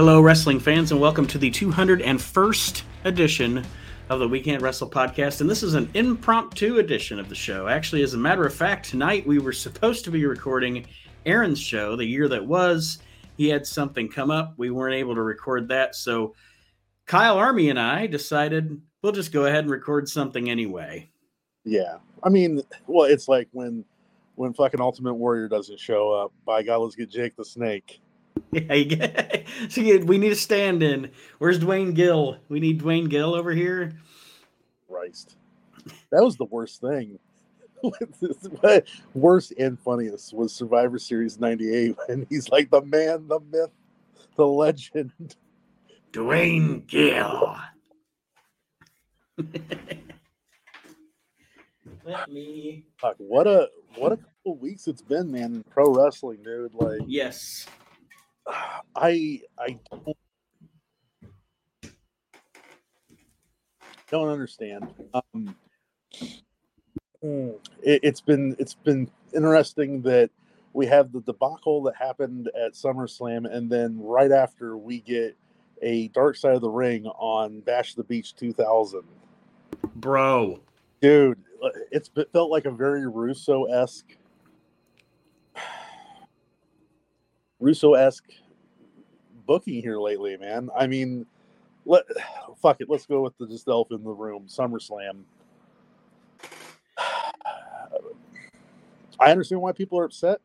Hello, 0.00 0.22
wrestling 0.22 0.58
fans, 0.58 0.92
and 0.92 0.98
welcome 0.98 1.26
to 1.26 1.36
the 1.36 1.50
201st 1.50 2.84
edition 3.04 3.62
of 4.08 4.18
the 4.18 4.26
We 4.26 4.40
Can't 4.40 4.62
Wrestle 4.62 4.88
podcast. 4.88 5.42
And 5.42 5.50
this 5.50 5.62
is 5.62 5.74
an 5.74 5.90
impromptu 5.92 6.78
edition 6.78 7.18
of 7.18 7.28
the 7.28 7.34
show. 7.34 7.68
Actually, 7.68 8.02
as 8.02 8.14
a 8.14 8.16
matter 8.16 8.46
of 8.46 8.54
fact, 8.54 8.88
tonight 8.88 9.26
we 9.26 9.38
were 9.38 9.52
supposed 9.52 10.06
to 10.06 10.10
be 10.10 10.24
recording 10.24 10.86
Aaron's 11.26 11.60
show, 11.60 11.96
the 11.96 12.06
year 12.06 12.28
that 12.28 12.46
was. 12.46 13.00
He 13.36 13.50
had 13.50 13.66
something 13.66 14.08
come 14.08 14.30
up. 14.30 14.54
We 14.56 14.70
weren't 14.70 14.94
able 14.94 15.14
to 15.16 15.22
record 15.22 15.68
that. 15.68 15.94
So 15.94 16.34
Kyle 17.04 17.36
Army 17.36 17.68
and 17.68 17.78
I 17.78 18.06
decided 18.06 18.80
we'll 19.02 19.12
just 19.12 19.32
go 19.32 19.44
ahead 19.44 19.64
and 19.64 19.70
record 19.70 20.08
something 20.08 20.48
anyway. 20.48 21.10
Yeah. 21.66 21.98
I 22.22 22.30
mean, 22.30 22.62
well, 22.86 23.04
it's 23.04 23.28
like 23.28 23.48
when 23.52 23.84
when 24.36 24.54
fucking 24.54 24.80
Ultimate 24.80 25.12
Warrior 25.12 25.48
doesn't 25.48 25.78
show 25.78 26.10
up. 26.10 26.32
By 26.46 26.62
God, 26.62 26.78
let's 26.78 26.96
get 26.96 27.10
Jake 27.10 27.36
the 27.36 27.44
Snake. 27.44 28.00
Yeah, 28.52 29.42
so 29.68 29.80
we 30.04 30.18
need 30.18 30.32
a 30.32 30.36
stand-in. 30.36 31.10
Where's 31.38 31.60
Duane 31.60 31.94
Gill? 31.94 32.38
We 32.48 32.58
need 32.58 32.78
Duane 32.78 33.08
Gill 33.08 33.34
over 33.34 33.52
here. 33.52 33.92
Christ, 34.88 35.36
that 36.10 36.24
was 36.24 36.36
the 36.36 36.46
worst 36.46 36.80
thing. 36.80 37.18
worst 39.14 39.52
and 39.58 39.78
funniest 39.78 40.34
was 40.34 40.52
Survivor 40.52 40.98
Series 40.98 41.38
'98 41.38 41.96
when 42.06 42.26
he's 42.28 42.48
like 42.48 42.70
the 42.70 42.82
man, 42.82 43.28
the 43.28 43.40
myth, 43.40 43.70
the 44.36 44.46
legend, 44.46 45.36
Duane 46.12 46.82
Gill. 46.86 47.56
Let 52.04 52.28
me. 52.28 52.84
Fuck, 52.98 53.14
what 53.18 53.46
a 53.46 53.68
what 53.96 54.12
a 54.12 54.16
couple 54.16 54.56
weeks 54.58 54.86
it's 54.86 55.02
been, 55.02 55.30
man. 55.30 55.54
In 55.54 55.62
pro 55.62 55.92
wrestling, 55.92 56.42
dude. 56.42 56.74
Like, 56.74 57.00
yes, 57.06 57.66
I 58.96 59.42
I 59.58 59.78
don't, 59.90 60.16
don't 64.10 64.28
understand. 64.28 64.88
Um, 65.14 65.54
it, 67.22 68.00
it's 68.02 68.20
been 68.20 68.56
it's 68.58 68.74
been 68.74 69.10
interesting 69.34 70.02
that 70.02 70.30
we 70.72 70.86
have 70.86 71.12
the 71.12 71.20
debacle 71.20 71.82
that 71.82 71.96
happened 71.96 72.48
at 72.48 72.72
SummerSlam, 72.72 73.52
and 73.52 73.70
then 73.70 74.00
right 74.00 74.30
after 74.30 74.76
we 74.76 75.00
get 75.00 75.36
a 75.82 76.08
Dark 76.08 76.36
Side 76.36 76.54
of 76.54 76.60
the 76.60 76.70
Ring 76.70 77.06
on 77.06 77.60
Bash 77.60 77.94
the 77.94 78.04
Beach 78.04 78.34
2000. 78.36 79.02
Bro, 79.96 80.60
dude, 81.00 81.38
it's 81.90 82.10
it 82.16 82.28
felt 82.32 82.50
like 82.50 82.66
a 82.66 82.70
very 82.70 83.06
Russo 83.08 83.64
esque, 83.64 84.16
Russo 87.60 87.94
esque 87.94 88.30
booking 89.46 89.82
here 89.82 89.98
lately, 89.98 90.36
man. 90.36 90.70
I 90.76 90.86
mean, 90.86 91.26
let 91.84 92.04
fuck 92.60 92.80
it, 92.80 92.88
let's 92.90 93.06
go 93.06 93.22
with 93.22 93.36
the 93.38 93.46
just 93.46 93.68
in 93.68 94.04
the 94.04 94.10
room, 94.10 94.46
SummerSlam. 94.48 95.22
I 99.18 99.30
understand 99.30 99.60
why 99.60 99.72
people 99.72 99.98
are 99.98 100.04
upset. 100.04 100.40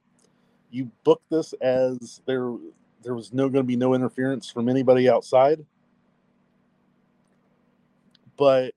You 0.69 0.91
book 1.03 1.21
this 1.29 1.53
as 1.61 2.21
there 2.25 2.53
there 3.03 3.15
was 3.15 3.31
no 3.31 3.47
going 3.49 3.63
to 3.63 3.67
be 3.67 3.77
no 3.77 3.93
interference 3.93 4.49
from 4.49 4.67
anybody 4.67 5.07
outside. 5.09 5.65
But 8.37 8.73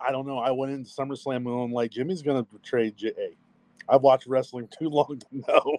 I 0.00 0.10
don't 0.12 0.26
know. 0.26 0.38
I 0.38 0.50
went 0.50 0.72
into 0.72 0.90
SummerSlam 0.90 1.36
and 1.36 1.48
I'm 1.48 1.72
like, 1.72 1.90
Jimmy's 1.92 2.22
going 2.22 2.44
to 2.44 2.52
betray 2.52 2.90
Jey. 2.90 3.36
I've 3.88 4.02
watched 4.02 4.26
wrestling 4.26 4.68
too 4.78 4.88
long 4.88 5.18
to 5.20 5.26
know. 5.48 5.78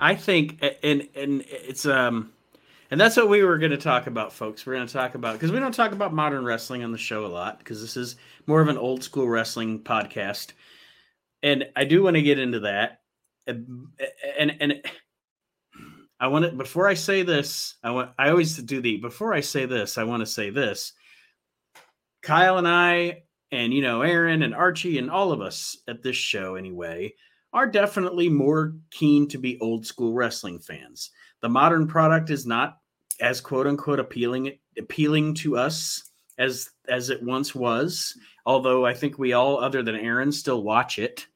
I 0.00 0.14
think, 0.14 0.62
and 0.82 1.08
and 1.14 1.44
it's 1.46 1.86
um, 1.86 2.32
and 2.90 3.00
that's 3.00 3.16
what 3.16 3.28
we 3.28 3.42
were 3.42 3.58
going 3.58 3.70
to 3.70 3.76
talk 3.76 4.06
about, 4.06 4.32
folks. 4.32 4.66
We're 4.66 4.74
going 4.74 4.86
to 4.86 4.92
talk 4.92 5.14
about 5.14 5.34
because 5.34 5.52
we 5.52 5.60
don't 5.60 5.74
talk 5.74 5.92
about 5.92 6.12
modern 6.12 6.44
wrestling 6.44 6.82
on 6.82 6.92
the 6.92 6.98
show 6.98 7.24
a 7.24 7.28
lot 7.28 7.58
because 7.58 7.80
this 7.80 7.96
is 7.96 8.16
more 8.46 8.60
of 8.60 8.68
an 8.68 8.78
old 8.78 9.04
school 9.04 9.28
wrestling 9.28 9.80
podcast, 9.80 10.52
and 11.42 11.66
I 11.76 11.84
do 11.84 12.02
want 12.02 12.16
to 12.16 12.22
get 12.22 12.38
into 12.38 12.60
that, 12.60 13.02
and 13.46 13.86
and, 14.38 14.56
and 14.60 14.82
I 16.18 16.26
want 16.26 16.44
to 16.44 16.52
before 16.52 16.88
I 16.88 16.94
say 16.94 17.22
this, 17.22 17.76
I 17.84 17.90
want 17.90 18.10
I 18.18 18.30
always 18.30 18.56
do 18.56 18.80
the 18.80 18.96
before 18.96 19.32
I 19.32 19.40
say 19.40 19.66
this, 19.66 19.96
I 19.96 20.04
want 20.04 20.20
to 20.20 20.26
say 20.26 20.50
this. 20.50 20.92
Kyle 22.22 22.58
and 22.58 22.66
I, 22.66 23.22
and 23.52 23.72
you 23.72 23.82
know 23.82 24.02
Aaron 24.02 24.42
and 24.42 24.54
Archie 24.54 24.98
and 24.98 25.10
all 25.10 25.30
of 25.30 25.40
us 25.40 25.76
at 25.86 26.02
this 26.02 26.16
show 26.16 26.56
anyway 26.56 27.14
are 27.54 27.66
definitely 27.66 28.28
more 28.28 28.74
keen 28.90 29.28
to 29.28 29.38
be 29.38 29.58
old 29.60 29.86
school 29.86 30.12
wrestling 30.12 30.58
fans. 30.58 31.10
The 31.40 31.48
modern 31.48 31.86
product 31.86 32.28
is 32.30 32.44
not 32.44 32.78
as 33.20 33.40
quote 33.40 33.66
unquote 33.66 34.00
appealing 34.00 34.58
appealing 34.76 35.34
to 35.34 35.56
us 35.56 36.10
as 36.36 36.70
as 36.88 37.10
it 37.10 37.22
once 37.22 37.54
was. 37.54 38.18
Although 38.44 38.84
I 38.84 38.92
think 38.92 39.18
we 39.18 39.32
all, 39.32 39.58
other 39.58 39.82
than 39.82 39.94
Aaron, 39.94 40.32
still 40.32 40.62
watch 40.62 40.98
it 40.98 41.26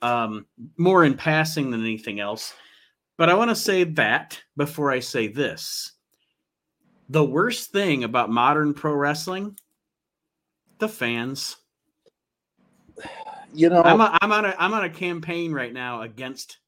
um, 0.00 0.46
more 0.78 1.04
in 1.04 1.14
passing 1.14 1.70
than 1.70 1.80
anything 1.80 2.20
else. 2.20 2.54
But 3.16 3.28
I 3.28 3.34
want 3.34 3.50
to 3.50 3.56
say 3.56 3.84
that 3.84 4.40
before 4.56 4.90
I 4.90 5.00
say 5.00 5.28
this. 5.28 5.92
The 7.08 7.24
worst 7.24 7.70
thing 7.70 8.04
about 8.04 8.30
modern 8.30 8.74
pro 8.74 8.94
wrestling, 8.94 9.58
the 10.78 10.88
fans 10.88 11.56
you 13.54 13.70
know, 13.70 13.82
I'm 13.82 14.00
a, 14.00 14.18
I'm 14.20 14.32
on 14.32 14.44
a 14.44 14.54
I'm 14.58 14.74
on 14.74 14.84
a 14.84 14.90
campaign 14.90 15.52
right 15.52 15.72
now 15.72 16.02
against 16.02 16.58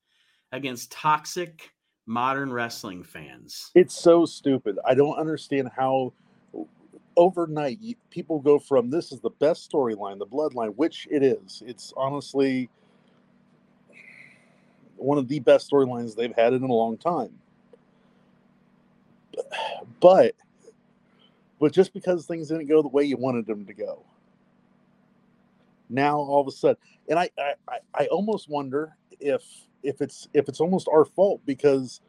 against 0.53 0.93
toxic 0.93 1.71
modern 2.07 2.53
wrestling 2.53 3.03
fans. 3.03 3.71
It's 3.75 3.95
so 3.95 4.25
stupid. 4.25 4.79
I 4.87 4.95
don't 4.95 5.17
understand 5.17 5.71
how 5.77 6.13
overnight 7.17 7.79
people 8.11 8.39
go 8.39 8.59
from 8.59 8.91
this 8.91 9.11
is 9.11 9.21
the 9.21 9.31
best 9.31 9.71
storyline, 9.71 10.19
the 10.19 10.27
bloodline, 10.27 10.75
which 10.77 11.09
it 11.11 11.23
is. 11.23 11.63
It's 11.67 11.93
honestly 11.97 12.69
one 14.97 15.19
of 15.19 15.29
the 15.29 15.41
best 15.41 15.71
storylines 15.71 16.15
they've 16.15 16.35
had 16.35 16.53
in 16.53 16.63
a 16.63 16.73
long 16.73 16.97
time. 16.97 17.39
But 20.01 20.35
but 21.59 21.73
just 21.73 21.93
because 21.93 22.27
things 22.27 22.49
didn't 22.49 22.67
go 22.67 22.83
the 22.83 22.89
way 22.89 23.05
you 23.05 23.17
wanted 23.17 23.47
them 23.47 23.67
to 23.67 23.75
go 23.75 24.05
now 25.89 26.17
all 26.17 26.41
of 26.41 26.49
a 26.49 26.51
sudden. 26.51 26.77
And 27.09 27.19
I, 27.19 27.31
I 27.39 27.79
i 27.95 28.07
almost 28.07 28.49
wonder 28.49 28.97
if 29.21 29.43
if 29.83 30.01
it's 30.01 30.29
if 30.35 30.49
it's 30.49 30.61
almost 30.61 30.89
our 30.93 31.05
fault 31.05 31.41
because 31.47 32.01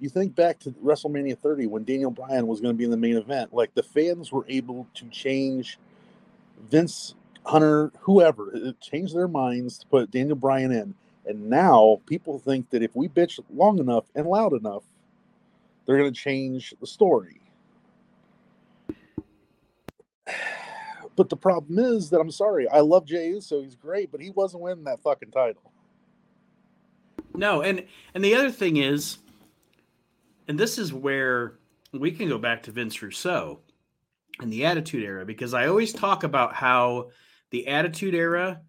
you 0.00 0.08
think 0.08 0.34
back 0.34 0.58
to 0.60 0.70
wrestlemania 0.84 1.38
30 1.38 1.66
when 1.66 1.84
daniel 1.84 2.10
bryan 2.10 2.46
was 2.46 2.60
going 2.60 2.74
to 2.74 2.78
be 2.78 2.84
in 2.84 2.90
the 2.90 2.96
main 2.96 3.16
event 3.16 3.52
like 3.54 3.74
the 3.74 3.82
fans 3.82 4.32
were 4.32 4.44
able 4.48 4.86
to 4.94 5.06
change 5.08 5.78
vince 6.70 7.14
hunter 7.44 7.92
whoever 8.00 8.52
uh, 8.54 8.72
change 8.80 9.12
their 9.12 9.28
minds 9.28 9.78
to 9.78 9.86
put 9.86 10.10
daniel 10.10 10.36
bryan 10.36 10.72
in. 10.72 10.94
And 11.24 11.48
now 11.48 12.00
people 12.06 12.40
think 12.40 12.70
that 12.70 12.82
if 12.82 12.96
we 12.96 13.08
bitch 13.08 13.38
long 13.54 13.78
enough 13.78 14.06
and 14.14 14.26
loud 14.26 14.52
enough 14.54 14.84
they're 15.86 15.98
going 15.98 16.12
to 16.12 16.20
change 16.20 16.74
the 16.80 16.86
story 16.86 17.41
But 21.16 21.28
the 21.28 21.36
problem 21.36 21.78
is 21.78 22.10
that 22.10 22.20
I'm 22.20 22.30
sorry, 22.30 22.68
I 22.68 22.80
love 22.80 23.04
Jey 23.04 23.28
Uso, 23.28 23.62
he's 23.62 23.76
great, 23.76 24.10
but 24.10 24.20
he 24.20 24.30
wasn't 24.30 24.62
winning 24.62 24.84
that 24.84 25.02
fucking 25.02 25.30
title. 25.30 25.72
No, 27.34 27.62
and 27.62 27.84
and 28.14 28.24
the 28.24 28.34
other 28.34 28.50
thing 28.50 28.76
is, 28.78 29.18
and 30.48 30.58
this 30.58 30.78
is 30.78 30.92
where 30.92 31.58
we 31.92 32.10
can 32.10 32.28
go 32.28 32.38
back 32.38 32.62
to 32.64 32.72
Vince 32.72 33.00
Russo 33.02 33.60
and 34.40 34.52
the 34.52 34.64
Attitude 34.64 35.04
Era 35.04 35.24
because 35.24 35.54
I 35.54 35.66
always 35.66 35.92
talk 35.92 36.24
about 36.24 36.54
how 36.54 37.10
the 37.50 37.68
Attitude 37.68 38.14
Era, 38.14 38.60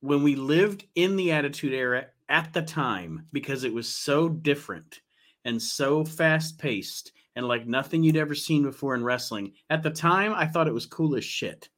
when 0.00 0.22
we 0.22 0.34
lived 0.34 0.84
in 0.94 1.16
the 1.16 1.32
Attitude 1.32 1.72
Era 1.72 2.06
at 2.28 2.52
the 2.52 2.62
time, 2.62 3.26
because 3.32 3.64
it 3.64 3.72
was 3.72 3.88
so 3.88 4.28
different 4.28 5.00
and 5.44 5.60
so 5.60 6.04
fast 6.04 6.58
paced 6.58 7.12
and 7.36 7.46
like 7.46 7.66
nothing 7.66 8.02
you'd 8.02 8.16
ever 8.16 8.34
seen 8.34 8.64
before 8.64 8.94
in 8.94 9.04
wrestling. 9.04 9.52
At 9.70 9.82
the 9.82 9.90
time, 9.90 10.34
I 10.34 10.46
thought 10.46 10.66
it 10.66 10.74
was 10.74 10.86
cool 10.86 11.14
as 11.14 11.24
shit. 11.24 11.68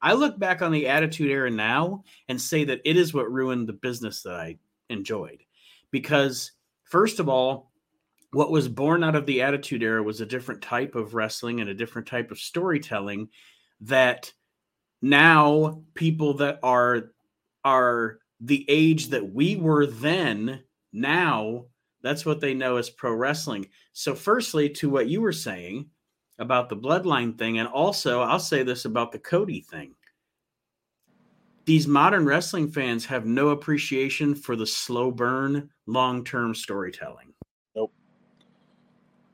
I 0.00 0.12
look 0.12 0.38
back 0.38 0.62
on 0.62 0.72
the 0.72 0.86
Attitude 0.86 1.30
Era 1.30 1.50
now 1.50 2.04
and 2.28 2.40
say 2.40 2.64
that 2.64 2.80
it 2.84 2.96
is 2.96 3.12
what 3.12 3.32
ruined 3.32 3.68
the 3.68 3.72
business 3.72 4.22
that 4.22 4.34
I 4.34 4.58
enjoyed. 4.88 5.42
Because, 5.90 6.52
first 6.84 7.18
of 7.18 7.28
all, 7.28 7.72
what 8.32 8.50
was 8.50 8.68
born 8.68 9.02
out 9.02 9.16
of 9.16 9.26
the 9.26 9.42
Attitude 9.42 9.82
Era 9.82 10.02
was 10.02 10.20
a 10.20 10.26
different 10.26 10.62
type 10.62 10.94
of 10.94 11.14
wrestling 11.14 11.60
and 11.60 11.70
a 11.70 11.74
different 11.74 12.06
type 12.06 12.30
of 12.30 12.38
storytelling 12.38 13.28
that 13.80 14.32
now 15.00 15.82
people 15.94 16.34
that 16.34 16.58
are 16.62 17.12
are 17.64 18.18
the 18.40 18.64
age 18.68 19.08
that 19.08 19.32
we 19.32 19.56
were 19.56 19.86
then 19.86 20.62
now 20.92 21.64
that's 22.02 22.24
what 22.24 22.40
they 22.40 22.54
know 22.54 22.76
as 22.76 22.90
pro 22.90 23.12
wrestling. 23.12 23.66
So, 23.92 24.14
firstly, 24.14 24.68
to 24.70 24.90
what 24.90 25.08
you 25.08 25.20
were 25.20 25.32
saying 25.32 25.90
about 26.38 26.68
the 26.68 26.76
bloodline 26.76 27.36
thing, 27.36 27.58
and 27.58 27.68
also 27.68 28.20
I'll 28.20 28.38
say 28.38 28.62
this 28.62 28.84
about 28.84 29.12
the 29.12 29.18
Cody 29.18 29.60
thing. 29.60 29.94
These 31.64 31.86
modern 31.86 32.24
wrestling 32.24 32.68
fans 32.70 33.04
have 33.06 33.26
no 33.26 33.50
appreciation 33.50 34.34
for 34.34 34.56
the 34.56 34.66
slow 34.66 35.10
burn, 35.10 35.68
long 35.86 36.24
term 36.24 36.54
storytelling. 36.54 37.34
Nope. 37.76 37.92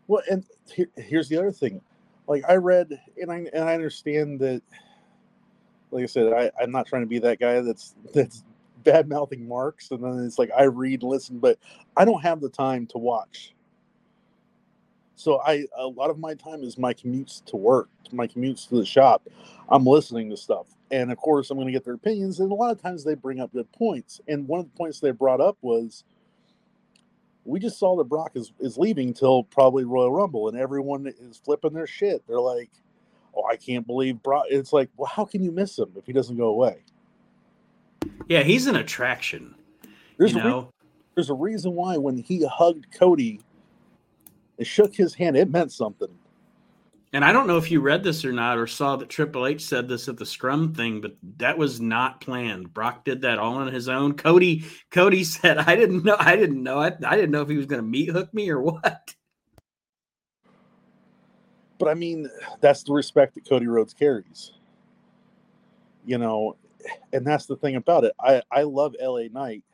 Well, 0.08 0.22
and 0.30 0.44
here, 0.72 0.88
here's 0.96 1.28
the 1.28 1.36
other 1.36 1.52
thing. 1.52 1.80
Like 2.26 2.42
I 2.48 2.56
read, 2.56 2.98
and 3.20 3.30
I 3.30 3.46
and 3.52 3.64
I 3.64 3.74
understand 3.74 4.40
that. 4.40 4.62
Like 5.90 6.02
I 6.02 6.06
said, 6.06 6.32
I, 6.32 6.50
I'm 6.60 6.72
not 6.72 6.88
trying 6.88 7.02
to 7.02 7.06
be 7.06 7.20
that 7.20 7.38
guy 7.38 7.60
that's 7.60 7.94
that's 8.12 8.42
bad 8.82 9.08
mouthing 9.08 9.46
marks, 9.46 9.90
and 9.90 10.02
then 10.02 10.24
it's 10.24 10.38
like 10.38 10.50
I 10.56 10.64
read, 10.64 11.02
listen, 11.02 11.38
but 11.38 11.58
I 11.96 12.04
don't 12.04 12.22
have 12.22 12.40
the 12.40 12.48
time 12.48 12.86
to 12.88 12.98
watch. 12.98 13.53
So 15.16 15.40
I 15.40 15.66
a 15.76 15.87
lot 15.87 16.11
of 16.11 16.19
my 16.19 16.34
time 16.34 16.62
is 16.62 16.76
my 16.78 16.93
commutes 16.93 17.44
to 17.46 17.56
work, 17.56 17.88
my 18.12 18.26
commutes 18.26 18.69
to 18.69 18.76
the 18.76 18.84
shop. 18.84 19.26
I'm 19.69 19.87
listening 19.87 20.31
to 20.31 20.37
stuff, 20.37 20.66
and 20.90 21.12
of 21.12 21.19
course 21.19 21.50
I'm 21.50 21.56
going 21.56 21.69
to 21.69 21.72
get 21.72 21.84
their 21.84 21.94
opinions. 21.94 22.40
And 22.40 22.50
a 22.50 22.55
lot 22.55 22.72
of 22.72 22.82
times 22.82 23.05
they 23.05 23.14
bring 23.14 23.40
up 23.40 23.52
good 23.52 23.70
points. 23.72 24.20
And 24.26 24.49
one 24.49 24.61
of 24.61 24.66
the 24.66 24.76
points 24.76 25.00
they 25.00 25.12
brought 25.12 25.40
up 25.40 25.56
was 25.62 26.05
we 27.44 27.61
just 27.61 27.78
saw 27.78 27.96
that 27.96 28.05
Brock 28.05 28.32
is, 28.34 28.52
is 28.58 28.78
leaving 28.78 29.12
till 29.12 29.44
probably 29.44 29.84
Royal 29.84 30.12
Rumble, 30.12 30.49
and 30.49 30.58
everyone 30.58 31.06
is 31.06 31.40
flipping 31.44 31.75
their 31.75 31.87
shit. 31.87 32.26
They're 32.26 32.40
like, 32.40 32.70
"Oh, 33.37 33.44
I 33.44 33.56
can't 33.56 33.87
believe 33.87 34.22
Brock." 34.22 34.46
It's 34.50 34.72
like, 34.72 34.90
well, 34.96 35.10
how 35.14 35.25
can 35.25 35.43
you 35.43 35.52
miss 35.52 35.78
him 35.78 35.93
if 35.96 36.06
he 36.06 36.12
doesn't 36.12 36.37
go 36.37 36.49
away? 36.49 36.82
Yeah, 38.28 38.43
he's 38.43 38.67
an 38.67 38.76
attraction. 38.76 39.55
There's 40.19 40.32
you 40.32 40.40
a 40.40 40.44
know, 40.44 40.60
re- 40.60 40.88
there's 41.14 41.31
a 41.31 41.34
reason 41.34 41.75
why 41.75 41.99
when 41.99 42.19
he 42.19 42.44
hugged 42.44 42.87
Cody 42.93 43.40
and 44.58 44.66
shook 44.66 44.94
his 44.94 45.14
hand, 45.14 45.36
it 45.36 45.50
meant 45.50 45.72
something. 45.72 46.08
and 47.12 47.24
I 47.24 47.32
don't 47.32 47.46
know 47.46 47.58
if 47.58 47.70
you 47.70 47.80
read 47.80 48.02
this 48.02 48.24
or 48.24 48.32
not, 48.32 48.58
or 48.58 48.66
saw 48.66 48.96
that 48.96 49.08
Triple 49.08 49.46
H 49.46 49.64
said 49.64 49.88
this 49.88 50.08
at 50.08 50.16
the 50.16 50.26
Scrum 50.26 50.74
thing, 50.74 51.00
but 51.00 51.16
that 51.38 51.56
was 51.58 51.80
not 51.80 52.20
planned. 52.20 52.72
Brock 52.74 53.04
did 53.04 53.22
that 53.22 53.38
all 53.38 53.54
on 53.54 53.72
his 53.72 53.88
own. 53.88 54.14
Cody, 54.14 54.64
Cody 54.90 55.24
said, 55.24 55.58
"I 55.58 55.76
didn't 55.76 56.04
know. 56.04 56.16
I 56.18 56.36
didn't 56.36 56.62
know. 56.62 56.78
I, 56.80 56.92
I 57.06 57.16
didn't 57.16 57.30
know 57.30 57.42
if 57.42 57.48
he 57.48 57.56
was 57.56 57.66
going 57.66 57.82
to 57.82 57.86
meat 57.88 58.10
hook 58.10 58.32
me 58.34 58.50
or 58.50 58.60
what." 58.60 59.14
But 61.78 61.88
I 61.88 61.94
mean, 61.94 62.30
that's 62.60 62.82
the 62.82 62.92
respect 62.92 63.34
that 63.34 63.48
Cody 63.48 63.66
Rhodes 63.66 63.92
carries. 63.94 64.52
You 66.06 66.18
know, 66.18 66.56
and 67.12 67.26
that's 67.26 67.46
the 67.46 67.56
thing 67.56 67.76
about 67.76 68.04
it. 68.04 68.12
I 68.20 68.42
I 68.50 68.62
love 68.62 68.94
LA 69.00 69.24
Knight. 69.30 69.64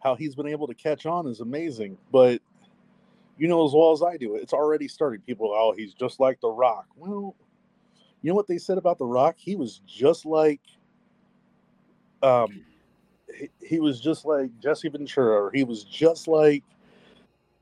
How 0.00 0.14
he's 0.14 0.34
been 0.34 0.46
able 0.46 0.66
to 0.66 0.74
catch 0.74 1.06
on 1.06 1.26
is 1.26 1.40
amazing, 1.40 1.98
but 2.12 2.40
you 3.38 3.48
know 3.48 3.64
as 3.64 3.72
well 3.72 3.92
as 3.92 4.02
I 4.02 4.16
do, 4.16 4.34
it's 4.34 4.52
already 4.52 4.88
started. 4.88 5.24
People, 5.24 5.52
oh, 5.54 5.72
he's 5.76 5.94
just 5.94 6.20
like 6.20 6.40
The 6.40 6.48
Rock. 6.48 6.86
Well, 6.96 7.34
you 8.22 8.28
know 8.28 8.34
what 8.34 8.46
they 8.46 8.58
said 8.58 8.78
about 8.78 8.98
The 8.98 9.06
Rock? 9.06 9.36
He 9.38 9.54
was 9.56 9.80
just 9.86 10.26
like, 10.26 10.60
um, 12.22 12.64
he, 13.32 13.48
he 13.60 13.80
was 13.80 14.00
just 14.00 14.24
like 14.24 14.50
Jesse 14.60 14.88
Ventura, 14.88 15.44
or 15.44 15.50
he 15.52 15.64
was 15.64 15.84
just 15.84 16.26
like, 16.26 16.64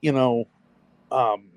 you 0.01 0.13
know, 0.13 0.47
um, 1.13 1.49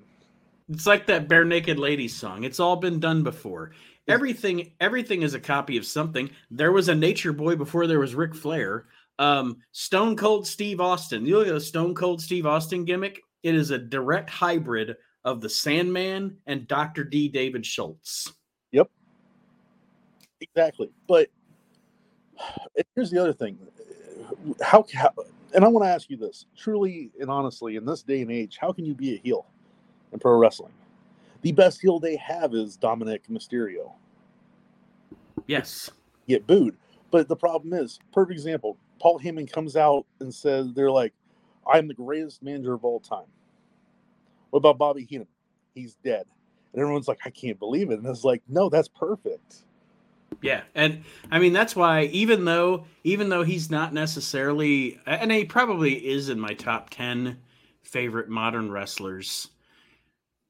It's 0.70 0.86
like 0.86 1.06
that 1.06 1.28
bare 1.28 1.44
naked 1.44 1.78
ladies 1.78 2.14
song. 2.16 2.44
It's 2.44 2.60
all 2.60 2.76
been 2.76 3.00
done 3.00 3.22
before. 3.22 3.72
Everything, 4.06 4.72
everything 4.80 5.22
is 5.22 5.34
a 5.34 5.40
copy 5.40 5.76
of 5.76 5.84
something. 5.84 6.30
There 6.50 6.72
was 6.72 6.88
a 6.88 6.94
Nature 6.94 7.32
Boy 7.32 7.56
before 7.56 7.86
there 7.86 8.00
was 8.00 8.14
Ric 8.14 8.34
Flair. 8.34 8.86
Um, 9.18 9.58
Stone 9.72 10.16
Cold 10.16 10.46
Steve 10.46 10.80
Austin. 10.80 11.26
You 11.26 11.38
look 11.38 11.48
at 11.48 11.54
the 11.54 11.60
Stone 11.60 11.94
Cold 11.94 12.22
Steve 12.22 12.46
Austin 12.46 12.84
gimmick. 12.84 13.20
It 13.42 13.54
is 13.54 13.70
a 13.70 13.78
direct 13.78 14.30
hybrid 14.30 14.96
of 15.24 15.40
the 15.40 15.48
Sandman 15.48 16.36
and 16.46 16.66
Doctor 16.68 17.04
D. 17.04 17.28
David 17.28 17.64
Schultz. 17.64 18.32
Yep. 18.72 18.90
Exactly. 20.40 20.90
But 21.06 21.28
here's 22.94 23.10
the 23.10 23.18
other 23.18 23.32
thing. 23.32 23.58
How, 24.62 24.84
how 24.94 25.10
and 25.54 25.64
I 25.64 25.68
want 25.68 25.84
to 25.84 25.90
ask 25.90 26.08
you 26.08 26.16
this 26.16 26.46
truly 26.56 27.10
and 27.20 27.30
honestly, 27.30 27.76
in 27.76 27.84
this 27.84 28.02
day 28.02 28.22
and 28.22 28.30
age, 28.30 28.58
how 28.60 28.72
can 28.72 28.84
you 28.84 28.94
be 28.94 29.14
a 29.14 29.18
heel 29.18 29.46
in 30.12 30.18
pro 30.18 30.36
wrestling? 30.36 30.72
The 31.42 31.52
best 31.52 31.80
heel 31.80 31.98
they 31.98 32.16
have 32.16 32.54
is 32.54 32.76
Dominik 32.76 33.22
Mysterio. 33.30 33.92
Yes. 35.46 35.90
Get 36.28 36.46
booed. 36.46 36.76
But 37.10 37.28
the 37.28 37.36
problem 37.36 37.72
is, 37.72 37.98
perfect 38.12 38.38
example, 38.38 38.76
Paul 39.00 39.18
Heyman 39.18 39.50
comes 39.50 39.74
out 39.74 40.06
and 40.20 40.32
says, 40.32 40.72
they're 40.74 40.90
like, 40.90 41.12
I'm 41.70 41.88
the 41.88 41.94
greatest 41.94 42.42
manager 42.42 42.74
of 42.74 42.84
all 42.84 43.00
time. 43.00 43.26
What 44.50 44.58
about 44.58 44.78
Bobby 44.78 45.06
Heenan? 45.08 45.28
He's 45.74 45.94
dead. 46.04 46.24
And 46.72 46.82
everyone's 46.82 47.08
like, 47.08 47.20
I 47.24 47.30
can't 47.30 47.58
believe 47.58 47.90
it. 47.90 47.98
And 47.98 48.06
it's 48.06 48.24
like, 48.24 48.42
no, 48.48 48.68
that's 48.68 48.88
perfect. 48.88 49.64
Yeah, 50.42 50.62
and 50.74 51.04
I 51.30 51.38
mean 51.38 51.52
that's 51.52 51.76
why 51.76 52.04
even 52.04 52.44
though 52.44 52.86
even 53.04 53.28
though 53.28 53.42
he's 53.42 53.70
not 53.70 53.92
necessarily 53.92 54.98
and 55.04 55.30
he 55.30 55.44
probably 55.44 55.94
is 55.94 56.28
in 56.30 56.40
my 56.40 56.54
top 56.54 56.88
10 56.90 57.36
favorite 57.82 58.28
modern 58.28 58.70
wrestlers. 58.70 59.48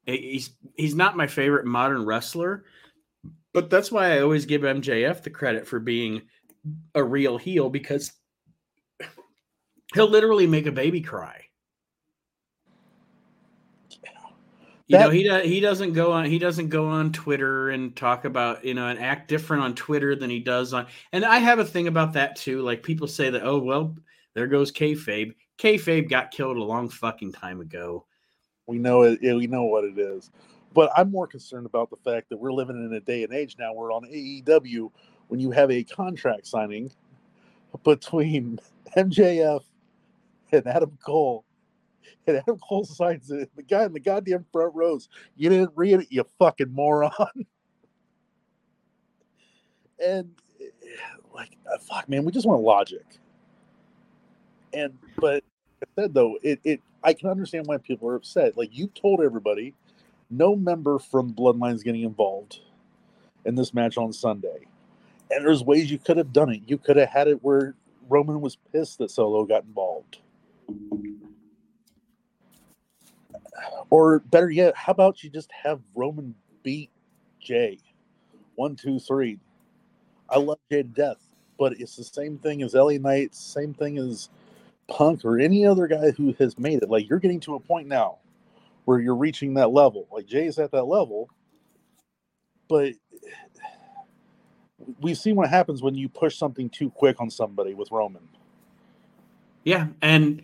Eh, 0.06 0.16
he's 0.16 0.50
he's 0.76 0.94
not 0.94 1.16
my 1.16 1.26
favorite 1.26 1.66
modern 1.66 2.04
wrestler, 2.04 2.64
but 3.52 3.70
that's 3.70 3.90
why 3.90 4.12
I 4.12 4.20
always 4.20 4.46
give 4.46 4.62
MJF 4.62 5.22
the 5.22 5.30
credit 5.30 5.66
for 5.66 5.80
being 5.80 6.22
a 6.94 7.02
real 7.02 7.38
heel 7.38 7.70
because 7.70 8.12
he'll 9.94 10.08
literally 10.08 10.46
make 10.46 10.66
a 10.66 10.72
baby 10.72 11.00
cry. 11.00 11.44
You 14.86 14.98
know, 14.98 15.10
he 15.10 15.22
does, 15.22 15.44
he 15.44 15.60
doesn't 15.60 15.92
go 15.92 16.10
on 16.10 16.24
he 16.24 16.40
doesn't 16.40 16.68
go 16.68 16.88
on 16.88 17.12
Twitter 17.12 17.70
and 17.70 17.94
talk 17.94 18.24
about, 18.24 18.64
you 18.64 18.74
know, 18.74 18.88
and 18.88 18.98
act 18.98 19.28
different 19.28 19.62
on 19.62 19.76
Twitter 19.76 20.16
than 20.16 20.28
he 20.28 20.40
does 20.40 20.74
on 20.74 20.86
and 21.12 21.24
I 21.24 21.38
have 21.38 21.60
a 21.60 21.64
thing 21.64 21.86
about 21.86 22.12
that 22.14 22.34
too. 22.34 22.62
Like 22.62 22.82
people 22.82 23.06
say 23.06 23.30
that, 23.30 23.44
oh 23.44 23.60
well, 23.60 23.94
there 24.34 24.48
goes 24.48 24.72
kayfabe. 24.72 25.34
Kayfabe 25.58 26.10
got 26.10 26.32
killed 26.32 26.56
a 26.56 26.64
long 26.64 26.88
fucking 26.88 27.32
time 27.32 27.60
ago. 27.60 28.04
We 28.66 28.78
know 28.78 29.02
it. 29.02 29.20
We 29.22 29.46
know 29.46 29.62
what 29.62 29.84
it 29.84 29.96
is. 29.96 30.32
But 30.74 30.90
I'm 30.96 31.12
more 31.12 31.28
concerned 31.28 31.66
about 31.66 31.90
the 31.90 31.96
fact 31.96 32.28
that 32.30 32.38
we're 32.38 32.52
living 32.52 32.84
in 32.84 32.92
a 32.92 33.00
day 33.00 33.22
and 33.22 33.32
age 33.32 33.56
now 33.60 33.72
where 33.72 33.92
on 33.92 34.04
AEW, 34.04 34.90
when 35.28 35.38
you 35.38 35.52
have 35.52 35.70
a 35.70 35.84
contract 35.84 36.48
signing 36.48 36.90
between 37.84 38.58
MJF 38.96 39.62
and 40.52 40.66
Adam 40.66 40.96
Cole, 41.04 41.44
and 42.26 42.36
Adam 42.36 42.58
Cole 42.58 42.84
signs 42.84 43.30
it, 43.30 43.50
the 43.56 43.62
guy 43.62 43.84
in 43.84 43.92
the 43.92 44.00
goddamn 44.00 44.44
front 44.52 44.74
rows, 44.74 45.08
you 45.36 45.48
didn't 45.48 45.72
read 45.74 46.00
it, 46.00 46.06
you 46.10 46.24
fucking 46.38 46.72
moron. 46.72 47.12
and 50.04 50.30
eh, 50.60 50.66
like, 51.34 51.56
uh, 51.72 51.78
fuck, 51.78 52.08
man, 52.08 52.24
we 52.24 52.32
just 52.32 52.46
want 52.46 52.62
logic. 52.62 53.04
And 54.72 54.96
but 55.16 55.42
I 55.82 55.86
said 56.00 56.14
though, 56.14 56.38
it, 56.42 56.60
it 56.64 56.80
I 57.02 57.12
can 57.12 57.28
understand 57.28 57.66
why 57.66 57.78
people 57.78 58.08
are 58.08 58.14
upset. 58.14 58.56
Like 58.56 58.70
you 58.72 58.86
told 58.88 59.20
everybody, 59.20 59.74
no 60.30 60.54
member 60.54 60.98
from 60.98 61.32
Bloodline's 61.32 61.82
getting 61.82 62.02
involved 62.02 62.60
in 63.44 63.54
this 63.54 63.74
match 63.74 63.96
on 63.96 64.12
Sunday. 64.12 64.66
And 65.30 65.44
there's 65.44 65.62
ways 65.62 65.90
you 65.90 65.98
could 65.98 66.16
have 66.16 66.32
done 66.32 66.50
it. 66.50 66.62
You 66.66 66.78
could 66.78 66.96
have 66.96 67.08
had 67.08 67.28
it 67.28 67.42
where 67.42 67.74
Roman 68.08 68.40
was 68.40 68.56
pissed 68.72 68.98
that 68.98 69.10
Solo 69.10 69.44
got 69.44 69.64
involved. 69.64 70.18
Or 73.90 74.20
better 74.20 74.50
yet, 74.50 74.76
how 74.76 74.92
about 74.92 75.22
you 75.24 75.30
just 75.30 75.50
have 75.52 75.80
Roman 75.94 76.34
beat 76.62 76.90
Jey? 77.40 77.78
One, 78.54 78.76
two, 78.76 78.98
three. 78.98 79.38
I 80.28 80.38
love 80.38 80.58
Jey 80.70 80.82
to 80.82 80.88
death, 80.88 81.18
but 81.58 81.74
it's 81.80 81.96
the 81.96 82.04
same 82.04 82.38
thing 82.38 82.62
as 82.62 82.74
LA 82.74 82.98
Knight, 82.98 83.34
same 83.34 83.74
thing 83.74 83.98
as 83.98 84.28
Punk 84.88 85.24
or 85.24 85.38
any 85.38 85.66
other 85.66 85.86
guy 85.86 86.10
who 86.12 86.34
has 86.38 86.58
made 86.58 86.82
it. 86.82 86.90
Like 86.90 87.08
you're 87.08 87.18
getting 87.18 87.40
to 87.40 87.54
a 87.56 87.60
point 87.60 87.88
now 87.88 88.18
where 88.84 89.00
you're 89.00 89.16
reaching 89.16 89.54
that 89.54 89.70
level. 89.70 90.06
Like 90.12 90.26
Jey's 90.26 90.58
at 90.58 90.72
that 90.72 90.84
level, 90.84 91.28
but 92.68 92.94
we've 95.00 95.18
seen 95.18 95.36
what 95.36 95.50
happens 95.50 95.82
when 95.82 95.94
you 95.94 96.08
push 96.08 96.36
something 96.36 96.70
too 96.70 96.90
quick 96.90 97.20
on 97.20 97.30
somebody 97.30 97.74
with 97.74 97.90
Roman. 97.90 98.22
Yeah, 99.64 99.88
and 100.02 100.42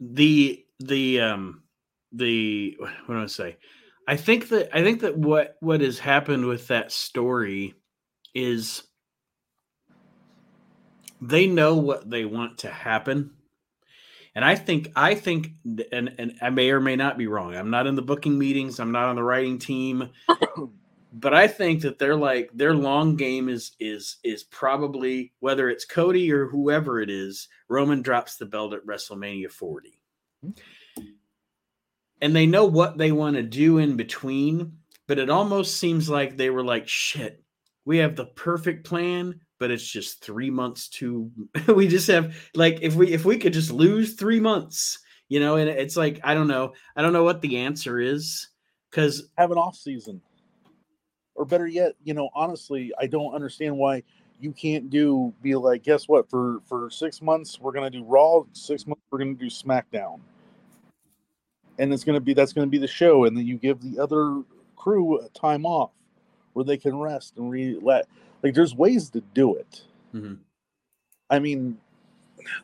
the 0.00 0.64
the 0.80 1.20
um 1.20 1.62
the 2.12 2.76
what 2.80 3.14
do 3.14 3.22
I 3.22 3.26
say? 3.26 3.56
I 4.08 4.16
think 4.16 4.48
that 4.48 4.76
I 4.76 4.82
think 4.82 5.02
that 5.02 5.16
what 5.16 5.56
what 5.60 5.80
has 5.82 5.98
happened 5.98 6.46
with 6.46 6.68
that 6.68 6.90
story 6.90 7.74
is 8.34 8.82
they 11.20 11.46
know 11.46 11.76
what 11.76 12.08
they 12.08 12.24
want 12.24 12.58
to 12.58 12.70
happen. 12.70 13.32
And 14.34 14.44
I 14.44 14.54
think 14.54 14.90
I 14.96 15.14
think 15.14 15.52
and 15.92 16.14
and 16.18 16.38
I 16.40 16.50
may 16.50 16.70
or 16.70 16.80
may 16.80 16.96
not 16.96 17.18
be 17.18 17.26
wrong. 17.26 17.54
I'm 17.54 17.70
not 17.70 17.86
in 17.86 17.94
the 17.94 18.02
booking 18.02 18.38
meetings, 18.38 18.80
I'm 18.80 18.92
not 18.92 19.08
on 19.08 19.16
the 19.16 19.22
writing 19.22 19.58
team. 19.58 20.10
but 21.12 21.34
I 21.34 21.48
think 21.48 21.82
that 21.82 21.98
they're 21.98 22.16
like 22.16 22.50
their 22.54 22.74
long 22.74 23.16
game 23.16 23.48
is 23.48 23.72
is 23.80 24.16
is 24.22 24.44
probably 24.44 25.32
whether 25.40 25.68
it's 25.68 25.84
Cody 25.84 26.32
or 26.32 26.46
whoever 26.46 27.00
it 27.00 27.10
is, 27.10 27.48
Roman 27.68 28.02
drops 28.02 28.36
the 28.36 28.46
belt 28.46 28.74
at 28.74 28.86
WrestleMania 28.86 29.50
40. 29.50 30.00
Hmm. 30.42 30.50
And 32.22 32.36
they 32.36 32.46
know 32.46 32.66
what 32.66 32.98
they 32.98 33.12
want 33.12 33.36
to 33.36 33.42
do 33.42 33.78
in 33.78 33.96
between, 33.96 34.76
but 35.06 35.18
it 35.18 35.30
almost 35.30 35.78
seems 35.78 36.10
like 36.10 36.36
they 36.36 36.50
were 36.50 36.62
like, 36.62 36.86
shit, 36.86 37.42
we 37.86 37.96
have 37.96 38.14
the 38.14 38.26
perfect 38.26 38.84
plan, 38.84 39.40
but 39.58 39.70
it's 39.70 39.88
just 39.88 40.22
three 40.22 40.50
months 40.50 40.88
to 40.88 41.30
we 41.74 41.88
just 41.88 42.08
have 42.08 42.36
like 42.54 42.78
if 42.82 42.94
we 42.94 43.12
if 43.12 43.24
we 43.24 43.38
could 43.38 43.52
just 43.52 43.70
lose 43.70 44.14
three 44.14 44.40
months 44.40 44.98
You 45.28 45.38
know, 45.38 45.56
and 45.56 45.70
it's 45.70 45.96
like 45.96 46.20
I 46.24 46.34
don't 46.34 46.48
know. 46.48 46.74
I 46.96 47.02
don't 47.02 47.12
know 47.12 47.24
what 47.24 47.40
the 47.40 47.58
answer 47.58 48.00
is 48.00 48.48
because 48.90 49.30
have 49.38 49.52
an 49.52 49.58
off 49.58 49.76
season, 49.76 50.20
or 51.34 51.44
better 51.44 51.66
yet, 51.66 51.94
you 52.04 52.14
know, 52.14 52.30
honestly, 52.34 52.92
I 52.98 53.06
don't 53.06 53.34
understand 53.34 53.76
why 53.76 54.02
you 54.40 54.52
can't 54.52 54.90
do 54.90 55.32
be 55.42 55.54
like, 55.54 55.82
guess 55.82 56.08
what? 56.08 56.28
For 56.30 56.60
for 56.66 56.90
six 56.90 57.20
months 57.22 57.60
we're 57.60 57.72
gonna 57.72 57.90
do 57.90 58.04
Raw. 58.04 58.42
Six 58.52 58.86
months 58.86 59.02
we're 59.10 59.18
gonna 59.18 59.34
do 59.34 59.46
SmackDown, 59.46 60.20
and 61.78 61.92
it's 61.92 62.04
gonna 62.04 62.20
be 62.20 62.34
that's 62.34 62.52
gonna 62.52 62.66
be 62.66 62.78
the 62.78 62.88
show, 62.88 63.24
and 63.24 63.36
then 63.36 63.46
you 63.46 63.56
give 63.56 63.80
the 63.80 64.02
other 64.02 64.42
crew 64.76 65.20
time 65.34 65.66
off 65.66 65.90
where 66.54 66.64
they 66.64 66.76
can 66.76 66.98
rest 66.98 67.36
and 67.36 67.50
re 67.50 67.78
let. 67.80 68.06
Like, 68.42 68.54
there's 68.54 68.74
ways 68.74 69.10
to 69.10 69.20
do 69.34 69.56
it. 69.56 69.82
Mm-hmm. 70.14 70.34
I 71.28 71.38
mean, 71.38 71.78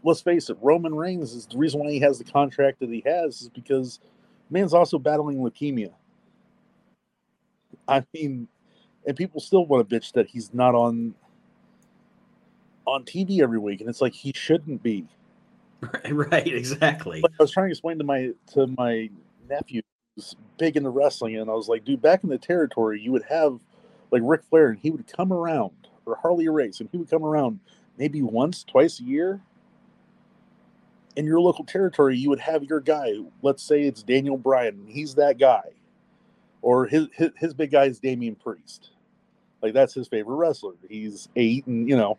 let's 0.02 0.22
face 0.22 0.48
it, 0.50 0.56
Roman 0.60 0.94
Reigns 0.94 1.34
is 1.34 1.46
the 1.46 1.58
reason 1.58 1.80
why 1.80 1.90
he 1.90 2.00
has 2.00 2.18
the 2.18 2.24
contract 2.24 2.80
that 2.80 2.88
he 2.88 3.02
has 3.06 3.42
is 3.42 3.48
because 3.50 4.00
man's 4.50 4.74
also 4.74 4.98
battling 4.98 5.38
leukemia. 5.38 5.92
I 7.86 8.04
mean, 8.12 8.48
and 9.06 9.16
people 9.16 9.40
still 9.40 9.64
want 9.66 9.88
to 9.88 9.96
bitch 9.96 10.12
that 10.12 10.28
he's 10.28 10.52
not 10.52 10.74
on 10.74 11.14
on 12.86 13.04
TV 13.04 13.40
every 13.40 13.58
week, 13.58 13.80
and 13.80 13.88
it's 13.90 14.00
like 14.00 14.12
he 14.12 14.32
shouldn't 14.34 14.82
be. 14.82 15.06
Right, 15.80 16.14
right 16.32 16.46
exactly. 16.46 17.20
Like 17.20 17.32
I 17.38 17.42
was 17.42 17.50
trying 17.50 17.66
to 17.66 17.70
explain 17.70 17.98
to 17.98 18.04
my 18.04 18.32
to 18.52 18.66
my 18.66 19.10
nephew 19.48 19.82
who's 20.14 20.34
big 20.58 20.76
into 20.76 20.90
wrestling, 20.90 21.36
and 21.36 21.50
I 21.50 21.54
was 21.54 21.68
like, 21.68 21.84
dude, 21.84 22.02
back 22.02 22.24
in 22.24 22.30
the 22.30 22.38
territory, 22.38 23.00
you 23.00 23.12
would 23.12 23.24
have 23.24 23.60
like 24.10 24.22
Ric 24.24 24.42
Flair, 24.48 24.70
and 24.70 24.78
he 24.78 24.90
would 24.90 25.06
come 25.06 25.32
around, 25.32 25.88
or 26.04 26.16
Harley 26.16 26.48
Race, 26.48 26.80
and 26.80 26.88
he 26.90 26.98
would 26.98 27.10
come 27.10 27.24
around 27.24 27.60
maybe 27.98 28.22
once, 28.22 28.64
twice 28.64 29.00
a 29.00 29.04
year. 29.04 29.40
In 31.16 31.24
your 31.24 31.40
local 31.40 31.64
territory, 31.64 32.18
you 32.18 32.28
would 32.28 32.40
have 32.40 32.62
your 32.62 32.80
guy. 32.80 33.14
Let's 33.40 33.62
say 33.62 33.82
it's 33.82 34.02
Daniel 34.02 34.36
Bryan. 34.36 34.84
He's 34.86 35.14
that 35.14 35.38
guy, 35.38 35.62
or 36.60 36.86
his 36.86 37.08
his, 37.12 37.30
his 37.36 37.54
big 37.54 37.70
guy 37.70 37.86
is 37.86 37.98
Damian 37.98 38.34
Priest. 38.34 38.90
Like 39.62 39.74
that's 39.74 39.94
his 39.94 40.08
favorite 40.08 40.36
wrestler. 40.36 40.72
He's 40.88 41.28
eight, 41.36 41.66
and 41.66 41.88
you 41.88 41.96
know, 41.96 42.18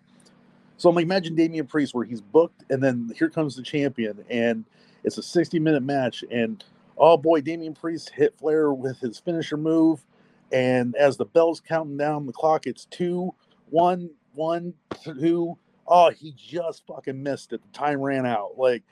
so 0.78 0.90
I'm 0.90 0.96
like, 0.96 1.04
imagine 1.04 1.36
Damian 1.36 1.68
Priest 1.68 1.94
where 1.94 2.06
he's 2.06 2.22
booked, 2.22 2.64
and 2.70 2.84
then 2.84 3.12
here 3.18 3.30
comes 3.30 3.56
the 3.56 3.64
champion, 3.64 4.24
and 4.30 4.66
it's 5.04 5.18
a 5.18 5.24
60 5.24 5.60
minute 5.60 5.84
match, 5.84 6.24
and 6.32 6.64
oh 6.98 7.18
boy, 7.18 7.42
Damian 7.42 7.74
Priest 7.74 8.12
hit 8.12 8.38
Flair 8.38 8.72
with 8.72 9.00
his 9.00 9.20
finisher 9.20 9.58
move, 9.58 10.04
and 10.52 10.96
as 10.96 11.18
the 11.18 11.26
bell's 11.26 11.60
counting 11.60 11.98
down 11.98 12.26
the 12.26 12.34
clock, 12.34 12.68
it's 12.68 12.86
two, 12.86 13.34
one, 13.70 14.10
one, 14.34 14.74
two. 15.04 15.58
Oh, 15.88 16.12
he 16.12 16.34
just 16.36 16.86
fucking 16.86 17.22
missed 17.22 17.54
it. 17.54 17.62
The 17.62 17.78
time 17.78 18.02
ran 18.02 18.26
out. 18.26 18.58
Like 18.58 18.84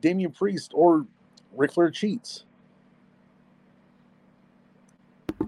Damian 0.00 0.32
Priest 0.32 0.72
or 0.74 1.06
Ric 1.52 1.72
Flair 1.72 1.90
cheats. 1.90 2.44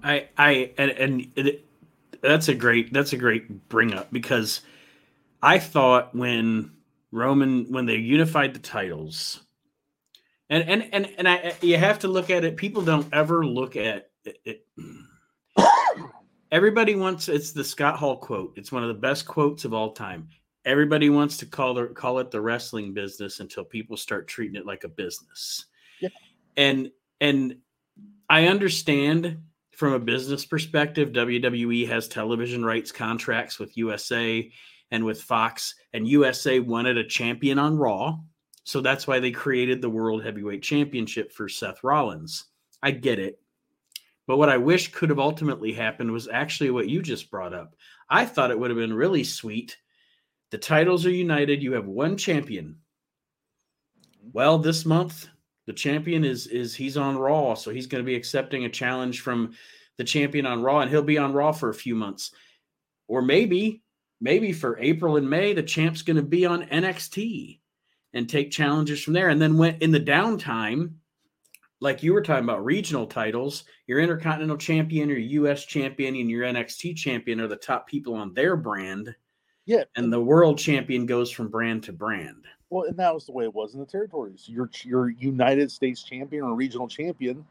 I 0.02 0.28
I 0.36 0.72
and 0.78 0.90
and 0.90 1.26
it, 1.36 1.64
that's 2.22 2.48
a 2.48 2.54
great 2.54 2.92
that's 2.92 3.12
a 3.12 3.16
great 3.16 3.68
bring 3.68 3.94
up 3.94 4.12
because 4.12 4.60
I 5.42 5.58
thought 5.58 6.14
when 6.14 6.72
Roman 7.12 7.70
when 7.72 7.86
they 7.86 7.96
unified 7.96 8.54
the 8.54 8.60
titles, 8.60 9.42
and 10.48 10.68
and 10.68 10.88
and 10.92 11.10
and 11.18 11.28
I 11.28 11.54
you 11.60 11.76
have 11.76 12.00
to 12.00 12.08
look 12.08 12.30
at 12.30 12.44
it. 12.44 12.56
People 12.56 12.82
don't 12.82 13.12
ever 13.12 13.44
look 13.44 13.76
at 13.76 14.10
it. 14.24 14.66
Everybody 16.52 16.96
wants 16.96 17.28
it's 17.28 17.52
the 17.52 17.64
Scott 17.64 17.96
Hall 17.96 18.16
quote. 18.16 18.54
It's 18.56 18.72
one 18.72 18.82
of 18.82 18.88
the 18.88 18.94
best 18.94 19.26
quotes 19.26 19.64
of 19.64 19.72
all 19.72 19.92
time. 19.92 20.28
Everybody 20.64 21.08
wants 21.08 21.36
to 21.38 21.46
call 21.46 21.78
it 21.78 21.94
call 21.94 22.18
it 22.18 22.30
the 22.30 22.40
wrestling 22.40 22.92
business 22.92 23.40
until 23.40 23.64
people 23.64 23.96
start 23.96 24.28
treating 24.28 24.56
it 24.56 24.66
like 24.66 24.84
a 24.84 24.88
business. 24.88 25.66
Yeah. 26.00 26.08
And 26.56 26.90
and 27.20 27.56
I 28.28 28.46
understand 28.46 29.38
from 29.80 29.94
a 29.94 29.98
business 29.98 30.44
perspective, 30.44 31.08
WWE 31.08 31.88
has 31.88 32.06
television 32.06 32.62
rights 32.62 32.92
contracts 32.92 33.58
with 33.58 33.78
USA 33.78 34.52
and 34.90 35.06
with 35.06 35.22
Fox, 35.22 35.74
and 35.94 36.06
USA 36.06 36.58
wanted 36.60 36.98
a 36.98 37.08
champion 37.08 37.58
on 37.58 37.78
Raw. 37.78 38.18
So 38.64 38.82
that's 38.82 39.06
why 39.06 39.20
they 39.20 39.30
created 39.30 39.80
the 39.80 39.88
World 39.88 40.22
Heavyweight 40.22 40.62
Championship 40.62 41.32
for 41.32 41.48
Seth 41.48 41.82
Rollins. 41.82 42.44
I 42.82 42.90
get 42.90 43.18
it. 43.18 43.40
But 44.26 44.36
what 44.36 44.50
I 44.50 44.58
wish 44.58 44.92
could 44.92 45.08
have 45.08 45.18
ultimately 45.18 45.72
happened 45.72 46.12
was 46.12 46.28
actually 46.28 46.68
what 46.68 46.90
you 46.90 47.00
just 47.00 47.30
brought 47.30 47.54
up. 47.54 47.74
I 48.10 48.26
thought 48.26 48.50
it 48.50 48.60
would 48.60 48.68
have 48.68 48.78
been 48.78 48.92
really 48.92 49.24
sweet. 49.24 49.78
The 50.50 50.58
titles 50.58 51.06
are 51.06 51.10
united. 51.10 51.62
You 51.62 51.72
have 51.72 51.86
one 51.86 52.18
champion. 52.18 52.76
Well, 54.30 54.58
this 54.58 54.84
month 54.84 55.26
the 55.66 55.72
champion 55.72 56.24
is 56.24 56.46
is 56.46 56.74
he's 56.74 56.96
on 56.96 57.18
Raw, 57.18 57.54
so 57.54 57.70
he's 57.70 57.86
going 57.86 58.02
to 58.02 58.06
be 58.06 58.16
accepting 58.16 58.64
a 58.64 58.70
challenge 58.70 59.20
from 59.20 59.52
the 59.98 60.04
champion 60.04 60.46
on 60.46 60.62
Raw, 60.62 60.80
and 60.80 60.90
he'll 60.90 61.02
be 61.02 61.18
on 61.18 61.32
Raw 61.32 61.52
for 61.52 61.70
a 61.70 61.74
few 61.74 61.94
months. 61.94 62.32
Or 63.08 63.22
maybe 63.22 63.82
maybe 64.20 64.52
for 64.52 64.78
April 64.78 65.16
and 65.16 65.28
May, 65.28 65.52
the 65.52 65.62
champ's 65.62 66.02
going 66.02 66.16
to 66.16 66.22
be 66.22 66.46
on 66.46 66.66
NXT 66.66 67.60
and 68.12 68.28
take 68.28 68.50
challenges 68.50 69.02
from 69.02 69.14
there. 69.14 69.28
And 69.28 69.40
then 69.40 69.56
when 69.56 69.76
in 69.76 69.90
the 69.90 70.00
downtime, 70.00 70.94
like 71.80 72.02
you 72.02 72.12
were 72.12 72.22
talking 72.22 72.44
about 72.44 72.64
regional 72.64 73.06
titles, 73.06 73.64
your 73.86 74.00
Intercontinental 74.00 74.58
Champion, 74.58 75.08
your 75.08 75.18
US 75.18 75.64
Champion, 75.64 76.14
and 76.14 76.30
your 76.30 76.44
NXT 76.44 76.96
Champion 76.96 77.40
are 77.40 77.48
the 77.48 77.56
top 77.56 77.86
people 77.86 78.14
on 78.14 78.34
their 78.34 78.56
brand. 78.56 79.14
Yeah. 79.64 79.84
And 79.96 80.12
the 80.12 80.20
World 80.20 80.58
Champion 80.58 81.06
goes 81.06 81.30
from 81.30 81.48
brand 81.48 81.84
to 81.84 81.92
brand. 81.92 82.44
Well, 82.70 82.84
and 82.84 82.96
that 82.98 83.12
was 83.12 83.26
the 83.26 83.32
way 83.32 83.44
it 83.44 83.54
was 83.54 83.74
in 83.74 83.80
the 83.80 83.86
territories. 83.86 84.44
Your 84.48 84.70
your 84.84 85.10
United 85.10 85.72
States 85.72 86.02
champion 86.04 86.44
or 86.44 86.54
regional 86.54 86.88
champion, 86.88 87.44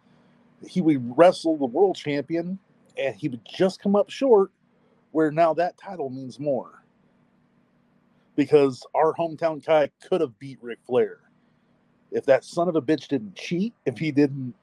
he 0.68 0.82
would 0.82 1.18
wrestle 1.18 1.58
the 1.58 1.66
world 1.66 1.98
champion, 1.98 2.58
and 2.98 3.16
he 3.16 3.30
would 3.30 3.42
just 3.46 3.82
come 3.82 3.96
up 3.96 4.10
short 4.10 4.52
where 5.12 5.32
now 5.32 5.54
that 5.56 5.78
title 5.78 6.10
means 6.10 6.40
more 6.40 6.84
because 8.36 8.86
our 8.96 9.14
hometown 9.14 9.64
guy 9.66 9.90
could 10.08 10.22
have 10.22 10.38
beat 10.40 10.60
Ric 10.62 10.80
Flair 10.86 11.20
if 12.12 12.26
that 12.26 12.44
son 12.46 12.70
of 12.70 12.76
a 12.76 12.82
bitch 12.82 13.08
didn't 13.10 13.36
cheat. 13.36 13.74
If 13.86 13.98
he 13.98 14.12
didn't, 14.12 14.54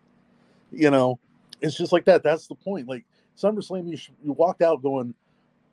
you 0.72 0.90
know, 0.90 1.18
it's 1.60 1.76
just 1.76 1.92
like 1.92 2.06
that. 2.06 2.22
That's 2.22 2.46
the 2.46 2.54
point. 2.54 2.88
Like 2.88 3.04
SummerSlam, 3.38 3.88
you, 3.90 3.98
you 4.24 4.32
walked 4.32 4.62
out 4.62 4.82
going, 4.82 5.14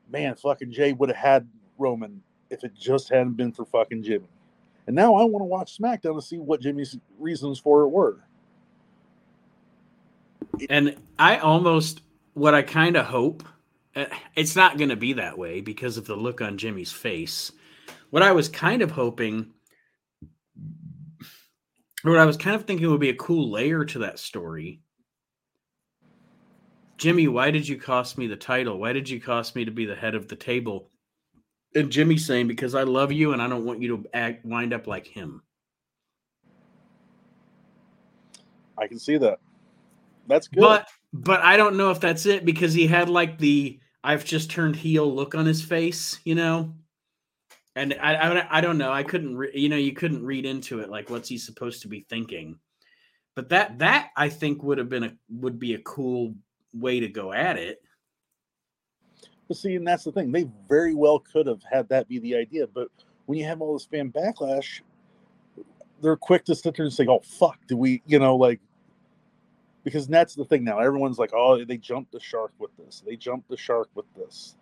"Man, 0.10 0.36
fucking 0.36 0.72
Jey 0.72 0.94
would 0.94 1.10
have 1.10 1.18
had 1.18 1.48
Roman 1.78 2.22
if 2.50 2.64
it 2.66 2.74
just 2.76 3.10
hadn't 3.10 3.34
been 3.38 3.54
for 3.54 3.66
fucking 3.66 4.04
Jimmy." 4.04 4.28
And 4.88 4.96
now 4.96 5.16
I 5.16 5.24
want 5.24 5.42
to 5.42 5.46
watch 5.46 5.78
SmackDown 5.78 6.16
to 6.16 6.22
see 6.22 6.38
what 6.38 6.62
Jimmy's 6.62 6.98
reasons 7.18 7.60
for 7.60 7.84
it 7.84 7.90
were. 7.90 8.24
And 10.70 10.96
I 11.18 11.38
almost, 11.38 12.02
what 12.34 12.54
I 12.54 12.62
kind 12.62 12.96
of 12.96 13.06
hope 13.06 13.44
uh, 13.96 14.06
it's 14.36 14.56
not 14.56 14.78
going 14.78 14.90
to 14.90 14.96
be 14.96 15.14
that 15.14 15.38
way 15.38 15.62
because 15.62 15.98
of 15.98 16.06
the 16.06 16.16
look 16.16 16.42
on 16.42 16.58
Jimmy's 16.58 16.92
face. 16.92 17.52
What 18.10 18.24
I 18.24 18.32
was 18.32 18.50
kind 18.50 18.82
of 18.82 18.92
hoping, 18.92 19.52
or 22.04 22.12
what 22.12 22.20
I 22.20 22.26
was 22.26 22.38
kind 22.38 22.56
of 22.56 22.66
thinking 22.66 22.90
would 22.90 23.00
be 23.00 23.10
a 23.10 23.16
cool 23.16 23.52
layer 23.52 23.86
to 23.86 24.00
that 24.00 24.20
story. 24.20 24.82
Jimmy, 26.98 27.28
why 27.28 27.52
did 27.52 27.68
you 27.68 27.78
cost 27.78 28.18
me 28.18 28.28
the 28.28 28.36
title? 28.36 28.80
Why 28.80 28.94
did 28.94 29.10
you 29.10 29.20
cost 29.20 29.56
me 29.56 29.66
to 29.66 29.72
be 29.72 29.86
the 29.86 29.96
head 29.96 30.16
of 30.16 30.28
the 30.28 30.36
table? 30.36 30.90
And 31.76 31.92
Jimmy 31.92 32.18
saying, 32.18 32.48
because 32.48 32.76
I 32.76 32.84
love 32.84 33.12
you 33.12 33.34
and 33.34 33.42
I 33.42 33.48
don't 33.48 33.66
want 33.66 33.82
you 33.82 33.98
to 33.98 34.10
act 34.14 34.46
wind 34.46 34.74
up 34.74 34.88
like 34.88 35.08
him. 35.08 35.42
I 38.78 38.88
can 38.88 39.00
see 39.00 39.18
that. 39.18 39.40
That's 40.28 40.48
good. 40.48 40.62
But 40.62 40.88
but 41.14 41.42
I 41.42 41.58
don't 41.58 41.78
know 41.78 41.92
if 41.92 42.00
that's 42.00 42.26
it 42.26 42.46
because 42.46 42.74
he 42.74 42.88
had 42.88 43.10
like 43.10 43.38
the 43.38 43.80
I've 44.04 44.26
just 44.26 44.52
turned 44.52 44.76
heel 44.76 45.14
look 45.14 45.36
on 45.36 45.46
his 45.46 45.62
face, 45.62 46.20
you 46.24 46.36
know. 46.36 46.74
And 47.76 47.96
I, 48.02 48.14
I, 48.16 48.58
I 48.58 48.62
don't 48.62 48.78
know. 48.78 48.92
I 48.92 49.02
couldn't, 49.02 49.36
re- 49.36 49.52
you 49.54 49.68
know, 49.68 49.78
you 49.78 49.94
couldn't 49.94 50.24
read 50.24 50.46
into 50.46 50.80
it 50.82 50.90
like 50.90 51.10
what's 51.10 51.30
he 51.30 51.38
supposed 51.38 51.82
to 51.82 51.88
be 51.88 52.02
thinking. 52.02 52.60
But 53.36 53.50
that 53.50 53.80
that 53.80 54.10
I 54.16 54.30
think 54.30 54.62
would 54.62 54.78
have 54.78 54.90
been 54.90 55.04
a 55.04 55.14
would 55.30 55.58
be 55.58 55.74
a 55.74 55.80
cool 55.80 56.36
way 56.74 57.00
to 57.00 57.08
go 57.08 57.34
at 57.34 57.58
it. 57.58 57.82
But 59.54 59.60
see, 59.60 59.76
and 59.76 59.86
that's 59.86 60.04
the 60.04 60.12
thing. 60.12 60.32
They 60.32 60.50
very 60.68 60.96
well 60.96 61.20
could 61.20 61.46
have 61.46 61.62
had 61.72 61.88
that 61.90 62.08
be 62.08 62.18
the 62.18 62.36
idea. 62.36 62.66
But 62.66 62.88
when 63.28 63.38
you 63.38 63.46
have 63.46 63.62
all 63.62 63.74
this 63.74 63.86
fan 63.86 64.12
backlash, 64.12 64.82
they're 66.02 66.18
quick 66.18 66.44
to 66.46 66.56
sit 66.56 66.76
there 66.76 66.86
and 66.86 66.92
say, 66.92 67.06
"Oh 67.08 67.20
fuck, 67.20 67.60
do 67.68 67.78
we?" 67.78 68.02
You 68.08 68.18
know, 68.18 68.36
like 68.36 68.60
because 69.84 70.08
that's 70.08 70.34
the 70.34 70.44
thing 70.44 70.64
now. 70.64 70.80
Everyone's 70.80 71.20
like, 71.20 71.34
oh, 71.36 71.64
they 71.64 71.78
jumped 71.78 72.12
the 72.12 72.20
shark 72.20 72.52
with 72.58 72.72
this. 72.78 73.04
They 73.06 73.16
jumped 73.16 73.48
the 73.48 73.56
shark 73.56 73.90
with 73.94 74.12
this. 74.16 74.56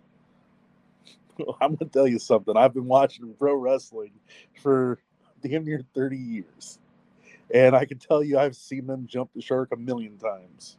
I'm 1.61 1.75
gonna 1.75 1.89
tell 1.89 2.07
you 2.07 2.19
something. 2.19 2.57
I've 2.57 2.73
been 2.73 2.87
watching 2.87 3.33
pro 3.39 3.55
wrestling 3.55 4.11
for 4.61 4.99
damn 5.41 5.63
near 5.63 5.83
30 5.95 6.17
years. 6.17 6.79
And 7.53 7.77
I 7.77 7.85
can 7.85 7.97
tell 7.97 8.21
you 8.21 8.37
I've 8.37 8.57
seen 8.57 8.87
them 8.87 9.07
jump 9.07 9.29
the 9.33 9.41
shark 9.41 9.69
a 9.71 9.77
million 9.77 10.17
times. 10.17 10.77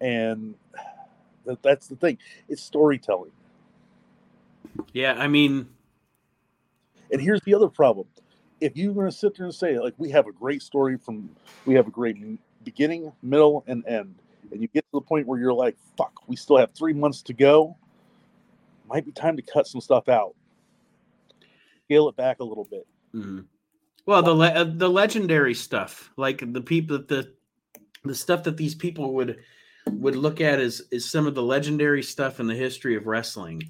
And 0.00 0.54
that's 1.62 1.86
the 1.88 1.96
thing. 1.96 2.18
It's 2.48 2.62
storytelling. 2.62 3.32
Yeah, 4.92 5.14
I 5.14 5.28
mean 5.28 5.68
and 7.10 7.20
here's 7.20 7.40
the 7.42 7.54
other 7.54 7.68
problem. 7.68 8.06
if 8.60 8.76
you're 8.76 8.94
going 8.94 9.06
to 9.06 9.16
sit 9.16 9.36
there 9.36 9.46
and 9.46 9.54
say 9.54 9.78
like 9.78 9.94
we 9.98 10.10
have 10.10 10.26
a 10.26 10.32
great 10.32 10.62
story 10.62 10.96
from 10.96 11.30
we 11.66 11.74
have 11.74 11.86
a 11.86 11.90
great 11.90 12.16
beginning, 12.64 13.12
middle, 13.22 13.62
and 13.66 13.86
end, 13.86 14.14
and 14.50 14.60
you 14.60 14.68
get 14.68 14.84
to 14.86 14.90
the 14.94 15.00
point 15.00 15.26
where 15.26 15.38
you're 15.38 15.52
like, 15.52 15.76
fuck, 15.96 16.12
we 16.26 16.36
still 16.36 16.56
have 16.56 16.70
three 16.72 16.92
months 16.92 17.22
to 17.22 17.32
go. 17.34 17.76
Might 18.88 19.04
be 19.04 19.12
time 19.12 19.36
to 19.36 19.42
cut 19.42 19.66
some 19.66 19.80
stuff 19.80 20.08
out, 20.08 20.34
scale 21.84 22.08
it 22.08 22.16
back 22.16 22.40
a 22.40 22.44
little 22.44 22.64
bit. 22.64 22.86
Mm-hmm. 23.14 23.40
Well, 24.06 24.22
the 24.22 24.34
le- 24.34 24.48
uh, 24.48 24.64
the 24.64 24.88
legendary 24.88 25.54
stuff, 25.54 26.10
like 26.16 26.52
the 26.52 26.60
people 26.60 26.98
the 26.98 27.32
the 28.04 28.14
stuff 28.14 28.44
that 28.44 28.56
these 28.56 28.74
people 28.74 29.14
would 29.14 29.38
would 30.00 30.16
look 30.16 30.40
at 30.40 30.60
as 30.60 30.82
is 30.90 31.10
some 31.10 31.26
of 31.26 31.34
the 31.34 31.42
legendary 31.42 32.02
stuff 32.02 32.40
in 32.40 32.46
the 32.46 32.54
history 32.54 32.96
of 32.96 33.06
wrestling 33.06 33.62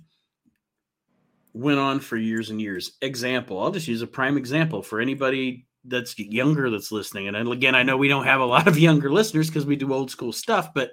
went 1.52 1.78
on 1.78 2.00
for 2.00 2.16
years 2.16 2.50
and 2.50 2.60
years. 2.60 2.92
Example, 3.00 3.60
I'll 3.60 3.70
just 3.70 3.88
use 3.88 4.02
a 4.02 4.06
prime 4.06 4.36
example 4.36 4.82
for 4.82 5.00
anybody 5.00 5.66
that's 5.84 6.18
younger 6.18 6.70
that's 6.70 6.90
listening. 6.90 7.28
And 7.28 7.52
again, 7.52 7.74
I 7.74 7.82
know 7.82 7.96
we 7.96 8.08
don't 8.08 8.24
have 8.24 8.40
a 8.40 8.46
lot 8.46 8.66
of 8.66 8.78
younger 8.78 9.10
listeners 9.10 9.48
because 9.48 9.66
we 9.66 9.76
do 9.76 9.92
old 9.92 10.10
school 10.10 10.32
stuff, 10.32 10.74
but 10.74 10.92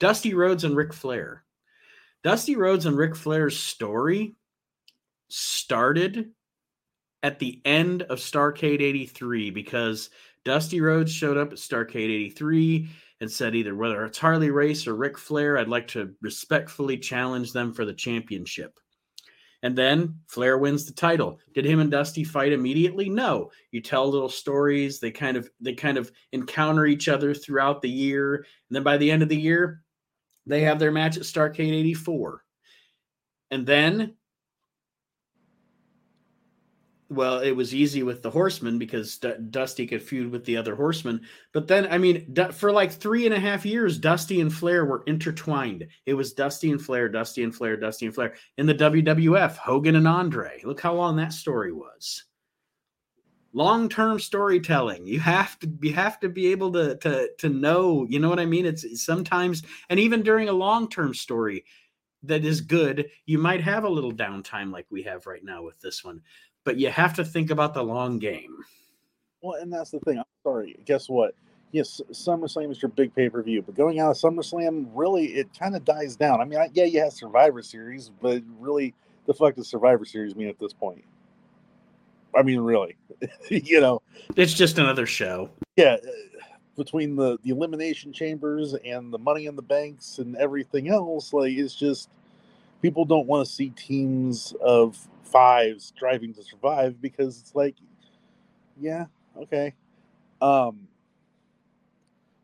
Dusty 0.00 0.34
Rhodes 0.34 0.64
and 0.64 0.76
Ric 0.76 0.92
Flair. 0.92 1.44
Dusty 2.24 2.56
Rhodes 2.56 2.86
and 2.86 2.96
Ric 2.96 3.14
Flair's 3.14 3.58
story 3.58 4.34
started 5.28 6.30
at 7.22 7.38
the 7.38 7.60
end 7.64 8.02
of 8.02 8.18
Starcade 8.18 8.80
83 8.80 9.50
because 9.50 10.10
Dusty 10.44 10.80
Rhodes 10.80 11.12
showed 11.12 11.36
up 11.36 11.52
at 11.52 11.58
Starcade 11.58 12.10
83 12.10 12.88
and 13.20 13.30
said 13.30 13.54
either 13.54 13.74
whether 13.74 14.04
it's 14.04 14.18
Harley 14.18 14.50
Race 14.50 14.86
or 14.86 14.96
Ric 14.96 15.18
Flair, 15.18 15.58
I'd 15.58 15.68
like 15.68 15.88
to 15.88 16.14
respectfully 16.22 16.96
challenge 16.96 17.52
them 17.52 17.72
for 17.72 17.84
the 17.84 17.92
championship. 17.92 18.78
And 19.62 19.76
then 19.76 20.20
Flair 20.26 20.56
wins 20.56 20.86
the 20.86 20.92
title. 20.92 21.38
Did 21.54 21.66
him 21.66 21.80
and 21.80 21.90
Dusty 21.90 22.24
fight 22.24 22.52
immediately? 22.52 23.10
No. 23.10 23.50
You 23.72 23.82
tell 23.82 24.08
little 24.08 24.30
stories. 24.30 25.00
They 25.00 25.10
kind 25.10 25.36
of 25.36 25.50
they 25.60 25.74
kind 25.74 25.98
of 25.98 26.10
encounter 26.32 26.86
each 26.86 27.08
other 27.08 27.34
throughout 27.34 27.82
the 27.82 27.90
year. 27.90 28.36
And 28.36 28.46
then 28.70 28.82
by 28.82 28.96
the 28.96 29.10
end 29.10 29.22
of 29.22 29.28
the 29.28 29.40
year, 29.40 29.82
they 30.46 30.62
have 30.62 30.78
their 30.78 30.92
match 30.92 31.18
at 31.18 31.24
Starcade 31.24 31.74
84. 31.74 32.42
And 33.50 33.66
then 33.66 34.14
well, 37.10 37.40
it 37.40 37.50
was 37.50 37.74
easy 37.74 38.04
with 38.04 38.22
the 38.22 38.30
Horsemen 38.30 38.78
because 38.78 39.18
D- 39.18 39.32
Dusty 39.50 39.84
could 39.84 40.00
feud 40.00 40.30
with 40.30 40.44
the 40.44 40.56
other 40.56 40.76
Horsemen. 40.76 41.20
But 41.52 41.66
then, 41.66 41.88
I 41.90 41.98
mean, 41.98 42.32
D- 42.32 42.52
for 42.52 42.70
like 42.70 42.92
three 42.92 43.26
and 43.26 43.34
a 43.34 43.40
half 43.40 43.66
years, 43.66 43.98
Dusty 43.98 44.40
and 44.40 44.52
Flair 44.52 44.84
were 44.84 45.02
intertwined. 45.08 45.88
It 46.06 46.14
was 46.14 46.32
Dusty 46.32 46.70
and 46.70 46.80
Flair, 46.80 47.08
Dusty 47.08 47.42
and 47.42 47.54
Flair, 47.54 47.76
Dusty 47.76 48.06
and 48.06 48.14
Flair. 48.14 48.34
In 48.58 48.66
the 48.66 48.76
WWF, 48.76 49.56
Hogan 49.56 49.96
and 49.96 50.06
Andre. 50.06 50.60
Look 50.62 50.80
how 50.80 50.94
long 50.94 51.16
that 51.16 51.32
story 51.32 51.72
was. 51.72 52.22
Long-term 53.52 54.20
storytelling. 54.20 55.04
You 55.04 55.18
have 55.18 55.58
to 55.58 55.72
you 55.82 55.92
have 55.92 56.20
to 56.20 56.28
be 56.28 56.52
able 56.52 56.70
to 56.72 56.94
to 56.98 57.28
to 57.38 57.48
know. 57.48 58.06
You 58.08 58.20
know 58.20 58.28
what 58.28 58.38
I 58.38 58.46
mean? 58.46 58.64
It's 58.64 59.04
sometimes, 59.04 59.64
and 59.88 59.98
even 59.98 60.22
during 60.22 60.48
a 60.48 60.52
long-term 60.52 61.14
story 61.14 61.64
that 62.22 62.44
is 62.44 62.60
good, 62.60 63.10
you 63.26 63.38
might 63.38 63.62
have 63.62 63.82
a 63.82 63.88
little 63.88 64.12
downtime 64.12 64.70
like 64.70 64.86
we 64.90 65.02
have 65.02 65.26
right 65.26 65.42
now 65.42 65.64
with 65.64 65.80
this 65.80 66.04
one 66.04 66.20
but 66.64 66.76
you 66.76 66.90
have 66.90 67.14
to 67.14 67.24
think 67.24 67.50
about 67.50 67.74
the 67.74 67.82
long 67.82 68.18
game. 68.18 68.56
Well, 69.42 69.60
and 69.60 69.72
that's 69.72 69.90
the 69.90 70.00
thing. 70.00 70.18
I'm 70.18 70.24
sorry. 70.42 70.78
Guess 70.84 71.08
what? 71.08 71.34
Yes, 71.72 72.00
SummerSlam 72.10 72.70
is 72.72 72.82
your 72.82 72.90
big 72.90 73.14
pay 73.14 73.28
per 73.28 73.42
view, 73.42 73.62
but 73.62 73.76
going 73.76 74.00
out 74.00 74.10
of 74.10 74.16
SummerSlam, 74.16 74.88
really, 74.92 75.26
it 75.26 75.48
kind 75.56 75.76
of 75.76 75.84
dies 75.84 76.16
down. 76.16 76.40
I 76.40 76.44
mean, 76.44 76.58
I, 76.58 76.68
yeah, 76.72 76.84
you 76.84 77.00
have 77.00 77.12
Survivor 77.12 77.62
Series, 77.62 78.10
but 78.20 78.42
really, 78.58 78.92
the 79.26 79.34
fuck 79.34 79.54
does 79.54 79.68
Survivor 79.68 80.04
Series 80.04 80.34
mean 80.34 80.48
at 80.48 80.58
this 80.58 80.72
point? 80.72 81.04
I 82.36 82.42
mean, 82.42 82.60
really, 82.60 82.96
you 83.48 83.80
know, 83.80 84.02
it's 84.36 84.54
just 84.54 84.78
another 84.78 85.06
show. 85.06 85.50
Yeah, 85.76 85.96
between 86.76 87.16
the 87.16 87.38
the 87.42 87.50
elimination 87.50 88.12
chambers 88.12 88.74
and 88.84 89.12
the 89.12 89.18
Money 89.18 89.46
in 89.46 89.56
the 89.56 89.62
Banks 89.62 90.18
and 90.18 90.36
everything 90.36 90.88
else, 90.88 91.32
like 91.32 91.52
it's 91.52 91.74
just 91.74 92.10
people 92.82 93.04
don't 93.04 93.26
want 93.26 93.46
to 93.46 93.52
see 93.52 93.70
teams 93.70 94.54
of 94.60 94.96
fives 95.24 95.92
driving 95.98 96.34
to 96.34 96.42
survive 96.42 97.00
because 97.00 97.40
it's 97.40 97.54
like, 97.54 97.76
yeah, 98.80 99.06
okay. 99.36 99.74
Um, 100.40 100.88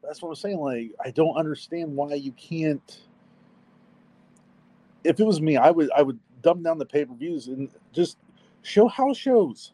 that's 0.02 0.22
what 0.22 0.28
I'm 0.28 0.34
saying. 0.36 0.58
Like, 0.58 0.92
I 1.04 1.10
don't 1.10 1.36
understand 1.36 1.96
why 1.96 2.14
you 2.14 2.32
can't. 2.32 3.00
If 5.04 5.20
it 5.20 5.24
was 5.24 5.40
me, 5.40 5.56
I 5.56 5.70
would 5.70 5.90
I 5.96 6.02
would 6.02 6.18
dumb 6.42 6.62
down 6.62 6.78
the 6.78 6.86
pay 6.86 7.04
per 7.04 7.14
views 7.14 7.48
and 7.48 7.68
just 7.92 8.18
show 8.62 8.88
house 8.88 9.16
shows. 9.16 9.72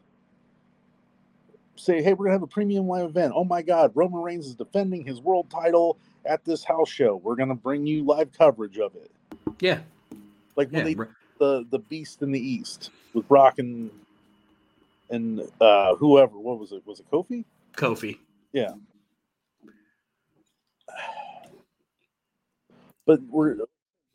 Say, 1.75 2.03
hey, 2.03 2.13
we're 2.13 2.25
gonna 2.25 2.35
have 2.35 2.43
a 2.43 2.47
premium 2.47 2.87
live 2.87 3.09
event. 3.09 3.33
Oh 3.35 3.43
my 3.43 3.61
God, 3.61 3.91
Roman 3.95 4.21
Reigns 4.21 4.47
is 4.47 4.55
defending 4.55 5.03
his 5.03 5.21
world 5.21 5.49
title 5.49 5.97
at 6.25 6.45
this 6.45 6.63
house 6.63 6.89
show. 6.89 7.17
We're 7.17 7.35
gonna 7.35 7.55
bring 7.55 7.85
you 7.85 8.03
live 8.03 8.31
coverage 8.31 8.77
of 8.77 8.95
it. 8.95 9.11
Yeah, 9.59 9.79
like 10.55 10.69
when 10.71 10.87
yeah. 10.87 10.93
they 10.93 11.11
the 11.39 11.65
the 11.69 11.79
Beast 11.79 12.21
in 12.21 12.31
the 12.31 12.39
East 12.39 12.91
with 13.13 13.27
Brock 13.27 13.59
and 13.59 13.89
and 15.09 15.41
uh 15.61 15.95
whoever. 15.95 16.37
What 16.37 16.59
was 16.59 16.71
it? 16.71 16.85
Was 16.85 16.99
it 16.99 17.09
Kofi? 17.11 17.45
Kofi. 17.75 18.17
Yeah. 18.51 18.73
But 23.05 23.21
we're 23.23 23.57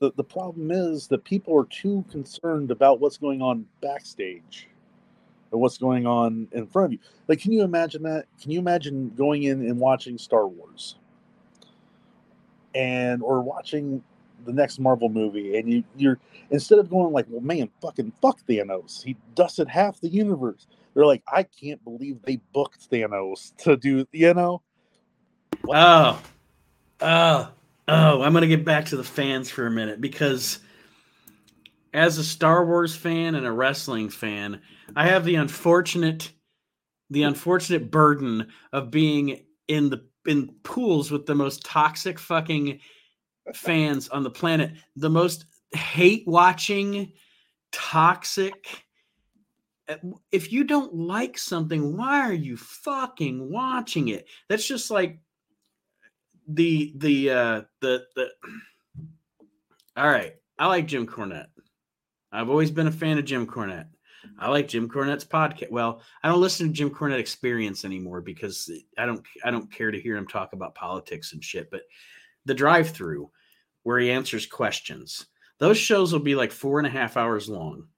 the, 0.01 0.13
the 0.17 0.25
problem 0.25 0.71
is 0.71 1.09
that 1.09 1.25
people 1.25 1.59
are 1.59 1.67
too 1.67 2.05
concerned 2.11 2.71
about 2.71 3.01
what's 3.01 3.17
going 3.19 3.43
on 3.43 3.67
backstage 3.81 4.69
or 5.51 5.61
what's 5.61 5.79
going 5.79 6.07
on 6.07 6.49
in 6.53 6.67
front 6.67 6.87
of 6.87 6.93
you. 6.93 6.99
Like, 7.27 7.41
can 7.41 7.53
you 7.53 7.63
imagine 7.63 8.03
that? 8.05 8.27
Can 8.41 8.51
you 8.51 8.59
imagine 8.59 9.11
going 9.11 9.45
in 9.45 9.63
and 9.63 9.79
watching 9.79 10.19
Star 10.19 10.47
Wars 10.47 10.97
and 12.75 13.23
or 13.23 13.41
watching 13.41 14.03
the 14.49 14.55
next 14.55 14.79
Marvel 14.81 15.11
movie, 15.11 15.59
and 15.59 15.71
you 15.71 15.85
you're 15.97 16.19
instead 16.51 16.79
of 16.79 16.89
going 16.89 17.13
like, 17.13 17.27
well, 17.29 17.43
man, 17.43 17.69
fucking 17.83 18.13
fuck 18.23 18.41
Thanos, 18.49 19.05
he 19.05 19.15
dusted 19.35 19.69
half 19.69 20.01
the 20.01 20.09
universe. 20.09 20.67
They're 20.95 21.07
like, 21.07 21.23
I 21.33 21.43
can't 21.43 21.83
believe 21.85 22.23
they 22.23 22.41
booked 22.53 22.91
Thanos 22.91 23.55
to 23.59 23.77
do, 23.77 24.07
you 24.11 24.33
know. 24.35 24.63
What? 25.63 25.77
Oh, 25.77 26.23
oh, 27.03 27.51
oh! 27.89 28.23
I'm 28.23 28.33
gonna 28.33 28.47
get 28.47 28.65
back 28.65 28.87
to 28.87 28.97
the 28.97 29.05
fans 29.05 29.51
for 29.51 29.67
a 29.67 29.71
minute 29.71 30.01
because, 30.01 30.61
as 31.93 32.17
a 32.17 32.25
Star 32.25 32.65
Wars 32.65 32.97
fan 32.97 33.35
and 33.35 33.47
a 33.47 33.53
wrestling 33.53 34.09
fan, 34.09 34.63
I 34.97 35.07
have 35.09 35.27
the 35.27 35.35
unfortunate, 35.35 36.33
the 37.11 37.25
unfortunate 37.25 37.91
burden 37.91 38.49
of 38.73 38.91
being 38.91 39.43
in 39.69 39.91
the 39.91 40.03
in 40.27 40.55
pools 40.63 41.11
with 41.11 41.27
the 41.27 41.35
most 41.35 41.65
toxic 41.65 42.19
fucking 42.19 42.81
fans 43.55 44.09
on 44.09 44.23
the 44.23 44.31
planet, 44.31 44.73
the 44.97 45.11
most 45.11 45.45
hate 45.73 46.25
watching, 46.27 47.13
toxic. 47.73 48.85
If 50.31 50.53
you 50.53 50.65
don't 50.65 50.95
like 50.95 51.39
something, 51.39 51.97
why 51.97 52.21
are 52.21 52.35
you 52.35 52.57
fucking 52.57 53.51
watching 53.51 54.09
it? 54.09 54.27
That's 54.49 54.67
just 54.67 54.91
like 54.91 55.19
the 56.47 56.93
the 56.97 57.31
uh 57.31 57.63
the 57.81 58.05
the 58.15 58.29
all 59.97 60.09
right. 60.09 60.35
I 60.59 60.67
like 60.67 60.87
Jim 60.87 61.07
Cornette. 61.07 61.47
I've 62.33 62.51
always 62.51 62.71
been 62.71 62.89
a 62.89 62.93
fan 62.93 63.19
of 63.19 63.25
Jim 63.25 63.47
Cornette. 63.47 63.89
I 64.39 64.51
like 64.51 64.69
Jim 64.69 64.89
Cornette's 64.89 65.25
podcast. 65.25 65.71
Well, 65.71 66.03
I 66.23 66.29
don't 66.29 66.41
listen 66.41 66.67
to 66.67 66.73
Jim 66.73 66.91
Cornette 66.91 67.19
Experience 67.19 67.85
anymore 67.85 68.21
because 68.21 68.71
I 68.99 69.07
don't 69.07 69.25
I 69.45 69.51
don't 69.51 69.73
care 69.73 69.91
to 69.91 70.01
hear 70.01 70.17
him 70.17 70.27
talk 70.27 70.53
about 70.53 70.75
politics 70.75 71.33
and 71.33 71.43
shit. 71.43 71.71
But 71.71 71.83
the 72.45 72.55
drive 72.55 72.91
through, 72.91 73.31
where 73.83 73.99
he 73.99 74.11
answers 74.11 74.47
questions. 74.47 75.27
Those 75.59 75.79
shows 75.79 76.13
will 76.13 76.21
be 76.21 76.35
like 76.35 76.53
four 76.53 76.79
and 76.79 76.87
a 76.87 76.91
half 76.91 77.17
hours 77.17 77.49
long. 77.49 77.89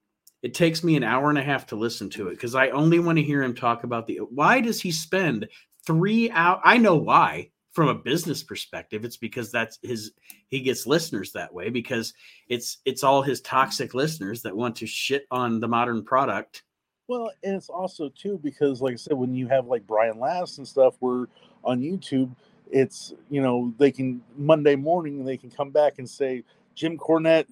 It 0.42 0.54
takes 0.54 0.82
me 0.82 0.96
an 0.96 1.04
hour 1.04 1.28
and 1.28 1.38
a 1.38 1.42
half 1.42 1.66
to 1.66 1.76
listen 1.76 2.08
to 2.10 2.28
it 2.28 2.32
because 2.32 2.54
I 2.54 2.70
only 2.70 2.98
want 2.98 3.18
to 3.18 3.24
hear 3.24 3.42
him 3.42 3.54
talk 3.54 3.84
about 3.84 4.06
the 4.06 4.16
why 4.30 4.60
does 4.60 4.80
he 4.80 4.90
spend 4.90 5.48
three 5.86 6.30
hours? 6.30 6.60
I 6.64 6.78
know 6.78 6.96
why 6.96 7.50
from 7.72 7.88
a 7.88 7.94
business 7.94 8.42
perspective 8.42 9.04
it's 9.04 9.16
because 9.16 9.50
that's 9.50 9.78
his 9.82 10.12
he 10.48 10.60
gets 10.60 10.86
listeners 10.86 11.32
that 11.32 11.52
way 11.52 11.70
because 11.70 12.12
it's 12.48 12.78
it's 12.84 13.04
all 13.04 13.22
his 13.22 13.40
toxic 13.40 13.94
listeners 13.94 14.42
that 14.42 14.56
want 14.56 14.76
to 14.76 14.86
shit 14.86 15.26
on 15.30 15.60
the 15.60 15.68
modern 15.68 16.04
product 16.04 16.64
well 17.08 17.30
and 17.44 17.54
it's 17.54 17.68
also 17.68 18.08
too 18.10 18.38
because 18.42 18.80
like 18.80 18.94
i 18.94 18.96
said 18.96 19.16
when 19.16 19.34
you 19.34 19.46
have 19.46 19.66
like 19.66 19.86
brian 19.86 20.18
last 20.18 20.58
and 20.58 20.66
stuff 20.66 20.94
we're 21.00 21.26
on 21.64 21.80
youtube 21.80 22.34
it's 22.70 23.12
you 23.28 23.42
know 23.42 23.72
they 23.78 23.90
can 23.90 24.22
Monday 24.36 24.76
morning 24.76 25.24
they 25.24 25.36
can 25.36 25.50
come 25.50 25.70
back 25.70 25.98
and 25.98 26.08
say 26.08 26.44
Jim 26.74 26.96
Cornette, 26.96 27.46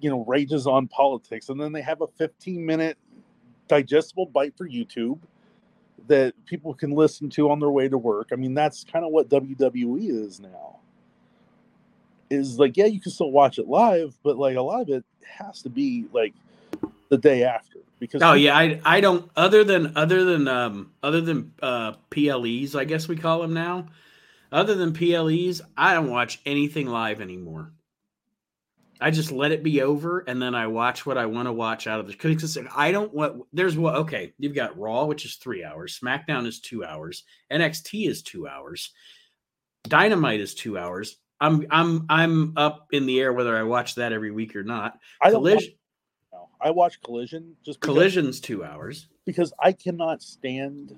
you 0.00 0.10
know, 0.10 0.24
rages 0.24 0.66
on 0.66 0.88
politics, 0.88 1.48
and 1.48 1.60
then 1.60 1.72
they 1.72 1.82
have 1.82 2.00
a 2.00 2.06
15 2.06 2.64
minute 2.64 2.96
digestible 3.68 4.26
bite 4.26 4.56
for 4.56 4.68
YouTube 4.68 5.18
that 6.08 6.34
people 6.46 6.72
can 6.72 6.92
listen 6.92 7.28
to 7.30 7.50
on 7.50 7.58
their 7.58 7.70
way 7.70 7.88
to 7.88 7.98
work. 7.98 8.28
I 8.32 8.36
mean, 8.36 8.54
that's 8.54 8.84
kind 8.84 9.04
of 9.04 9.10
what 9.10 9.28
WWE 9.28 10.08
is 10.08 10.40
now. 10.40 10.78
Is 12.30 12.58
like, 12.58 12.76
yeah, 12.76 12.86
you 12.86 13.00
can 13.00 13.12
still 13.12 13.30
watch 13.30 13.58
it 13.58 13.66
live, 13.66 14.16
but 14.22 14.36
like 14.36 14.56
a 14.56 14.62
lot 14.62 14.82
of 14.82 14.88
it 14.88 15.04
has 15.24 15.62
to 15.62 15.68
be 15.68 16.06
like 16.12 16.34
the 17.08 17.18
day 17.18 17.44
after 17.44 17.78
because 18.00 18.20
oh 18.22 18.32
yeah 18.32 18.56
I 18.56 18.80
I 18.84 19.00
don't 19.00 19.30
other 19.36 19.64
than 19.64 19.96
other 19.96 20.24
than 20.24 20.48
um 20.48 20.92
other 21.02 21.20
than 21.20 21.52
uh 21.62 21.92
PLEs 22.10 22.74
I 22.74 22.84
guess 22.84 23.06
we 23.06 23.16
call 23.16 23.40
them 23.40 23.54
now 23.54 23.86
other 24.52 24.74
than 24.74 24.92
PLEs 24.92 25.60
I 25.76 25.94
don't 25.94 26.10
watch 26.10 26.40
anything 26.46 26.86
live 26.86 27.20
anymore. 27.20 27.72
I 28.98 29.10
just 29.10 29.30
let 29.30 29.52
it 29.52 29.62
be 29.62 29.82
over 29.82 30.20
and 30.20 30.40
then 30.40 30.54
I 30.54 30.68
watch 30.68 31.04
what 31.04 31.18
I 31.18 31.26
want 31.26 31.48
to 31.48 31.52
watch 31.52 31.86
out 31.86 32.00
of 32.00 32.06
the 32.06 32.16
because 32.16 32.56
I 32.74 32.92
don't 32.92 33.12
want 33.12 33.42
there's 33.52 33.76
what 33.76 33.94
okay 33.96 34.32
you've 34.38 34.54
got 34.54 34.78
Raw 34.78 35.04
which 35.04 35.26
is 35.26 35.34
three 35.34 35.62
hours 35.62 36.00
SmackDown 36.02 36.46
is 36.46 36.60
two 36.60 36.82
hours 36.82 37.24
NXT 37.52 38.08
is 38.08 38.22
two 38.22 38.48
hours 38.48 38.92
Dynamite 39.88 40.40
is 40.40 40.54
two 40.54 40.78
hours. 40.78 41.16
I'm 41.40 41.66
I'm 41.70 42.06
I'm 42.08 42.52
up 42.56 42.88
in 42.92 43.06
the 43.06 43.20
air 43.20 43.32
whether 43.32 43.56
I 43.56 43.62
watch 43.62 43.96
that 43.96 44.12
every 44.12 44.30
week 44.30 44.56
or 44.56 44.64
not. 44.64 44.98
I 45.20 45.30
Collision 45.30 45.72
watch, 46.32 46.48
I 46.60 46.70
watch 46.70 47.02
Collision 47.02 47.56
just 47.64 47.80
because, 47.80 47.94
Collision's 47.94 48.40
two 48.40 48.64
hours. 48.64 49.08
because 49.24 49.52
I 49.62 49.72
cannot 49.72 50.22
stand 50.22 50.96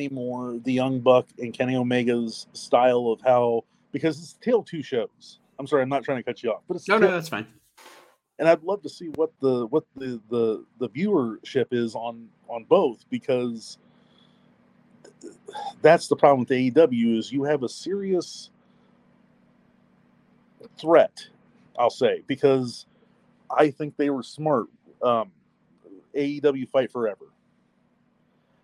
anymore 0.00 0.58
the 0.64 0.72
Young 0.72 1.00
Buck 1.00 1.26
and 1.38 1.52
Kenny 1.52 1.76
Omega's 1.76 2.46
style 2.52 3.08
of 3.08 3.20
how 3.20 3.64
because 3.92 4.18
it's 4.18 4.32
tail 4.34 4.62
two 4.62 4.82
shows 4.82 5.40
I'm 5.60 5.66
sorry, 5.66 5.82
I'm 5.82 5.90
not 5.90 6.04
trying 6.04 6.16
to 6.16 6.22
cut 6.22 6.42
you 6.42 6.52
off, 6.52 6.62
but 6.66 6.78
it's 6.78 6.88
no, 6.88 6.96
no, 6.96 7.10
that's 7.10 7.28
fine. 7.28 7.46
And 8.38 8.48
I'd 8.48 8.62
love 8.62 8.82
to 8.84 8.88
see 8.88 9.08
what 9.08 9.30
the 9.40 9.66
what 9.66 9.84
the 9.94 10.18
the 10.30 10.64
the 10.78 10.88
viewership 10.88 11.66
is 11.70 11.94
on 11.94 12.30
on 12.48 12.64
both 12.64 13.04
because 13.10 13.76
that's 15.82 16.08
the 16.08 16.16
problem 16.16 16.40
with 16.40 16.48
AEW 16.48 17.18
is 17.18 17.30
you 17.30 17.44
have 17.44 17.62
a 17.62 17.68
serious 17.68 18.48
threat, 20.78 21.28
I'll 21.78 21.90
say, 21.90 22.22
because 22.26 22.86
I 23.54 23.70
think 23.70 23.98
they 23.98 24.08
were 24.08 24.22
smart. 24.22 24.68
Um, 25.02 25.30
AEW 26.14 26.70
Fight 26.70 26.90
Forever. 26.90 27.26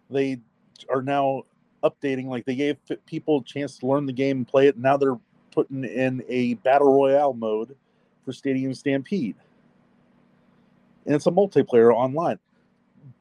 They 0.09 0.40
are 0.89 1.03
now 1.03 1.45
updating, 1.83 2.27
like 2.27 2.45
they 2.45 2.55
gave 2.55 2.77
people 3.07 3.39
a 3.39 3.45
chance 3.45 3.79
to 3.79 3.87
learn 3.87 4.07
the 4.07 4.12
game 4.12 4.39
and 4.39 4.49
play 4.49 4.67
it. 4.67 4.75
And 4.75 4.83
now 4.83 4.97
they're 4.97 5.19
putting 5.53 5.85
in 5.85 6.23
a 6.29 6.55
battle 6.55 6.93
royale 6.93 7.33
mode 7.33 7.77
for 8.25 8.33
Stadium 8.33 8.75
Stampede. 8.75 9.37
And 11.07 11.15
it's 11.15 11.27
a 11.27 11.31
multiplayer 11.31 11.95
online. 11.95 12.39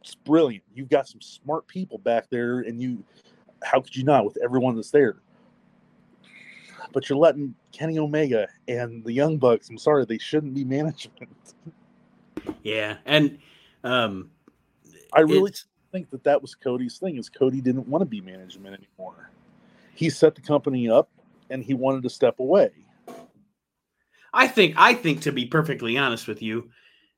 It's 0.02 0.16
brilliant. 0.16 0.64
You've 0.74 0.90
got 0.90 1.08
some 1.08 1.22
smart 1.22 1.68
people 1.68 2.00
back 2.00 2.30
there, 2.30 2.62
and 2.62 2.82
you 2.82 3.04
how 3.64 3.82
could 3.82 3.96
you 3.96 4.04
not 4.04 4.26
with 4.26 4.38
everyone 4.44 4.76
that's 4.76 4.92
there? 4.92 5.18
But 6.92 7.10
you're 7.10 7.18
letting 7.18 7.56
Kenny 7.72 8.00
Omega 8.00 8.48
and 8.68 9.04
the 9.04 9.12
Young 9.12 9.38
Bucks, 9.38 9.70
I'm 9.70 9.78
sorry, 9.78 10.06
they 10.06 10.18
shouldn't 10.18 10.54
be 10.54 10.64
management. 10.64 11.54
Yeah, 12.64 12.98
and 13.06 13.40
um 13.84 14.32
I 15.14 15.22
really 15.22 15.54
think 15.96 16.10
that 16.10 16.26
that 16.26 16.42
was 16.42 16.54
Cody's 16.56 16.98
thing 16.98 17.16
is 17.16 17.30
Cody 17.30 17.62
didn't 17.62 17.88
want 17.88 18.02
to 18.02 18.06
be 18.06 18.20
management 18.20 18.76
anymore. 18.76 19.32
He 19.94 20.10
set 20.10 20.36
the 20.36 20.42
company 20.42 20.90
up 20.90 21.10
and 21.50 21.64
he 21.64 21.74
wanted 21.74 22.04
to 22.04 22.10
step 22.10 22.40
away. 22.40 22.70
I 24.34 24.50
think 24.50 24.74
I 24.76 24.94
think 24.94 25.22
to 25.22 25.32
be 25.32 25.46
perfectly 25.46 25.98
honest 25.98 26.28
with 26.28 26.42
you, 26.42 26.70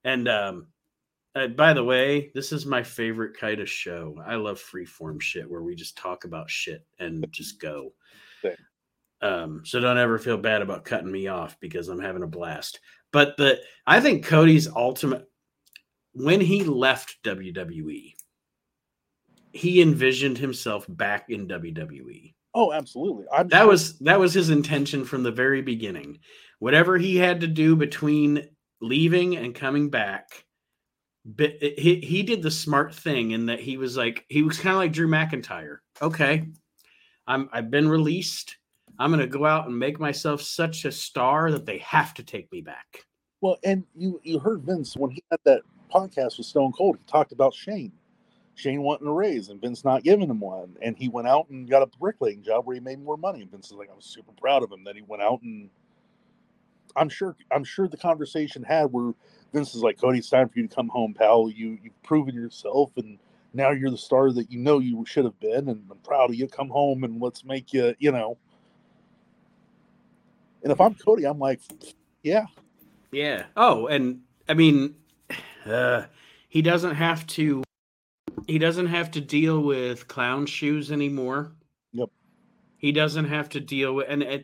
and 0.04 0.28
um, 0.28 0.68
uh, 1.34 1.48
by 1.48 1.74
the 1.74 1.84
way, 1.84 2.30
this 2.36 2.52
is 2.52 2.68
my 2.68 2.84
favorite 2.84 3.36
kind 3.36 3.60
of 3.60 3.68
show. 3.68 4.22
I 4.24 4.36
love 4.36 4.62
freeform 4.62 5.20
shit 5.20 5.50
where 5.50 5.64
we 5.64 5.74
just 5.74 5.98
talk 5.98 6.24
about 6.24 6.48
shit 6.48 6.86
and 7.00 7.26
just 7.32 7.60
go. 7.60 7.94
Um, 9.24 9.64
so 9.66 9.80
don't 9.80 9.98
ever 9.98 10.20
feel 10.20 10.38
bad 10.38 10.62
about 10.62 10.86
cutting 10.86 11.12
me 11.12 11.26
off 11.26 11.60
because 11.60 11.88
I'm 11.88 12.00
having 12.00 12.22
a 12.22 12.28
blast. 12.28 12.80
But 13.12 13.36
the 13.38 13.60
I 13.88 14.00
think 14.00 14.24
Cody's 14.24 14.68
ultimate 14.68 15.28
when 16.14 16.40
he 16.40 16.64
left 16.64 17.18
WWE, 17.24 18.14
he 19.54 19.82
envisioned 19.82 20.38
himself 20.38 20.86
back 20.90 21.30
in 21.30 21.48
WWE. 21.48 22.34
Oh, 22.54 22.74
absolutely. 22.74 23.26
I'm 23.32 23.48
that 23.50 23.60
sure. 23.60 23.68
was 23.68 24.00
that 24.00 24.20
was 24.20 24.34
his 24.34 24.50
intention 24.50 25.06
from 25.06 25.24
the 25.24 25.32
very 25.32 25.62
beginning. 25.62 26.20
Whatever 26.60 26.98
he 26.98 27.16
had 27.16 27.42
to 27.42 27.48
do 27.48 27.76
between 27.76 28.48
leaving 28.82 29.38
and 29.38 29.54
coming 29.54 29.90
back, 29.90 30.46
but 31.24 31.54
he 31.62 32.00
he 32.00 32.24
did 32.24 32.42
the 32.42 32.52
smart 32.52 32.96
thing 32.96 33.32
in 33.32 33.48
that 33.48 33.60
he 33.60 33.78
was 33.78 33.96
like 33.96 34.26
he 34.30 34.42
was 34.42 34.60
kind 34.60 34.74
of 34.74 34.80
like 34.80 34.94
Drew 34.94 35.08
McIntyre. 35.08 35.78
Okay, 36.02 36.48
I'm 37.28 37.50
I've 37.52 37.70
been 37.70 37.88
released. 37.88 38.58
I'm 39.00 39.12
going 39.12 39.20
to 39.22 39.28
go 39.28 39.46
out 39.46 39.68
and 39.68 39.78
make 39.78 40.00
myself 40.00 40.42
such 40.42 40.86
a 40.86 40.92
star 40.92 41.52
that 41.52 41.68
they 41.68 41.78
have 41.80 42.16
to 42.16 42.24
take 42.24 42.52
me 42.52 42.62
back. 42.62 43.06
Well, 43.42 43.58
and 43.64 43.84
you 43.96 44.20
you 44.24 44.40
heard 44.40 44.64
Vince 44.64 44.98
when 44.98 45.12
he 45.12 45.24
had 45.30 45.40
that 45.46 45.62
podcast 45.94 46.38
with 46.38 46.48
Stone 46.48 46.72
Cold. 46.72 46.98
He 46.98 47.12
talked 47.12 47.32
about 47.32 47.54
Shane 47.54 47.92
Shane 48.58 48.82
wanting 48.82 49.08
a 49.08 49.14
raise 49.14 49.50
and 49.50 49.62
Vince 49.62 49.86
not 49.86 50.04
giving 50.04 50.32
him 50.32 50.40
one. 50.40 50.76
And 50.82 50.98
he 50.98 51.10
went 51.10 51.28
out 51.28 51.48
and 51.50 51.70
got 51.70 51.84
a 51.84 51.98
bricklaying 52.00 52.42
job 52.42 52.66
where 52.66 52.74
he 52.74 52.80
made 52.80 53.00
more 53.00 53.16
money. 53.16 53.44
And 53.44 53.52
Vince 53.52 53.68
is 53.68 53.74
like, 53.74 53.92
I 53.92 53.94
was 53.94 54.06
super 54.06 54.32
proud 54.32 54.64
of 54.64 54.72
him. 54.72 54.84
Then 54.84 54.96
he 54.96 55.04
went 55.04 55.22
out 55.22 55.44
and 55.44 55.70
I'm 56.96 57.08
sure 57.08 57.36
I'm 57.52 57.64
sure 57.64 57.88
the 57.88 57.98
conversation 57.98 58.64
had 58.64 58.86
where 58.86 59.14
Vince 59.54 59.76
is 59.76 59.84
like, 59.84 60.02
Cody, 60.02 60.18
it's 60.18 60.30
time 60.32 60.50
for 60.50 60.58
you 60.58 60.68
to 60.68 60.76
come 60.76 60.88
home, 60.88 61.14
pal. 61.14 61.52
You 61.52 61.78
you've 61.84 62.02
proven 62.02 62.34
yourself 62.34 62.90
and 62.98 63.20
now 63.54 63.70
you're 63.70 63.92
the 63.92 63.98
star 63.98 64.32
that 64.32 64.52
you 64.52 64.58
know 64.58 64.80
you 64.80 65.06
should 65.06 65.26
have 65.26 65.40
been, 65.40 65.70
and 65.70 65.86
I'm 65.92 65.98
proud 66.00 66.32
of 66.32 66.36
you. 66.36 66.48
Come 66.48 66.70
home 66.70 67.04
and 67.04 67.22
let's 67.22 67.46
make 67.46 67.74
you, 67.74 67.94
you 68.00 68.12
know. 68.12 68.40
And 70.64 70.72
if 70.72 70.82
I'm 70.82 70.96
Cody, 70.96 71.26
I'm 71.26 71.38
like, 71.38 71.62
yeah. 72.24 72.46
Yeah. 73.12 73.46
Oh, 73.56 73.86
and 73.86 74.22
I 74.50 74.56
mean, 74.56 74.96
uh, 75.66 76.06
he 76.50 76.64
doesn't 76.64 76.96
have 76.96 77.28
to 77.28 77.64
he 78.48 78.58
doesn't 78.58 78.88
have 78.88 79.12
to 79.12 79.22
deal 79.22 79.62
with 79.62 80.08
clown 80.08 80.46
shoes 80.46 80.92
anymore. 80.92 81.54
Yep. 81.92 82.10
He 82.78 82.92
doesn't 82.92 83.26
have 83.26 83.50
to 83.50 83.60
deal 83.60 83.94
with 83.94 84.08
and, 84.10 84.24
and 84.24 84.44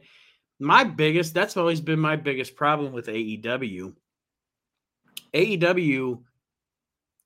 my 0.60 0.84
biggest 0.84 1.34
that's 1.34 1.58
always 1.58 1.82
been 1.82 2.00
my 2.00 2.16
biggest 2.16 2.56
problem 2.56 2.94
with 2.94 3.08
AEW. 3.08 3.94
AEW 5.34 6.20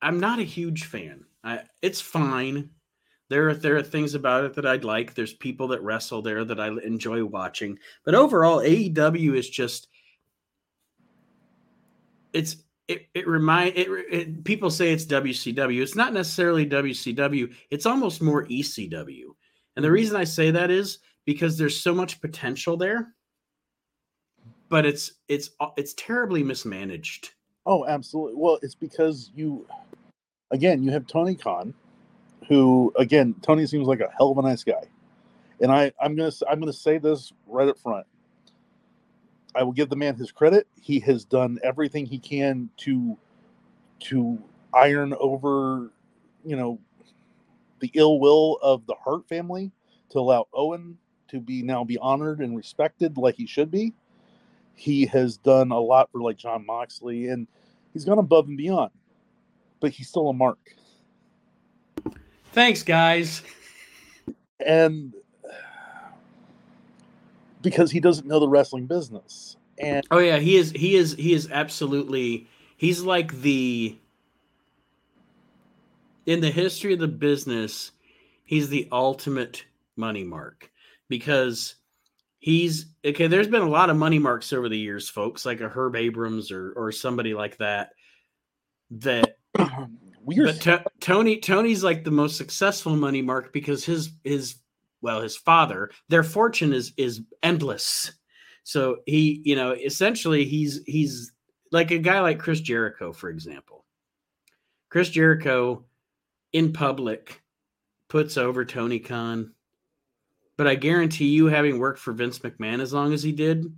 I'm 0.02 0.20
not 0.20 0.40
a 0.40 0.44
huge 0.44 0.86
fan. 0.86 1.26
I, 1.44 1.62
it's 1.82 2.02
fine. 2.02 2.70
There 3.30 3.50
are 3.50 3.54
there 3.54 3.78
are 3.78 3.84
things 3.84 4.16
about 4.16 4.46
it 4.46 4.54
that 4.56 4.66
I'd 4.66 4.86
like. 4.86 5.14
There's 5.14 5.34
people 5.34 5.70
that 5.70 5.82
wrestle 5.82 6.22
there 6.22 6.46
that 6.46 6.60
I 6.60 6.68
enjoy 6.68 7.26
watching. 7.26 7.78
But 8.06 8.16
overall 8.16 8.60
AEW 8.60 9.36
is 9.36 9.50
just 9.50 9.88
it's 12.34 12.58
it, 12.88 13.08
it 13.14 13.28
remind 13.28 13.78
it, 13.78 13.88
it, 14.12 14.44
people 14.44 14.70
say 14.70 14.92
it's 14.92 15.06
WCW. 15.06 15.82
It's 15.82 15.96
not 15.96 16.14
necessarily 16.14 16.66
WCW. 16.66 17.54
It's 17.70 17.86
almost 17.86 18.22
more 18.22 18.46
ECW. 18.46 18.92
And 18.94 19.84
the 19.84 19.88
mm-hmm. 19.88 19.94
reason 19.94 20.16
I 20.16 20.24
say 20.24 20.52
that 20.52 20.72
is 20.72 21.00
because 21.26 21.58
there's 21.58 21.80
so 21.80 21.94
much 21.94 22.22
potential 22.22 22.78
there, 22.78 23.14
but 24.70 24.86
it's 24.86 25.14
it's 25.28 25.50
it's 25.76 25.94
terribly 25.96 26.44
mismanaged. 26.44 27.32
Oh, 27.66 27.86
absolutely. 27.86 28.36
Well, 28.38 28.60
it's 28.62 28.76
because 28.76 29.32
you 29.36 29.68
again, 30.52 30.82
you 30.82 30.92
have 30.92 31.08
Tony 31.08 31.36
Khan 31.36 31.74
who 32.48 32.94
again, 32.98 33.36
Tony 33.42 33.66
seems 33.68 33.88
like 33.88 34.00
a 34.00 34.10
hell 34.18 34.32
of 34.32 34.38
a 34.38 34.42
nice 34.42 34.64
guy. 34.64 34.84
And 35.60 35.72
I 35.72 35.92
I'm 36.02 36.16
going 36.16 36.32
to 36.32 36.50
I'm 36.50 36.60
going 36.60 36.72
to 36.72 36.78
say 36.78 36.98
this 36.98 37.34
right 37.46 37.68
up 37.68 37.78
front. 37.80 38.06
I 39.58 39.64
will 39.64 39.72
give 39.72 39.90
the 39.90 39.96
man 39.96 40.16
his 40.16 40.32
credit. 40.32 40.68
He 40.80 41.00
has 41.00 41.26
done 41.26 41.58
everything 41.64 42.06
he 42.06 42.20
can 42.20 42.70
to 42.78 43.18
to 44.02 44.38
iron 44.72 45.16
over, 45.20 45.92
you 46.46 46.56
know, 46.56 46.80
the 47.80 47.90
ill 47.96 48.20
will 48.20 48.60
of 48.62 48.86
the 48.86 48.94
Hart 49.04 49.28
family 49.28 49.72
to 50.12 50.20
allow 50.20 50.48
Owen 50.54 51.00
to 51.30 51.40
be 51.40 51.64
now 51.64 51.84
be 51.84 51.98
honored 51.98 52.40
and 52.40 52.56
respected 52.56 53.18
like 53.18 53.34
he 53.36 53.48
should 53.48 53.72
be. 53.72 53.94
He 54.76 55.08
has 55.08 55.38
done 55.38 55.72
a 55.72 55.80
lot 55.80 56.12
for 56.12 56.22
like 56.22 56.38
Jon 56.38 56.64
Moxley 56.64 57.30
and 57.30 57.48
he's 57.94 58.06
gone 58.06 58.20
above 58.20 58.48
and 58.48 58.58
beyond. 58.58 58.92
But 59.80 59.92
he's 59.92 60.08
still 60.08 60.30
a 60.30 60.34
mark. 60.34 60.60
Thanks, 62.52 62.84
guys. 62.84 63.42
And 64.60 65.16
because 67.70 67.92
he 67.92 68.00
doesn't 68.00 68.26
know 68.26 68.40
the 68.40 68.48
wrestling 68.48 68.86
business. 68.86 69.58
And 69.78 70.08
oh 70.10 70.20
yeah, 70.20 70.38
he 70.38 70.56
is 70.56 70.72
he 70.72 70.96
is 70.96 71.14
he 71.14 71.34
is 71.34 71.50
absolutely 71.52 72.48
he's 72.78 73.02
like 73.02 73.42
the 73.42 73.98
in 76.26 76.40
the 76.40 76.50
history 76.50 76.94
of 76.94 77.00
the 77.00 77.08
business, 77.08 77.92
he's 78.46 78.70
the 78.70 78.88
ultimate 78.92 79.66
money 79.98 80.24
mark 80.24 80.72
because 81.10 81.76
he's 82.40 82.86
okay. 83.04 83.28
There's 83.28 83.50
been 83.50 83.62
a 83.62 83.70
lot 83.70 83.90
of 83.90 83.98
money 83.98 84.20
marks 84.20 84.54
over 84.54 84.70
the 84.70 84.78
years, 84.78 85.10
folks, 85.10 85.46
like 85.46 85.60
a 85.60 85.68
Herb 85.70 85.98
Abrams 85.98 86.52
or 86.52 86.72
or 86.72 86.92
somebody 86.94 87.34
like 87.34 87.58
that. 87.58 87.90
That 88.92 89.38
weird. 90.24 90.48
But 90.48 90.62
t- 90.62 90.86
Tony 91.02 91.38
Tony's 91.38 91.84
like 91.84 92.06
the 92.06 92.12
most 92.12 92.38
successful 92.38 92.96
money 92.96 93.22
mark 93.22 93.52
because 93.52 93.84
his 93.84 94.12
his 94.24 94.56
well 95.02 95.22
his 95.22 95.36
father 95.36 95.90
their 96.10 96.24
fortune 96.24 96.74
is 96.74 96.94
is 96.98 97.22
endless 97.44 98.12
so 98.64 98.98
he 99.06 99.42
you 99.46 99.56
know 99.56 99.72
essentially 99.72 100.46
he's 100.46 100.82
he's 100.86 101.32
like 101.72 101.92
a 101.92 101.98
guy 101.98 102.20
like 102.20 102.40
chris 102.40 102.60
jericho 102.60 103.12
for 103.12 103.30
example 103.30 103.78
Chris 104.90 105.10
Jericho 105.10 105.86
in 106.54 106.72
public 106.72 107.42
puts 108.10 108.38
over 108.38 108.64
Tony 108.64 109.00
Khan. 109.00 109.54
But 110.58 110.68
I 110.68 110.76
guarantee 110.76 111.28
you, 111.28 111.48
having 111.48 111.78
worked 111.78 112.00
for 112.00 112.14
Vince 112.14 112.40
McMahon 112.40 112.82
as 112.82 112.94
long 112.94 113.14
as 113.14 113.22
he 113.22 113.32
did, 113.32 113.76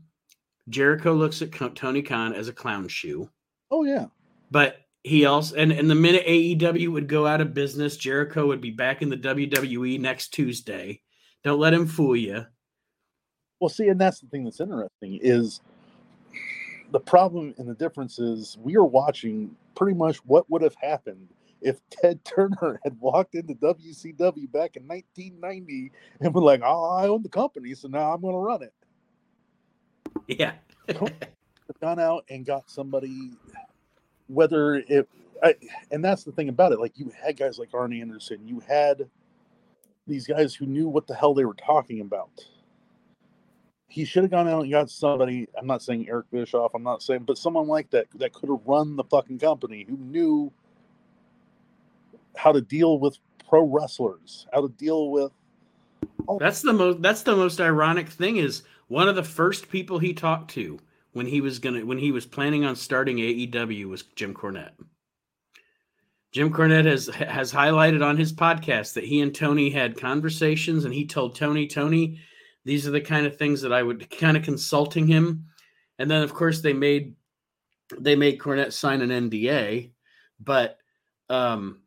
Jericho 0.69 1.13
looks 1.13 1.41
at 1.41 1.51
Tony 1.75 2.01
Khan 2.01 2.33
as 2.33 2.47
a 2.47 2.53
clown 2.53 2.87
shoe. 2.87 3.29
Oh 3.71 3.83
yeah. 3.83 4.05
But 4.51 4.77
he 5.03 5.25
also 5.25 5.55
and, 5.55 5.71
and 5.71 5.89
the 5.89 5.95
minute 5.95 6.25
AEW 6.25 6.89
would 6.91 7.07
go 7.07 7.25
out 7.25 7.41
of 7.41 7.53
business, 7.53 7.97
Jericho 7.97 8.47
would 8.47 8.61
be 8.61 8.71
back 8.71 9.01
in 9.01 9.09
the 9.09 9.17
WWE 9.17 9.99
next 9.99 10.29
Tuesday. 10.29 11.01
Don't 11.43 11.59
let 11.59 11.73
him 11.73 11.87
fool 11.87 12.15
you. 12.15 12.45
Well, 13.59 13.69
see, 13.69 13.87
and 13.89 13.99
that's 13.99 14.19
the 14.19 14.27
thing 14.27 14.43
that's 14.43 14.59
interesting 14.59 15.19
is 15.21 15.61
the 16.91 16.99
problem 16.99 17.53
and 17.57 17.67
the 17.67 17.75
difference 17.75 18.19
is 18.19 18.57
we 18.61 18.75
are 18.75 18.85
watching 18.85 19.55
pretty 19.75 19.97
much 19.97 20.17
what 20.25 20.49
would 20.49 20.61
have 20.61 20.75
happened 20.81 21.27
if 21.61 21.79
Ted 21.89 22.23
Turner 22.25 22.79
had 22.83 22.99
walked 22.99 23.35
into 23.35 23.53
WCW 23.55 24.51
back 24.51 24.75
in 24.75 24.87
1990 24.87 25.91
and 26.21 26.33
been 26.33 26.43
like, 26.43 26.61
"Oh, 26.63 26.95
I 26.95 27.07
own 27.07 27.23
the 27.23 27.29
company, 27.29 27.73
so 27.73 27.87
now 27.87 28.13
I'm 28.13 28.21
going 28.21 28.33
to 28.33 28.39
run 28.39 28.63
it." 28.63 28.73
Yeah, 30.27 30.53
gone 31.81 31.99
out 31.99 32.25
and 32.29 32.45
got 32.45 32.69
somebody, 32.69 33.31
whether 34.27 34.75
it, 34.75 35.07
I, 35.43 35.55
and 35.91 36.03
that's 36.03 36.23
the 36.23 36.31
thing 36.31 36.49
about 36.49 36.71
it. 36.71 36.79
Like 36.79 36.97
you 36.97 37.11
had 37.21 37.37
guys 37.37 37.57
like 37.59 37.73
Arn 37.73 37.93
Anderson, 37.93 38.47
you 38.47 38.59
had 38.61 39.09
these 40.09 40.27
guys 40.27 40.53
who 40.53 40.65
knew 40.65 40.87
what 40.87 41.07
the 41.07 41.15
hell 41.15 41.33
they 41.33 41.45
were 41.45 41.53
talking 41.53 42.01
about. 42.01 42.29
He 43.87 44.05
should 44.05 44.23
have 44.23 44.31
gone 44.31 44.47
out 44.47 44.63
and 44.63 44.71
got 44.71 44.89
somebody. 44.89 45.47
I'm 45.57 45.65
not 45.65 45.81
saying 45.81 46.07
Eric 46.07 46.27
Bischoff. 46.31 46.73
I'm 46.75 46.83
not 46.83 47.01
saying, 47.01 47.23
but 47.25 47.37
someone 47.37 47.67
like 47.67 47.89
that 47.91 48.07
that 48.15 48.33
could 48.33 48.49
have 48.49 48.61
run 48.65 48.95
the 48.95 49.03
fucking 49.05 49.39
company 49.39 49.85
who 49.89 49.97
knew 49.97 50.51
how 52.35 52.51
to 52.51 52.61
deal 52.61 52.99
with 52.99 53.17
pro 53.47 53.63
wrestlers, 53.63 54.47
how 54.53 54.61
to 54.61 54.69
deal 54.69 55.09
with. 55.09 55.31
That's 56.39 56.61
the 56.61 56.73
most. 56.73 57.01
That's 57.01 57.23
the 57.23 57.35
most 57.35 57.59
ironic 57.59 58.09
thing 58.09 58.37
is 58.37 58.63
one 58.87 59.09
of 59.09 59.15
the 59.15 59.23
first 59.23 59.69
people 59.69 59.99
he 59.99 60.13
talked 60.13 60.51
to 60.51 60.79
when 61.13 61.25
he 61.25 61.41
was 61.41 61.59
gonna 61.59 61.85
when 61.85 61.97
he 61.97 62.11
was 62.11 62.25
planning 62.25 62.65
on 62.65 62.75
starting 62.75 63.17
AEW 63.17 63.85
was 63.85 64.03
Jim 64.15 64.33
Cornette. 64.33 64.71
Jim 66.31 66.53
Cornette 66.53 66.85
has 66.85 67.07
has 67.07 67.51
highlighted 67.51 68.05
on 68.05 68.17
his 68.17 68.31
podcast 68.31 68.93
that 68.93 69.03
he 69.03 69.21
and 69.21 69.33
Tony 69.33 69.69
had 69.69 69.99
conversations, 69.99 70.85
and 70.85 70.93
he 70.93 71.05
told 71.05 71.35
Tony, 71.35 71.67
Tony, 71.67 72.19
these 72.65 72.87
are 72.87 72.91
the 72.91 73.01
kind 73.01 73.25
of 73.25 73.37
things 73.37 73.61
that 73.61 73.73
I 73.73 73.81
would 73.81 74.09
kind 74.09 74.37
of 74.37 74.43
consulting 74.43 75.07
him, 75.07 75.45
and 75.97 76.09
then 76.09 76.21
of 76.21 76.33
course 76.33 76.61
they 76.61 76.73
made 76.73 77.15
they 77.97 78.15
made 78.15 78.39
Cornette 78.39 78.73
sign 78.73 79.01
an 79.01 79.29
NDA, 79.29 79.91
but 80.39 80.77
um, 81.29 81.81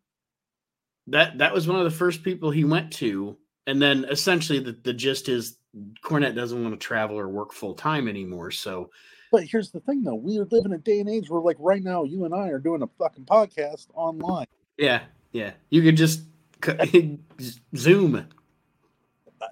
that 1.09 1.39
that 1.39 1.55
was 1.55 1.69
one 1.69 1.79
of 1.79 1.85
the 1.85 1.91
first 1.91 2.23
people 2.23 2.51
he 2.51 2.65
went 2.65 2.93
to, 2.95 3.37
and 3.67 3.81
then 3.81 4.07
essentially 4.11 4.59
the, 4.59 4.73
the 4.73 4.93
gist 4.93 5.29
is 5.29 5.57
Cornette 6.05 6.35
doesn't 6.35 6.63
want 6.63 6.79
to 6.79 6.85
travel 6.85 7.19
or 7.19 7.29
work 7.29 7.53
full 7.53 7.75
time 7.75 8.09
anymore. 8.09 8.51
So, 8.51 8.91
but 9.33 9.45
here's 9.45 9.71
the 9.71 9.81
thing, 9.81 10.05
though: 10.05 10.15
we 10.15 10.39
live 10.39 10.67
in 10.67 10.75
a 10.75 10.79
day 10.79 11.01
and 11.01 11.09
age 11.09 11.31
where, 11.31 11.41
like, 11.41 11.57
right 11.59 11.83
now, 11.83 12.05
you 12.05 12.27
and 12.27 12.35
I 12.35 12.49
are 12.49 12.59
doing 12.59 12.83
a 12.83 12.87
fucking 12.99 13.25
podcast 13.25 13.87
online. 13.95 14.47
Yeah, 14.77 15.01
yeah. 15.33 15.53
You 15.71 15.83
could 15.83 15.97
just 15.97 16.23
Zoom. 17.77 18.27
Uh, 19.41 19.47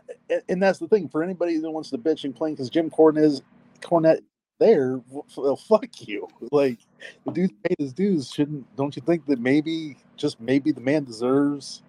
and 0.48 0.62
that's 0.62 0.78
the 0.78 0.86
thing 0.86 1.08
for 1.08 1.24
anybody 1.24 1.56
that 1.56 1.70
wants 1.70 1.90
to 1.90 1.98
bitch 1.98 2.24
and 2.24 2.34
complain 2.34 2.54
because 2.54 2.70
Jim 2.70 2.90
Cornette 2.90 3.24
is 3.24 3.42
Cornette 3.80 4.20
there. 4.58 5.00
Well, 5.08 5.56
fuck 5.56 5.88
you. 6.06 6.28
Like 6.52 6.78
the 7.24 7.32
dude 7.32 7.62
paid 7.62 7.76
his 7.78 7.92
dues. 7.94 8.30
Shouldn't? 8.30 8.76
Don't 8.76 8.94
you 8.94 9.02
think 9.02 9.24
that 9.26 9.40
maybe, 9.40 9.96
just 10.16 10.40
maybe, 10.40 10.72
the 10.72 10.80
man 10.80 11.04
deserves 11.04 11.82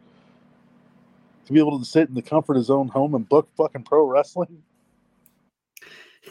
to 1.45 1.53
be 1.53 1.59
able 1.59 1.77
to 1.77 1.85
sit 1.85 2.07
in 2.07 2.15
the 2.15 2.21
comfort 2.21 2.53
of 2.53 2.59
his 2.59 2.69
own 2.69 2.87
home 2.87 3.15
and 3.15 3.27
book 3.27 3.49
fucking 3.57 3.83
pro 3.83 4.05
wrestling. 4.05 4.63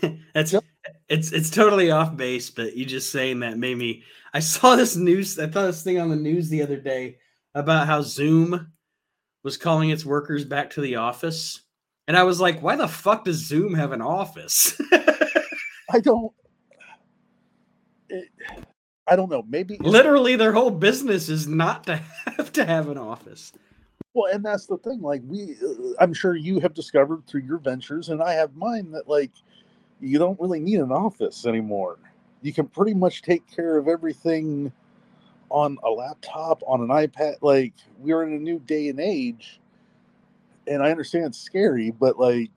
That's 0.34 0.52
yep. 0.52 0.64
It's 1.08 1.32
it's 1.32 1.50
totally 1.50 1.90
off 1.90 2.16
base, 2.16 2.50
but 2.50 2.76
you 2.76 2.84
just 2.84 3.10
saying 3.10 3.40
that 3.40 3.58
made 3.58 3.76
me. 3.76 4.04
I 4.32 4.40
saw 4.40 4.76
this 4.76 4.96
news. 4.96 5.38
I 5.38 5.50
saw 5.50 5.66
this 5.66 5.82
thing 5.82 5.98
on 5.98 6.08
the 6.08 6.16
news 6.16 6.48
the 6.48 6.62
other 6.62 6.76
day 6.76 7.18
about 7.54 7.86
how 7.86 8.02
Zoom 8.02 8.72
was 9.42 9.56
calling 9.56 9.90
its 9.90 10.04
workers 10.04 10.44
back 10.44 10.70
to 10.70 10.80
the 10.80 10.96
office, 10.96 11.62
and 12.06 12.16
I 12.16 12.22
was 12.22 12.40
like, 12.40 12.62
"Why 12.62 12.76
the 12.76 12.88
fuck 12.88 13.24
does 13.24 13.46
Zoom 13.46 13.74
have 13.74 13.92
an 13.92 14.02
office?" 14.02 14.80
I 15.90 16.00
don't. 16.00 16.32
It, 18.08 18.28
I 19.06 19.16
don't 19.16 19.30
know. 19.30 19.44
Maybe 19.48 19.76
literally 19.80 20.36
their 20.36 20.52
whole 20.52 20.70
business 20.70 21.28
is 21.28 21.46
not 21.46 21.84
to 21.84 21.96
have 22.26 22.52
to 22.52 22.64
have 22.64 22.88
an 22.88 22.98
office. 22.98 23.52
Well, 24.14 24.32
and 24.32 24.44
that's 24.44 24.66
the 24.66 24.78
thing. 24.78 25.00
Like 25.00 25.22
we, 25.24 25.56
I'm 25.98 26.14
sure 26.14 26.36
you 26.36 26.60
have 26.60 26.74
discovered 26.74 27.26
through 27.26 27.42
your 27.42 27.58
ventures, 27.58 28.08
and 28.08 28.22
I 28.22 28.32
have 28.34 28.54
mine 28.54 28.90
that 28.92 29.08
like 29.08 29.32
you 30.00 30.18
don't 30.18 30.38
really 30.40 30.60
need 30.60 30.80
an 30.80 30.92
office 30.92 31.46
anymore. 31.46 31.98
You 32.42 32.52
can 32.52 32.66
pretty 32.66 32.94
much 32.94 33.22
take 33.22 33.48
care 33.54 33.76
of 33.76 33.88
everything 33.88 34.72
on 35.50 35.78
a 35.82 35.90
laptop, 35.90 36.62
on 36.66 36.80
an 36.80 36.88
iPad. 36.88 37.36
Like 37.40 37.74
we're 37.98 38.22
in 38.22 38.32
a 38.32 38.38
new 38.38 38.58
day 38.58 38.88
and 38.88 39.00
age, 39.00 39.60
and 40.66 40.82
I 40.82 40.90
understand 40.90 41.26
it's 41.26 41.38
scary, 41.38 41.90
but 41.90 42.18
like, 42.18 42.50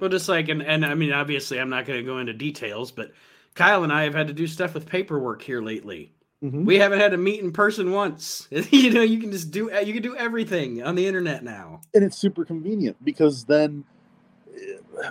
well, 0.00 0.10
just 0.10 0.28
like, 0.28 0.48
and 0.48 0.62
and 0.62 0.84
I 0.84 0.94
mean, 0.94 1.12
obviously, 1.12 1.58
I'm 1.60 1.70
not 1.70 1.86
going 1.86 1.98
to 1.98 2.06
go 2.06 2.18
into 2.18 2.32
details, 2.32 2.90
but 2.90 3.12
Kyle 3.54 3.84
and 3.84 3.92
I 3.92 4.04
have 4.04 4.14
had 4.14 4.26
to 4.28 4.34
do 4.34 4.46
stuff 4.46 4.74
with 4.74 4.86
paperwork 4.86 5.42
here 5.42 5.62
lately 5.62 6.12
Mm-hmm. 6.42 6.64
We 6.64 6.76
haven't 6.76 7.00
had 7.00 7.10
to 7.10 7.16
meet 7.16 7.40
in 7.40 7.52
person 7.52 7.90
once. 7.90 8.46
you 8.50 8.90
know, 8.90 9.02
you 9.02 9.20
can 9.20 9.32
just 9.32 9.50
do 9.50 9.70
you 9.84 9.92
can 9.92 10.02
do 10.02 10.16
everything 10.16 10.82
on 10.82 10.94
the 10.94 11.06
internet 11.06 11.42
now, 11.42 11.80
and 11.94 12.04
it's 12.04 12.16
super 12.16 12.44
convenient 12.44 12.96
because 13.04 13.44
then, 13.44 13.84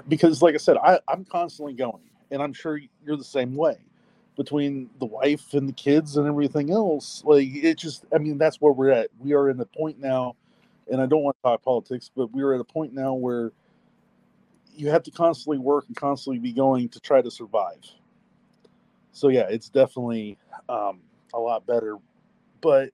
because 0.08 0.42
like 0.42 0.56
I 0.56 0.58
said, 0.58 0.78
I, 0.78 1.00
I'm 1.08 1.26
constantly 1.26 1.74
going, 1.74 2.04
and 2.32 2.42
I'm 2.42 2.54
sure 2.54 2.80
you're 3.06 3.18
the 3.18 3.24
same 3.24 3.56
way. 3.56 3.78
Between 4.36 4.90
the 5.00 5.06
wife 5.06 5.56
and 5.56 5.68
the 5.68 5.74
kids 5.74 6.18
and 6.18 6.28
everything 6.28 6.72
else, 6.72 7.24
like 7.26 7.48
it 7.52 7.78
just, 7.78 8.06
I 8.14 8.20
mean, 8.20 8.38
that's 8.38 8.62
where 8.62 8.72
we're 8.72 8.92
at. 8.92 9.10
We 9.20 9.34
are 9.34 9.50
in 9.50 9.60
a 9.60 9.66
point 9.66 10.00
now, 10.00 10.36
and 10.92 11.02
I 11.02 11.08
don't 11.08 11.24
want 11.24 11.36
to 11.38 11.42
talk 11.42 11.64
politics, 11.64 12.12
but 12.16 12.32
we're 12.32 12.54
at 12.54 12.62
a 12.62 12.64
point 12.64 12.94
now 12.94 13.16
where 13.16 13.52
you 14.76 14.90
have 14.90 15.02
to 15.04 15.12
constantly 15.12 15.58
work 15.58 15.86
and 15.88 15.96
constantly 15.96 16.38
be 16.40 16.54
going 16.54 16.90
to 16.90 17.00
try 17.00 17.20
to 17.20 17.32
survive. 17.32 17.80
So 19.12 19.30
yeah, 19.30 19.48
it's 19.50 19.70
definitely 19.70 20.38
um, 20.70 21.00
a 21.34 21.40
lot 21.40 21.66
better. 21.66 21.98
But 22.62 22.92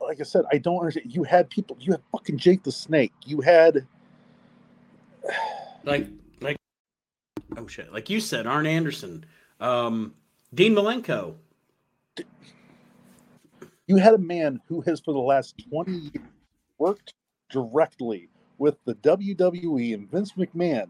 like 0.00 0.20
I 0.20 0.24
said, 0.24 0.44
I 0.52 0.58
don't 0.58 0.78
understand. 0.78 1.12
You 1.12 1.24
had 1.24 1.50
people. 1.50 1.76
You 1.80 1.92
had 1.92 2.02
fucking 2.12 2.38
Jake 2.38 2.62
the 2.62 2.70
Snake. 2.70 3.12
You 3.24 3.40
had 3.40 3.86
like 5.84 6.08
like 6.40 6.56
oh 7.56 7.66
shit, 7.66 7.92
like 7.92 8.10
you 8.10 8.20
said, 8.20 8.46
Arn 8.46 8.66
Anderson, 8.66 9.24
um, 9.60 10.14
Dean 10.54 10.74
Malenko. 10.74 11.34
You 13.86 13.96
had 13.96 14.14
a 14.14 14.18
man 14.18 14.60
who 14.68 14.80
has 14.82 15.00
for 15.00 15.12
the 15.12 15.20
last 15.20 15.54
twenty 15.70 15.92
years 15.92 16.26
worked 16.78 17.14
directly 17.50 18.28
with 18.58 18.76
the 18.84 18.94
WWE 18.96 19.94
and 19.94 20.10
Vince 20.10 20.32
McMahon 20.32 20.88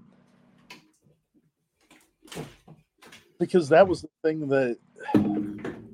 because 3.38 3.68
that 3.68 3.86
was 3.86 4.02
the 4.02 4.08
thing 4.22 4.48
that 4.48 4.78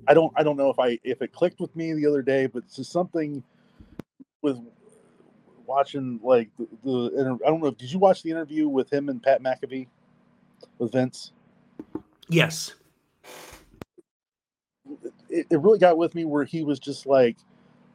I 0.07 0.15
don't 0.15 0.33
I 0.37 0.43
don't 0.43 0.57
know 0.57 0.71
if 0.71 0.79
I 0.79 0.99
if 1.03 1.23
it 1.23 1.33
clicked 1.33 1.61
with 1.61 1.75
me 1.77 1.93
the 1.93 2.07
other 2.07 2.23
day, 2.23 2.47
but 2.47 2.65
it's 2.65 2.77
just 2.77 2.93
something 2.93 3.43
with 4.43 4.59
watching 5.73 6.21
like 6.23 6.51
the, 6.59 6.69
the 6.85 7.39
I 7.45 7.49
don't 7.49 7.63
know. 7.63 7.71
Did 7.71 7.91
you 7.91 7.99
watch 7.99 8.23
the 8.23 8.31
interview 8.31 8.69
with 8.69 8.93
him 8.93 9.09
and 9.09 9.23
Pat 9.23 9.43
McAfee 9.43 9.89
with 10.79 10.93
Vince? 10.93 11.33
Yes. 12.29 12.75
It, 15.31 15.47
it 15.51 15.61
really 15.61 15.79
got 15.79 15.97
with 15.97 16.15
me 16.15 16.27
where 16.27 16.45
he 16.45 16.63
was 16.63 16.79
just 16.79 17.07
like, 17.07 17.37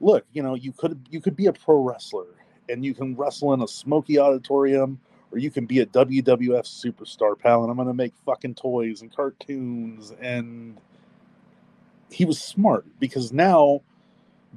"Look, 0.02 0.26
you 0.34 0.42
know, 0.42 0.56
you 0.56 0.72
could 0.72 1.00
you 1.12 1.22
could 1.22 1.36
be 1.36 1.46
a 1.46 1.54
pro 1.54 1.82
wrestler 1.82 2.28
and 2.68 2.84
you 2.84 2.94
can 2.94 3.16
wrestle 3.16 3.54
in 3.54 3.62
a 3.62 3.68
smoky 3.68 4.20
auditorium." 4.20 5.00
Or 5.30 5.40
you 5.40 5.52
can 5.52 5.66
be 5.66 5.82
a 5.82 5.86
WWF 5.88 6.64
superstar, 6.64 7.38
pal, 7.38 7.62
and 7.62 7.70
I'm 7.70 7.76
gonna 7.76 7.94
make 7.94 8.14
fucking 8.26 8.56
toys 8.56 9.02
and 9.02 9.14
cartoons 9.14 10.14
and 10.22 10.80
he 12.10 12.24
was 12.24 12.40
smart 12.40 12.86
because 13.00 13.34
now 13.34 13.82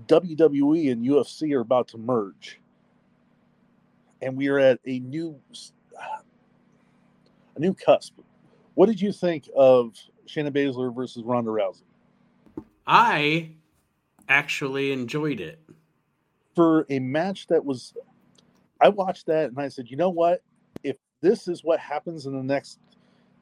WWE 0.07 0.93
and 0.93 1.05
UFC 1.05 1.55
are 1.55 1.61
about 1.61 1.89
to 1.89 1.99
merge, 1.99 2.61
and 4.23 4.37
we 4.37 4.49
are 4.49 4.59
at 4.59 4.81
a 4.87 5.01
new 5.01 5.41
a 7.57 7.61
new 7.61 7.75
cusp. 7.75 8.19
What 8.75 8.87
did 8.87 9.01
you 9.01 9.13
think 9.13 9.49
of 9.57 9.95
Shayna 10.27 10.51
Baszler 10.51 10.95
versus 10.95 11.23
Ronda 11.25 11.51
Rousey? 11.51 11.83
I 12.87 13.51
actually 14.29 14.93
enjoyed 14.93 15.41
it 15.41 15.61
for 16.55 16.87
a 16.89 16.99
match 16.99 17.47
that 17.49 17.65
was. 17.65 17.95
I 18.81 18.89
watched 18.89 19.27
that 19.27 19.51
and 19.51 19.59
I 19.59 19.69
said, 19.69 19.91
you 19.91 19.97
know 19.97 20.11
what? 20.11 20.43
If 20.83 20.97
this 21.21 21.49
is 21.49 21.63
what 21.63 21.79
happens 21.81 22.27
in 22.27 22.33
the 22.33 22.43
next 22.43 22.79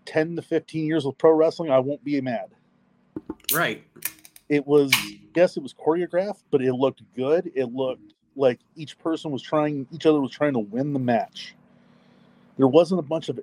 ten 0.04 0.34
to 0.36 0.42
fifteen 0.42 0.86
years 0.86 1.06
of 1.06 1.16
pro 1.18 1.32
wrestling, 1.32 1.70
I 1.70 1.78
won't 1.78 2.02
be 2.02 2.20
mad. 2.20 2.48
Right. 3.52 3.84
it 4.48 4.66
was 4.66 4.92
yes, 5.34 5.56
it 5.56 5.62
was 5.62 5.74
choreographed, 5.74 6.42
but 6.50 6.62
it 6.62 6.72
looked 6.72 7.02
good. 7.14 7.50
It 7.54 7.72
looked 7.72 8.07
like 8.38 8.60
each 8.76 8.98
person 8.98 9.30
was 9.30 9.42
trying, 9.42 9.86
each 9.92 10.06
other 10.06 10.20
was 10.20 10.30
trying 10.30 10.54
to 10.54 10.60
win 10.60 10.92
the 10.92 10.98
match. 10.98 11.54
There 12.56 12.68
wasn't 12.68 13.00
a 13.00 13.02
bunch 13.02 13.28
of 13.28 13.38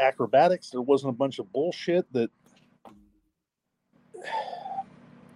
acrobatics. 0.00 0.70
There 0.70 0.80
wasn't 0.80 1.10
a 1.10 1.16
bunch 1.16 1.38
of 1.38 1.52
bullshit 1.52 2.10
that. 2.12 2.30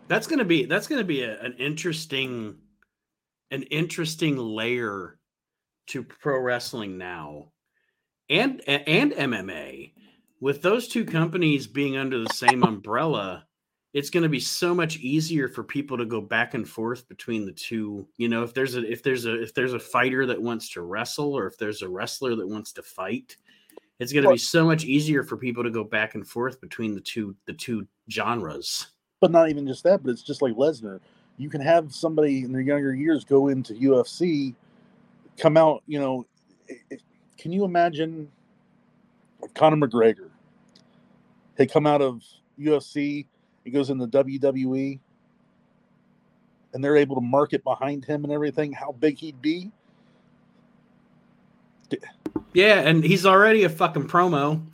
That's 0.09 0.27
gonna 0.27 0.45
be 0.45 0.65
that's 0.65 0.89
gonna 0.89 1.05
be 1.05 1.23
a, 1.23 1.41
an 1.41 1.55
interesting, 1.59 2.57
an 3.51 3.63
interesting 3.65 4.37
layer 4.37 5.19
to 5.89 6.03
pro 6.03 6.39
wrestling 6.41 6.99
now, 6.99 7.53
and 8.29 8.61
and 8.69 9.13
MMA, 9.13 9.93
with 10.41 10.61
those 10.61 10.89
two 10.89 11.05
companies 11.05 11.67
being 11.67 11.97
under 11.97 12.19
the 12.19 12.35
same 12.35 12.63
umbrella 12.65 13.47
it's 13.95 14.11
going 14.11 14.23
to 14.23 14.29
be 14.29 14.41
so 14.41 14.75
much 14.75 14.97
easier 14.99 15.49
for 15.49 15.63
people 15.63 15.99
to 15.99 16.07
go 16.07 16.21
back 16.21 16.55
and 16.55 16.69
forth 16.69 17.09
between 17.09 17.45
the 17.45 17.53
two 17.53 18.07
you 18.17 18.29
know 18.29 18.43
if 18.43 18.55
there's 18.55 18.75
a 18.77 18.91
if 18.91 19.03
there's 19.03 19.27
a 19.27 19.43
if 19.43 19.55
there's 19.55 19.75
a 19.75 19.79
fighter 19.79 20.27
that 20.27 20.41
wants 20.41 20.69
to 20.71 20.83
wrestle 20.83 21.35
or 21.35 21.47
if 21.47 21.59
there's 21.59 21.83
a 21.83 21.89
wrestler 21.89 22.35
that 22.35 22.47
wants 22.47 22.73
to 22.73 22.83
fight 22.83 23.37
it's 23.99 24.13
going 24.13 24.25
to 24.25 24.31
be 24.31 24.39
so 24.39 24.65
much 24.65 24.85
easier 24.85 25.23
for 25.23 25.37
people 25.37 25.63
to 25.63 25.71
go 25.71 25.85
back 25.85 26.15
and 26.15 26.27
forth 26.27 26.61
between 26.61 26.95
the 26.95 27.01
two 27.01 27.37
the 27.47 27.53
two 27.53 27.87
genres. 28.11 28.89
But 29.21 29.31
not 29.31 29.49
even 29.49 29.67
just 29.67 29.85
that 29.85 30.03
but 30.03 30.11
it's 30.11 30.23
just 30.23 30.43
like 30.43 30.55
lesnar. 30.55 31.01
You 31.39 31.49
can 31.49 31.61
have 31.61 31.95
somebody 31.95 32.45
in 32.45 32.53
their 32.53 32.63
younger 32.63 32.95
years 32.95 33.25
go 33.25 33.49
into 33.49 33.75
ufc 33.75 34.55
come 35.39 35.57
out 35.57 35.83
you 35.87 35.99
know 35.99 36.27
can 37.39 37.53
you 37.53 37.65
imagine 37.65 38.31
conor 39.55 39.77
mcgregor 39.77 40.29
had 41.57 41.73
come 41.73 41.87
out 41.87 42.03
of 42.03 42.23
ufc 42.61 43.27
he 43.65 43.71
goes 43.71 43.91
in 43.91 43.99
the 43.99 44.09
WWE 44.09 44.99
and 46.75 46.83
they're 46.83 46.97
able 46.97 47.17
to 47.17 47.21
market 47.21 47.63
behind 47.65 48.05
him 48.05 48.25
and 48.25 48.33
everything, 48.33 48.73
how 48.73 48.93
big 48.93 49.19
he'd 49.19 49.41
be. 49.43 49.71
Yeah, 52.55 52.81
and 52.81 53.05
he's 53.05 53.27
already 53.27 53.65
a 53.65 53.69
fucking 53.69 54.09
promo. 54.09 54.65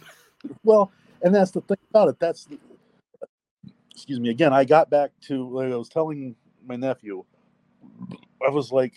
Well, 0.63 0.93
and 1.23 1.35
that's 1.35 1.51
the 1.51 1.61
thing 1.63 1.79
about 1.91 2.09
it. 2.09 2.19
That's 2.21 2.45
the, 2.45 2.59
excuse 3.91 4.21
me 4.21 4.31
again. 4.31 4.53
I 4.53 4.65
got 4.65 4.91
back 4.91 5.11
to 5.23 5.49
like 5.49 5.73
I 5.73 5.77
was 5.77 5.89
telling 5.89 6.37
my 6.67 6.77
nephew. 6.77 7.25
I 8.47 8.51
was 8.51 8.71
like, 8.71 8.95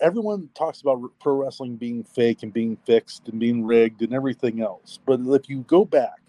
everyone 0.00 0.50
talks 0.54 0.82
about 0.82 1.00
pro 1.20 1.34
wrestling 1.34 1.76
being 1.76 2.04
fake 2.04 2.42
and 2.42 2.52
being 2.52 2.76
fixed 2.84 3.28
and 3.28 3.40
being 3.40 3.64
rigged 3.64 4.02
and 4.02 4.12
everything 4.12 4.60
else. 4.60 4.98
But 5.06 5.20
if 5.20 5.48
you 5.48 5.60
go 5.62 5.84
back 5.84 6.20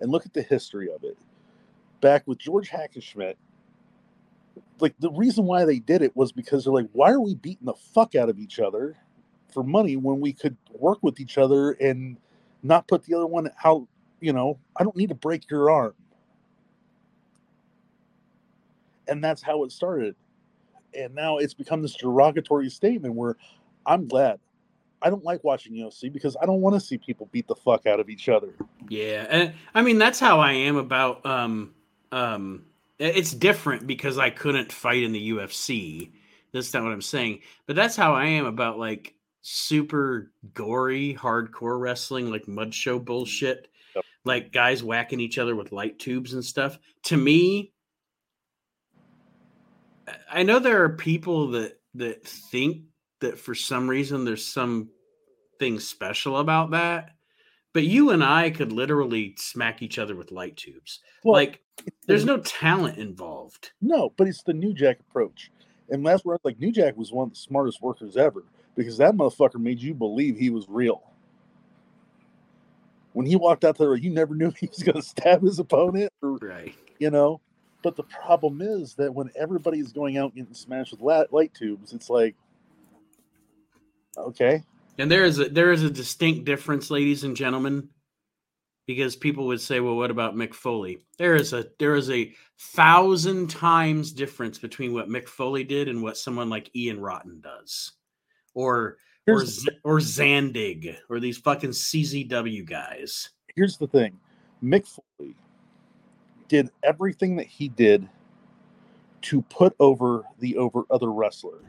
and 0.00 0.10
look 0.10 0.24
at 0.24 0.32
the 0.32 0.42
history 0.42 0.90
of 0.90 1.04
it, 1.04 1.18
back 2.00 2.26
with 2.26 2.38
George 2.38 2.70
Hackenschmidt, 2.70 3.34
like 4.80 4.94
the 4.98 5.10
reason 5.10 5.44
why 5.44 5.64
they 5.64 5.78
did 5.78 6.02
it 6.02 6.16
was 6.16 6.32
because 6.32 6.64
they're 6.64 6.72
like, 6.72 6.88
why 6.92 7.10
are 7.10 7.20
we 7.20 7.34
beating 7.34 7.66
the 7.66 7.74
fuck 7.74 8.14
out 8.14 8.28
of 8.28 8.38
each 8.38 8.58
other 8.58 8.96
for 9.52 9.62
money 9.62 9.96
when 9.96 10.20
we 10.20 10.32
could 10.32 10.56
work 10.72 10.98
with 11.02 11.20
each 11.20 11.38
other 11.38 11.72
and 11.72 12.16
not 12.62 12.86
put 12.86 13.04
the 13.04 13.14
other 13.14 13.26
one 13.26 13.50
out? 13.64 13.86
You 14.20 14.32
know, 14.32 14.58
I 14.76 14.84
don't 14.84 14.96
need 14.96 15.08
to 15.10 15.14
break 15.14 15.50
your 15.50 15.70
arm. 15.70 15.94
And 19.06 19.22
that's 19.22 19.42
how 19.42 19.64
it 19.64 19.72
started. 19.72 20.14
And 20.94 21.14
now 21.14 21.38
it's 21.38 21.54
become 21.54 21.82
this 21.82 21.94
derogatory 21.94 22.68
statement 22.68 23.14
where 23.14 23.36
I'm 23.86 24.06
glad 24.06 24.40
I 25.00 25.10
don't 25.10 25.24
like 25.24 25.44
watching 25.44 25.72
UFC 25.74 26.12
because 26.12 26.36
I 26.40 26.46
don't 26.46 26.60
want 26.60 26.74
to 26.74 26.80
see 26.80 26.98
people 26.98 27.28
beat 27.30 27.46
the 27.46 27.54
fuck 27.54 27.86
out 27.86 28.00
of 28.00 28.08
each 28.08 28.28
other. 28.28 28.54
Yeah, 28.88 29.26
and 29.28 29.52
I 29.74 29.82
mean 29.82 29.98
that's 29.98 30.18
how 30.18 30.40
I 30.40 30.52
am 30.52 30.76
about 30.76 31.24
um 31.24 31.74
um, 32.12 32.64
it's 32.98 33.32
different 33.32 33.86
because 33.86 34.18
I 34.18 34.30
couldn't 34.30 34.72
fight 34.72 35.02
in 35.02 35.12
the 35.12 35.30
UFC. 35.30 36.10
That's 36.52 36.72
not 36.72 36.82
what 36.82 36.92
I'm 36.92 37.02
saying, 37.02 37.40
but 37.66 37.76
that's 37.76 37.96
how 37.96 38.14
I 38.14 38.26
am 38.26 38.46
about 38.46 38.78
like 38.78 39.14
super 39.42 40.32
gory 40.54 41.16
hardcore 41.18 41.78
wrestling, 41.78 42.30
like 42.30 42.48
mud 42.48 42.74
show 42.74 42.98
bullshit, 42.98 43.68
yep. 43.94 44.04
like 44.24 44.52
guys 44.52 44.82
whacking 44.82 45.20
each 45.20 45.38
other 45.38 45.54
with 45.54 45.72
light 45.72 45.98
tubes 45.98 46.32
and 46.34 46.44
stuff. 46.44 46.78
To 47.04 47.16
me, 47.16 47.72
I 50.30 50.42
know 50.42 50.58
there 50.58 50.82
are 50.84 50.90
people 50.90 51.48
that 51.48 51.78
that 51.94 52.26
think 52.26 52.82
that 53.20 53.38
for 53.38 53.54
some 53.54 53.88
reason 53.88 54.24
there's 54.24 54.44
something 54.46 54.88
special 55.78 56.38
about 56.38 56.70
that 56.70 57.17
but 57.72 57.84
you 57.84 58.10
and 58.10 58.24
I 58.24 58.50
could 58.50 58.72
literally 58.72 59.34
smack 59.38 59.82
each 59.82 59.98
other 59.98 60.16
with 60.16 60.32
light 60.32 60.56
tubes. 60.56 61.00
Well, 61.24 61.34
like 61.34 61.60
there's 62.06 62.24
no 62.24 62.38
talent 62.38 62.98
involved. 62.98 63.72
No, 63.80 64.12
but 64.16 64.26
it's 64.26 64.42
the 64.42 64.54
New 64.54 64.72
Jack 64.72 65.00
approach. 65.00 65.50
And 65.90 66.06
that's 66.06 66.24
where 66.24 66.38
like 66.44 66.58
New 66.58 66.72
Jack 66.72 66.96
was 66.96 67.12
one 67.12 67.28
of 67.28 67.30
the 67.30 67.38
smartest 67.38 67.82
workers 67.82 68.16
ever 68.16 68.44
because 68.74 68.98
that 68.98 69.14
motherfucker 69.14 69.58
made 69.58 69.80
you 69.80 69.94
believe 69.94 70.36
he 70.36 70.50
was 70.50 70.66
real. 70.68 71.02
When 73.12 73.26
he 73.26 73.36
walked 73.36 73.64
out 73.64 73.76
there, 73.78 73.94
you 73.96 74.10
never 74.10 74.34
knew 74.34 74.50
he 74.58 74.68
was 74.68 74.82
going 74.82 74.96
to 74.96 75.02
stab 75.02 75.42
his 75.42 75.58
opponent, 75.58 76.12
or, 76.22 76.36
right? 76.36 76.74
You 76.98 77.10
know. 77.10 77.40
But 77.82 77.94
the 77.94 78.02
problem 78.02 78.60
is 78.60 78.94
that 78.94 79.14
when 79.14 79.30
everybody's 79.36 79.92
going 79.92 80.18
out 80.18 80.34
getting 80.34 80.52
smashed 80.52 80.90
with 80.90 81.00
light, 81.00 81.32
light 81.32 81.54
tubes, 81.54 81.92
it's 81.92 82.10
like, 82.10 82.34
okay, 84.16 84.64
and 84.98 85.10
there 85.10 85.24
is 85.24 85.38
a 85.38 85.48
there 85.48 85.72
is 85.72 85.82
a 85.82 85.90
distinct 85.90 86.44
difference, 86.44 86.90
ladies 86.90 87.24
and 87.24 87.36
gentlemen, 87.36 87.88
because 88.86 89.16
people 89.16 89.46
would 89.46 89.60
say, 89.60 89.80
"Well, 89.80 89.96
what 89.96 90.10
about 90.10 90.34
Mick 90.34 90.54
Foley?" 90.54 90.98
There 91.18 91.36
is 91.36 91.52
a 91.52 91.66
there 91.78 91.94
is 91.94 92.10
a 92.10 92.34
thousand 92.58 93.48
times 93.48 94.12
difference 94.12 94.58
between 94.58 94.92
what 94.92 95.08
Mick 95.08 95.28
Foley 95.28 95.62
did 95.62 95.88
and 95.88 96.02
what 96.02 96.16
someone 96.16 96.50
like 96.50 96.74
Ian 96.74 97.00
Rotten 97.00 97.40
does, 97.40 97.92
or 98.54 98.98
or 99.28 99.42
or 99.84 99.98
Zandig, 99.98 100.96
or 101.08 101.20
these 101.20 101.38
fucking 101.38 101.70
CZW 101.70 102.66
guys. 102.66 103.30
Here's 103.54 103.76
the 103.76 103.86
thing, 103.86 104.18
Mick 104.62 104.86
Foley 104.86 105.36
did 106.48 106.70
everything 106.82 107.36
that 107.36 107.46
he 107.46 107.68
did 107.68 108.08
to 109.20 109.42
put 109.42 109.74
over 109.78 110.24
the 110.40 110.56
over 110.56 110.82
other 110.90 111.12
wrestler, 111.12 111.60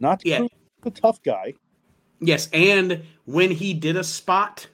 not 0.00 0.20
to 0.20 0.28
yeah. 0.28 0.46
the 0.82 0.90
tough 0.90 1.22
guy. 1.22 1.54
Yes, 2.20 2.48
and 2.52 3.04
when 3.24 3.50
he 3.50 3.74
did 3.74 3.96
a 3.96 4.04
spot, 4.04 4.66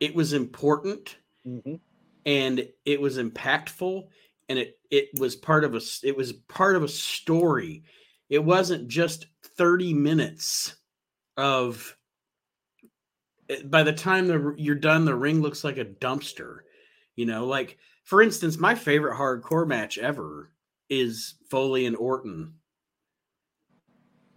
it 0.00 0.14
was 0.14 0.32
important 0.32 1.16
mm-hmm. 1.46 1.74
and 2.26 2.68
it 2.84 3.00
was 3.00 3.18
impactful 3.18 4.08
and 4.48 4.58
it 4.58 4.78
it 4.90 5.08
was 5.20 5.36
part 5.36 5.62
of 5.62 5.74
a 5.74 5.80
it 6.02 6.16
was 6.16 6.32
part 6.32 6.74
of 6.74 6.82
a 6.82 6.88
story. 6.88 7.84
It 8.28 8.42
wasn't 8.42 8.88
just 8.88 9.26
30 9.56 9.94
minutes 9.94 10.76
of 11.36 11.96
eh, 13.48 13.62
by 13.64 13.82
the 13.82 13.92
time 13.92 14.26
the, 14.26 14.54
you're 14.56 14.74
done 14.74 15.04
the 15.04 15.14
ring 15.14 15.40
looks 15.40 15.62
like 15.62 15.78
a 15.78 15.84
dumpster. 15.84 16.60
You 17.14 17.26
know, 17.26 17.46
like 17.46 17.78
for 18.04 18.22
instance, 18.22 18.58
my 18.58 18.74
favorite 18.74 19.16
hardcore 19.16 19.66
match 19.66 19.98
ever 19.98 20.50
is 20.88 21.34
Foley 21.50 21.86
and 21.86 21.96
Orton. 21.96 22.54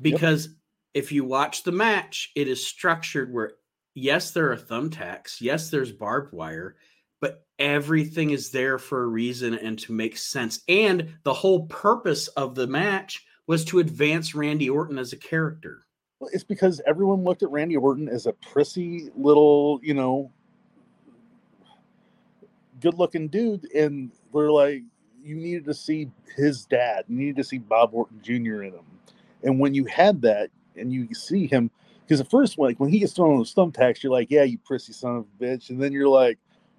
Because 0.01 0.47
yep 0.47 0.55
if 0.93 1.11
you 1.11 1.23
watch 1.23 1.63
the 1.63 1.71
match, 1.71 2.31
it 2.35 2.47
is 2.47 2.65
structured 2.65 3.33
where 3.33 3.53
yes, 3.95 4.31
there 4.31 4.51
are 4.51 4.57
thumbtacks, 4.57 5.41
yes, 5.41 5.69
there's 5.69 5.91
barbed 5.91 6.33
wire, 6.33 6.75
but 7.19 7.45
everything 7.59 8.31
is 8.31 8.49
there 8.49 8.77
for 8.77 9.03
a 9.03 9.07
reason 9.07 9.53
and 9.53 9.77
to 9.79 9.93
make 9.93 10.17
sense. 10.17 10.61
And 10.67 11.15
the 11.23 11.33
whole 11.33 11.67
purpose 11.67 12.27
of 12.29 12.55
the 12.55 12.67
match 12.67 13.25
was 13.47 13.65
to 13.65 13.79
advance 13.79 14.35
Randy 14.35 14.69
Orton 14.69 14.97
as 14.97 15.13
a 15.13 15.17
character. 15.17 15.85
Well, 16.19 16.29
it's 16.33 16.43
because 16.43 16.81
everyone 16.87 17.23
looked 17.23 17.43
at 17.43 17.51
Randy 17.51 17.75
Orton 17.75 18.07
as 18.07 18.25
a 18.25 18.33
prissy 18.33 19.09
little, 19.15 19.79
you 19.83 19.93
know, 19.93 20.31
good 22.79 22.93
looking 22.95 23.27
dude, 23.27 23.71
and 23.73 24.11
we're 24.31 24.51
like, 24.51 24.83
you 25.21 25.35
needed 25.35 25.65
to 25.65 25.73
see 25.73 26.09
his 26.35 26.65
dad, 26.65 27.05
you 27.07 27.15
needed 27.17 27.37
to 27.37 27.43
see 27.43 27.57
Bob 27.57 27.93
Orton 27.93 28.19
Jr. 28.21 28.63
in 28.63 28.73
him. 28.73 28.85
And 29.43 29.59
when 29.59 29.73
you 29.73 29.85
had 29.85 30.21
that, 30.21 30.49
and 30.77 30.91
you 30.91 31.13
see 31.13 31.47
him 31.47 31.71
because 32.05 32.19
the 32.19 32.29
first 32.29 32.57
one, 32.57 32.69
like 32.69 32.79
when 32.79 32.89
he 32.89 32.99
gets 32.99 33.13
thrown 33.13 33.33
on 33.33 33.39
the 33.39 33.45
thumbtacks, 33.45 34.03
you're 34.03 34.11
like, 34.11 34.29
yeah, 34.29 34.43
you 34.43 34.57
prissy 34.57 34.93
son 34.93 35.17
of 35.17 35.25
a 35.25 35.43
bitch, 35.43 35.69
and 35.69 35.81
then 35.81 35.91
you're 35.91 36.07
like, 36.07 36.37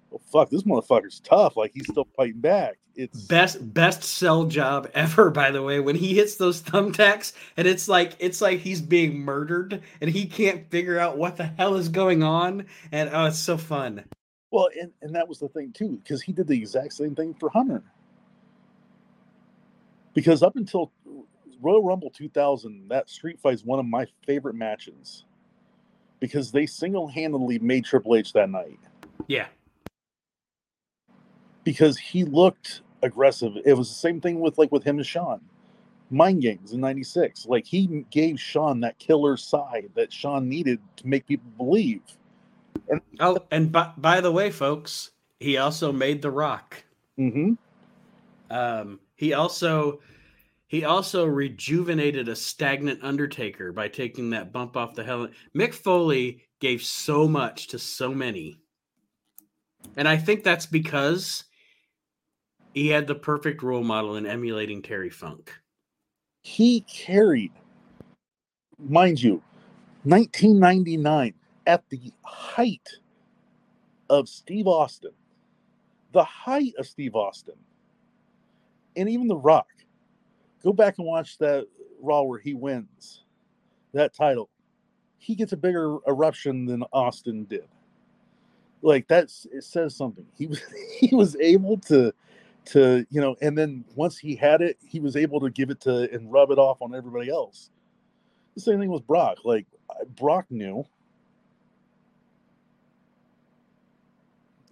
well, 0.09 0.21
fuck, 0.31 0.49
this 0.49 0.63
motherfucker's 0.63 1.19
tough. 1.21 1.57
Like 1.57 1.71
he's 1.73 1.87
still 1.87 2.07
fighting 2.15 2.39
back. 2.39 2.77
It's 2.95 3.25
best 3.25 3.73
best 3.73 4.03
sell 4.03 4.45
job 4.45 4.89
ever, 4.93 5.29
by 5.29 5.51
the 5.51 5.61
way. 5.61 5.79
When 5.79 5.95
he 5.95 6.15
hits 6.15 6.35
those 6.35 6.61
thumbtacks, 6.61 7.33
and 7.57 7.67
it's 7.67 7.87
like 7.87 8.15
it's 8.19 8.41
like 8.41 8.59
he's 8.59 8.81
being 8.81 9.19
murdered, 9.19 9.81
and 9.99 10.09
he 10.09 10.25
can't 10.25 10.69
figure 10.69 10.99
out 10.99 11.17
what 11.17 11.37
the 11.37 11.45
hell 11.45 11.75
is 11.75 11.89
going 11.89 12.23
on, 12.23 12.65
and 12.91 13.09
oh, 13.11 13.25
it's 13.25 13.39
so 13.39 13.57
fun. 13.57 14.05
Well, 14.51 14.69
and, 14.79 14.91
and 15.01 15.15
that 15.15 15.27
was 15.27 15.39
the 15.39 15.49
thing 15.49 15.73
too, 15.73 15.99
because 16.01 16.21
he 16.21 16.31
did 16.31 16.47
the 16.47 16.57
exact 16.57 16.93
same 16.93 17.15
thing 17.15 17.33
for 17.33 17.49
Hunter. 17.49 17.83
Because 20.13 20.43
up 20.43 20.55
until 20.55 20.93
Royal 21.65 21.83
Rumble 21.83 22.11
2000, 22.11 22.87
that 22.89 23.09
street 23.09 23.39
fight 23.39 23.55
is 23.55 23.65
one 23.65 23.79
of 23.79 23.87
my 23.87 24.05
favorite 24.23 24.53
matches 24.53 25.25
because 26.19 26.51
they 26.51 26.67
single 26.67 27.07
handedly 27.07 27.57
made 27.57 27.85
Triple 27.85 28.15
H 28.15 28.33
that 28.33 28.51
night. 28.51 28.77
Yeah. 29.27 29.47
Because 31.63 31.97
he 31.97 32.23
looked 32.23 32.81
aggressive. 33.01 33.53
It 33.65 33.73
was 33.73 33.89
the 33.89 33.95
same 33.95 34.21
thing 34.21 34.39
with 34.41 34.59
like 34.59 34.71
with 34.71 34.83
him 34.83 34.97
and 34.97 35.05
Shawn. 35.05 35.41
Mind 36.11 36.43
games 36.43 36.73
in 36.73 36.81
'96. 36.81 37.47
Like 37.47 37.65
he 37.65 38.05
gave 38.11 38.39
Shawn 38.39 38.79
that 38.81 38.99
killer 38.99 39.35
side 39.35 39.89
that 39.95 40.13
Shawn 40.13 40.47
needed 40.47 40.79
to 40.97 41.07
make 41.07 41.25
people 41.25 41.49
believe. 41.57 42.03
And 42.89 43.01
oh, 43.19 43.39
and 43.49 43.71
by, 43.71 43.91
by 43.97 44.21
the 44.21 44.31
way, 44.31 44.51
folks, 44.51 45.09
he 45.39 45.57
also 45.57 45.91
made 45.91 46.21
The 46.21 46.29
Rock. 46.29 46.83
Mm-hmm. 47.17 47.53
Um, 48.51 48.99
he 49.15 49.33
also 49.33 49.99
he 50.67 50.83
also 50.83 51.25
rejuvenated 51.25 52.27
a 52.27 52.35
stagnant 52.35 53.03
Undertaker 53.03 53.71
by 53.71 53.87
taking 53.87 54.31
that 54.31 54.51
bump 54.51 54.75
off 54.75 54.95
the 54.95 55.03
helmet. 55.03 55.31
Mick 55.55 55.73
Foley 55.73 56.41
gave 56.59 56.81
so 56.81 57.27
much 57.27 57.67
to 57.67 57.79
so 57.79 58.13
many. 58.13 58.57
And 59.95 60.07
I 60.07 60.17
think 60.17 60.43
that's 60.43 60.65
because 60.65 61.43
he 62.73 62.87
had 62.87 63.05
the 63.05 63.15
perfect 63.15 63.61
role 63.61 63.83
model 63.83 64.15
in 64.15 64.25
emulating 64.25 64.81
Terry 64.81 65.09
Funk. 65.09 65.51
He 66.41 66.81
carried, 66.81 67.51
mind 68.79 69.21
you, 69.21 69.41
1999 70.03 71.33
at 71.67 71.87
the 71.89 72.11
height 72.23 72.87
of 74.09 74.27
Steve 74.27 74.67
Austin, 74.67 75.11
the 76.11 76.23
height 76.23 76.73
of 76.77 76.87
Steve 76.87 77.15
Austin, 77.15 77.55
and 78.95 79.09
even 79.09 79.27
The 79.27 79.37
Rock. 79.37 79.67
Go 80.65 80.73
back 80.73 80.97
and 80.97 81.05
watch 81.05 81.37
that 81.37 81.67
Raw 82.01 82.23
where 82.23 82.39
he 82.39 82.55
wins 82.55 83.23
that 83.93 84.15
title. 84.15 84.49
He 85.19 85.35
gets 85.35 85.53
a 85.53 85.57
bigger 85.57 85.97
eruption 86.07 86.65
than 86.65 86.83
Austin 86.91 87.45
did. 87.45 87.67
Like 88.81 89.07
that's 89.07 89.45
it 89.53 89.63
says 89.63 89.95
something. 89.95 90.25
He 90.35 90.47
was 90.47 90.61
he 90.99 91.15
was 91.15 91.35
able 91.37 91.77
to 91.81 92.11
to 92.65 93.05
you 93.11 93.21
know, 93.21 93.35
and 93.43 93.55
then 93.55 93.85
once 93.95 94.17
he 94.17 94.35
had 94.35 94.61
it, 94.61 94.79
he 94.87 94.99
was 94.99 95.15
able 95.15 95.39
to 95.41 95.51
give 95.51 95.69
it 95.69 95.81
to 95.81 96.11
and 96.11 96.31
rub 96.31 96.49
it 96.49 96.57
off 96.57 96.81
on 96.81 96.95
everybody 96.95 97.29
else. 97.29 97.69
The 98.55 98.61
same 98.61 98.79
thing 98.79 98.89
with 98.89 99.05
Brock. 99.05 99.37
Like 99.45 99.67
Brock 100.15 100.47
knew 100.49 100.83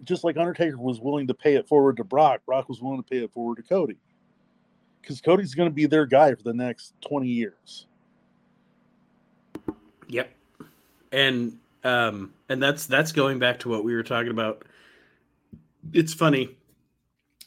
just 0.02 0.24
like 0.24 0.36
Undertaker 0.36 0.76
was 0.76 1.00
willing 1.00 1.28
to 1.28 1.34
pay 1.34 1.54
it 1.54 1.68
forward 1.68 1.96
to 1.98 2.04
Brock, 2.04 2.40
Brock 2.44 2.68
was 2.68 2.80
willing 2.82 3.02
to 3.02 3.08
pay 3.08 3.18
it 3.18 3.32
forward 3.32 3.56
to 3.56 3.62
Cody. 3.62 3.96
Because 5.04 5.20
Cody's 5.20 5.54
going 5.54 5.68
to 5.68 5.74
be 5.74 5.84
their 5.84 6.06
guy 6.06 6.34
for 6.34 6.42
the 6.42 6.54
next 6.54 6.94
20 7.06 7.28
years. 7.28 7.86
Yep. 10.08 10.34
And 11.12 11.58
um 11.82 12.32
and 12.48 12.62
that's 12.62 12.86
that's 12.86 13.12
going 13.12 13.38
back 13.38 13.58
to 13.60 13.68
what 13.68 13.84
we 13.84 13.94
were 13.94 14.02
talking 14.02 14.30
about. 14.30 14.64
It's 15.92 16.14
funny 16.14 16.56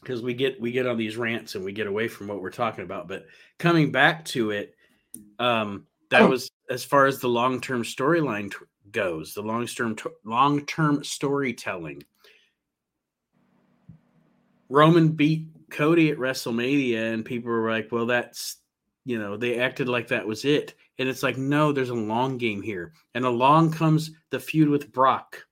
because 0.01 0.21
we 0.21 0.35
get 0.35 0.61
we 0.61 0.71
get 0.71 0.85
on 0.85 0.97
these 0.97 1.17
rants 1.17 1.55
and 1.55 1.65
we 1.65 1.71
get 1.71 1.87
away 1.87 2.07
from 2.07 2.27
what 2.27 2.41
we're 2.41 2.51
talking 2.51 2.83
about, 2.83 3.07
but 3.07 3.25
coming 3.57 3.91
back 3.91 4.23
to 4.25 4.51
it 4.51 4.75
um 5.39 5.87
that 6.09 6.21
oh. 6.21 6.27
was 6.29 6.51
as 6.69 6.83
far 6.83 7.07
as 7.07 7.19
the 7.19 7.27
long-term 7.27 7.83
storyline 7.83 8.51
t- 8.51 8.57
goes, 8.91 9.33
the 9.33 9.41
long-term 9.41 9.95
t- 9.95 10.09
long-term 10.23 11.03
storytelling 11.03 12.03
Roman 14.69 15.09
beat 15.09 15.47
Cody 15.71 16.11
at 16.11 16.17
WrestleMania, 16.17 17.13
and 17.13 17.25
people 17.25 17.51
were 17.51 17.69
like, 17.69 17.91
well, 17.91 18.05
that's, 18.05 18.57
you 19.05 19.19
know, 19.19 19.37
they 19.37 19.59
acted 19.59 19.87
like 19.89 20.07
that 20.09 20.27
was 20.27 20.45
it. 20.45 20.73
And 20.99 21.07
it's 21.07 21.23
like, 21.23 21.37
no, 21.37 21.71
there's 21.71 21.89
a 21.89 21.95
long 21.95 22.37
game 22.37 22.61
here. 22.61 22.93
And 23.13 23.25
along 23.25 23.71
comes 23.71 24.11
the 24.29 24.39
feud 24.39 24.69
with 24.69 24.91
Brock, 24.91 25.45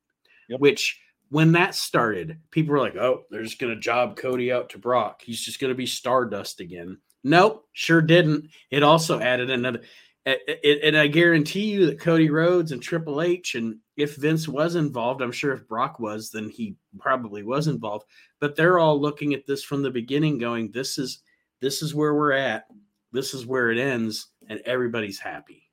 yep. 0.49 0.59
which 0.59 0.99
when 1.29 1.51
that 1.53 1.75
started, 1.75 2.39
people 2.51 2.73
were 2.73 2.79
like, 2.79 2.95
oh, 2.95 3.23
they're 3.29 3.43
just 3.43 3.59
going 3.59 3.73
to 3.73 3.79
job 3.79 4.15
Cody 4.15 4.51
out 4.51 4.69
to 4.69 4.77
Brock. 4.77 5.21
He's 5.21 5.41
just 5.41 5.59
going 5.59 5.69
to 5.69 5.75
be 5.75 5.85
Stardust 5.85 6.59
again. 6.59 6.97
Nope, 7.23 7.67
sure 7.73 8.01
didn't. 8.01 8.49
It 8.69 8.83
also 8.83 9.19
added 9.19 9.49
another. 9.49 9.81
And 10.25 10.97
I 10.97 11.05
guarantee 11.05 11.71
you 11.71 11.85
that 11.85 11.99
Cody 11.99 12.31
Rhodes 12.31 12.71
and 12.71 12.81
Triple 12.81 13.21
H, 13.21 13.53
and 13.53 13.77
if 13.95 14.15
Vince 14.15 14.47
was 14.47 14.73
involved, 14.73 15.21
I'm 15.21 15.31
sure 15.31 15.53
if 15.53 15.67
Brock 15.67 15.99
was, 15.99 16.31
then 16.31 16.49
he 16.49 16.75
probably 16.97 17.43
was 17.43 17.67
involved. 17.67 18.05
But 18.39 18.55
they're 18.55 18.79
all 18.79 18.99
looking 18.99 19.35
at 19.35 19.45
this 19.45 19.63
from 19.63 19.83
the 19.83 19.91
beginning, 19.91 20.39
going, 20.39 20.71
"This 20.71 20.97
is 20.97 21.19
this 21.59 21.83
is 21.83 21.93
where 21.93 22.15
we're 22.15 22.31
at. 22.31 22.65
This 23.11 23.35
is 23.35 23.45
where 23.45 23.69
it 23.69 23.77
ends, 23.77 24.29
and 24.49 24.59
everybody's 24.65 25.19
happy." 25.19 25.69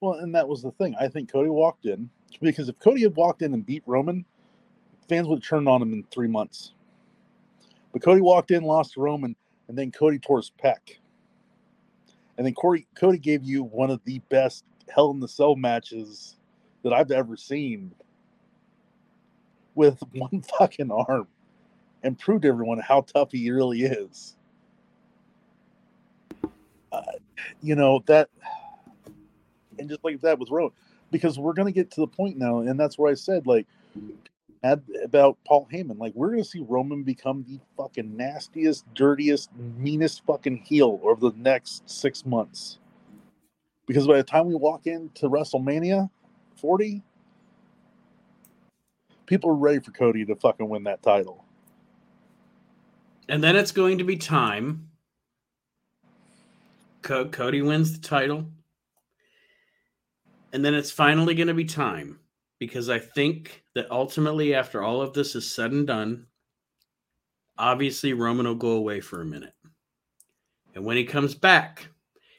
Well, 0.00 0.14
and 0.14 0.34
that 0.34 0.48
was 0.48 0.62
the 0.62 0.72
thing. 0.72 0.94
I 0.98 1.08
think 1.08 1.30
Cody 1.30 1.50
walked 1.50 1.84
in 1.84 2.08
because 2.40 2.70
if 2.70 2.78
Cody 2.78 3.02
had 3.02 3.16
walked 3.16 3.42
in 3.42 3.52
and 3.52 3.66
beat 3.66 3.82
Roman, 3.84 4.24
fans 5.10 5.28
would 5.28 5.40
have 5.40 5.48
turned 5.48 5.68
on 5.68 5.82
him 5.82 5.92
in 5.92 6.04
three 6.04 6.28
months. 6.28 6.72
But 7.92 8.00
Cody 8.00 8.22
walked 8.22 8.50
in, 8.50 8.62
lost 8.62 8.94
to 8.94 9.00
Roman, 9.00 9.36
and 9.68 9.76
then 9.76 9.92
Cody 9.92 10.18
tore 10.18 10.38
his 10.38 10.50
pec 10.58 10.99
and 12.40 12.46
then 12.46 12.54
Corey 12.54 12.86
Cody 12.94 13.18
gave 13.18 13.44
you 13.44 13.64
one 13.64 13.90
of 13.90 14.00
the 14.06 14.18
best 14.30 14.64
Hell 14.88 15.10
in 15.10 15.20
the 15.20 15.28
Cell 15.28 15.56
matches 15.56 16.38
that 16.82 16.90
I've 16.90 17.10
ever 17.10 17.36
seen 17.36 17.92
with 19.74 20.02
one 20.12 20.42
fucking 20.56 20.90
arm 20.90 21.28
and 22.02 22.18
proved 22.18 22.44
to 22.44 22.48
everyone 22.48 22.78
how 22.78 23.02
tough 23.02 23.32
he 23.32 23.50
really 23.50 23.82
is. 23.82 24.36
Uh, 26.90 27.02
you 27.60 27.74
know, 27.74 28.02
that, 28.06 28.30
and 29.78 29.90
just 29.90 30.02
like 30.02 30.22
that 30.22 30.38
with 30.38 30.48
Roman, 30.48 30.72
because 31.10 31.38
we're 31.38 31.52
going 31.52 31.68
to 31.68 31.72
get 31.72 31.90
to 31.90 32.00
the 32.00 32.06
point 32.06 32.38
now, 32.38 32.60
and 32.60 32.80
that's 32.80 32.96
where 32.96 33.12
I 33.12 33.16
said, 33.16 33.46
like, 33.46 33.66
about 34.62 35.38
Paul 35.46 35.66
Heyman. 35.72 35.98
Like, 35.98 36.14
we're 36.14 36.30
going 36.30 36.42
to 36.42 36.48
see 36.48 36.64
Roman 36.66 37.02
become 37.02 37.44
the 37.48 37.58
fucking 37.76 38.16
nastiest, 38.16 38.84
dirtiest, 38.94 39.50
meanest 39.56 40.24
fucking 40.26 40.58
heel 40.58 41.00
over 41.02 41.30
the 41.30 41.36
next 41.36 41.88
six 41.88 42.26
months. 42.26 42.78
Because 43.86 44.06
by 44.06 44.18
the 44.18 44.22
time 44.22 44.46
we 44.46 44.54
walk 44.54 44.86
into 44.86 45.28
WrestleMania 45.28 46.10
40, 46.56 47.02
people 49.26 49.50
are 49.50 49.54
ready 49.54 49.80
for 49.80 49.90
Cody 49.92 50.24
to 50.26 50.36
fucking 50.36 50.68
win 50.68 50.84
that 50.84 51.02
title. 51.02 51.44
And 53.28 53.42
then 53.42 53.56
it's 53.56 53.72
going 53.72 53.98
to 53.98 54.04
be 54.04 54.16
time. 54.16 54.90
Co- 57.02 57.28
Cody 57.28 57.62
wins 57.62 57.98
the 57.98 58.06
title. 58.06 58.46
And 60.52 60.64
then 60.64 60.74
it's 60.74 60.90
finally 60.90 61.34
going 61.34 61.48
to 61.48 61.54
be 61.54 61.64
time 61.64 62.19
because 62.60 62.90
I 62.90 62.98
think 62.98 63.64
that 63.74 63.90
ultimately, 63.90 64.54
after 64.54 64.82
all 64.82 65.00
of 65.00 65.14
this 65.14 65.34
is 65.34 65.50
said 65.50 65.72
and 65.72 65.86
done, 65.86 66.26
obviously 67.58 68.12
Roman 68.12 68.46
will 68.46 68.54
go 68.54 68.72
away 68.72 69.00
for 69.00 69.22
a 69.22 69.26
minute. 69.26 69.54
And 70.74 70.84
when 70.84 70.96
he 70.96 71.04
comes 71.04 71.34
back, 71.34 71.88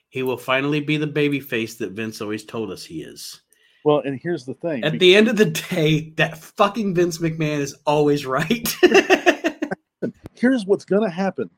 he 0.09 0.23
will 0.23 0.37
finally 0.37 0.79
be 0.79 0.95
the 0.95 1.07
baby 1.07 1.39
face 1.39 1.75
that 1.75 1.93
Vince 1.93 2.21
always 2.21 2.45
told 2.45 2.71
us 2.71 2.85
he 2.85 3.01
is. 3.01 3.41
Well, 3.83 4.03
and 4.05 4.19
here's 4.21 4.45
the 4.45 4.53
thing. 4.53 4.83
At 4.83 4.99
the 4.99 5.15
end 5.15 5.27
of 5.27 5.37
the 5.37 5.45
day, 5.45 6.11
that 6.17 6.37
fucking 6.37 6.93
Vince 6.93 7.17
McMahon 7.17 7.57
is 7.57 7.75
always 7.87 8.27
right. 8.27 8.69
here's 10.35 10.67
what's 10.67 10.85
going 10.85 11.03
to 11.03 11.09
happen. 11.09 11.49